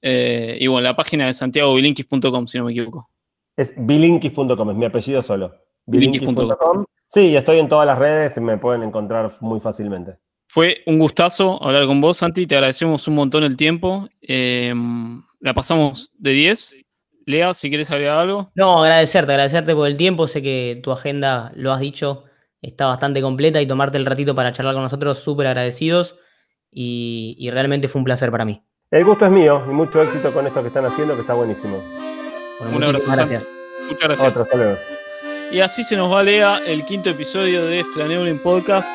Eh, 0.00 0.58
y 0.60 0.66
bueno, 0.66 0.84
la 0.84 0.96
página 0.96 1.26
de 1.26 1.32
santiagobilinkis.com, 1.32 2.46
si 2.46 2.58
no 2.58 2.64
me 2.64 2.72
equivoco. 2.72 3.08
Es 3.56 3.74
bilinkis.com, 3.76 4.70
es 4.70 4.76
mi 4.76 4.84
apellido 4.84 5.22
solo. 5.22 5.54
Bilinkis.com. 5.86 6.84
Sí, 7.06 7.36
estoy 7.36 7.58
en 7.58 7.68
todas 7.68 7.86
las 7.86 7.98
redes, 7.98 8.40
me 8.40 8.56
pueden 8.56 8.82
encontrar 8.82 9.36
muy 9.40 9.60
fácilmente. 9.60 10.16
Fue 10.48 10.82
un 10.86 10.98
gustazo 10.98 11.62
hablar 11.62 11.86
con 11.86 12.00
vos, 12.00 12.18
Santi. 12.18 12.46
Te 12.46 12.56
agradecemos 12.56 13.08
un 13.08 13.14
montón 13.14 13.42
el 13.42 13.56
tiempo. 13.56 14.08
Em, 14.20 15.22
la 15.40 15.54
pasamos 15.54 16.12
de 16.18 16.30
10. 16.30 16.76
Lea, 17.24 17.54
si 17.54 17.68
quieres 17.68 17.90
agregar 17.90 18.18
algo. 18.18 18.50
No, 18.54 18.82
agradecerte, 18.82 19.32
agradecerte 19.32 19.74
por 19.74 19.86
el 19.86 19.96
tiempo. 19.96 20.28
Sé 20.28 20.42
que 20.42 20.78
tu 20.82 20.92
agenda, 20.92 21.52
lo 21.54 21.72
has 21.72 21.80
dicho, 21.80 22.24
está 22.62 22.86
bastante 22.86 23.20
completa 23.20 23.60
y 23.60 23.66
tomarte 23.66 23.98
el 23.98 24.06
ratito 24.06 24.34
para 24.34 24.52
charlar 24.52 24.74
con 24.74 24.84
nosotros, 24.84 25.18
súper 25.18 25.48
agradecidos. 25.48 26.16
Y, 26.70 27.50
realmente 27.52 27.88
fue 27.88 27.98
un 27.98 28.04
placer 28.04 28.30
para 28.30 28.46
mí. 28.46 28.62
El 28.90 29.04
gusto 29.04 29.26
es 29.26 29.30
mío 29.30 29.62
y 29.68 29.70
mucho 29.70 30.02
éxito 30.02 30.32
con 30.32 30.46
esto 30.46 30.62
que 30.62 30.68
están 30.68 30.86
haciendo, 30.86 31.14
que 31.14 31.20
está 31.20 31.34
buenísimo. 31.34 31.82
Bueno, 32.60 32.78
muchas 32.78 33.06
gracias. 33.06 33.42
Muchas 33.88 34.08
gracias. 34.08 34.36
hasta 34.36 34.56
luego. 34.56 34.76
Y 35.50 35.60
así 35.60 35.82
se 35.82 35.96
nos 35.96 36.10
va, 36.10 36.22
Lea, 36.22 36.62
el 36.66 36.84
quinto 36.86 37.10
episodio 37.10 37.66
de 37.66 37.84
Flaneuling 37.84 38.38
Podcast. 38.38 38.90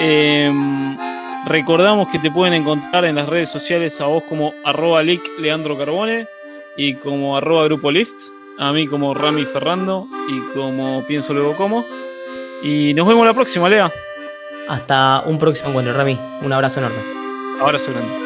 Em, 0.00 0.96
recordamos 1.46 2.08
que 2.08 2.18
te 2.18 2.30
pueden 2.30 2.54
encontrar 2.54 3.04
en 3.04 3.14
las 3.14 3.28
redes 3.28 3.50
sociales 3.50 4.00
a 4.00 4.06
vos 4.06 4.24
como 4.24 4.52
arroba 4.64 5.02
Leandro 5.04 5.78
Carbone 5.78 6.26
y 6.76 6.94
como 6.94 7.36
arroba 7.36 7.64
Grupo 7.64 7.90
Lift, 7.92 8.16
a 8.58 8.72
mí 8.72 8.88
como 8.88 9.14
Rami 9.14 9.44
Ferrando 9.44 10.08
y 10.28 10.40
como 10.54 11.04
Pienso 11.06 11.34
Luego 11.34 11.56
Como. 11.56 11.84
Y 12.66 12.94
nos 12.94 13.06
vemos 13.06 13.24
la 13.24 13.32
próxima, 13.32 13.68
Lea. 13.68 13.92
Hasta 14.68 15.22
un 15.24 15.38
próximo 15.38 15.68
encuentro, 15.68 15.96
Rami. 15.96 16.18
Un 16.42 16.52
abrazo 16.52 16.80
enorme. 16.80 16.98
Abrazo 17.60 17.92
grande. 17.92 18.25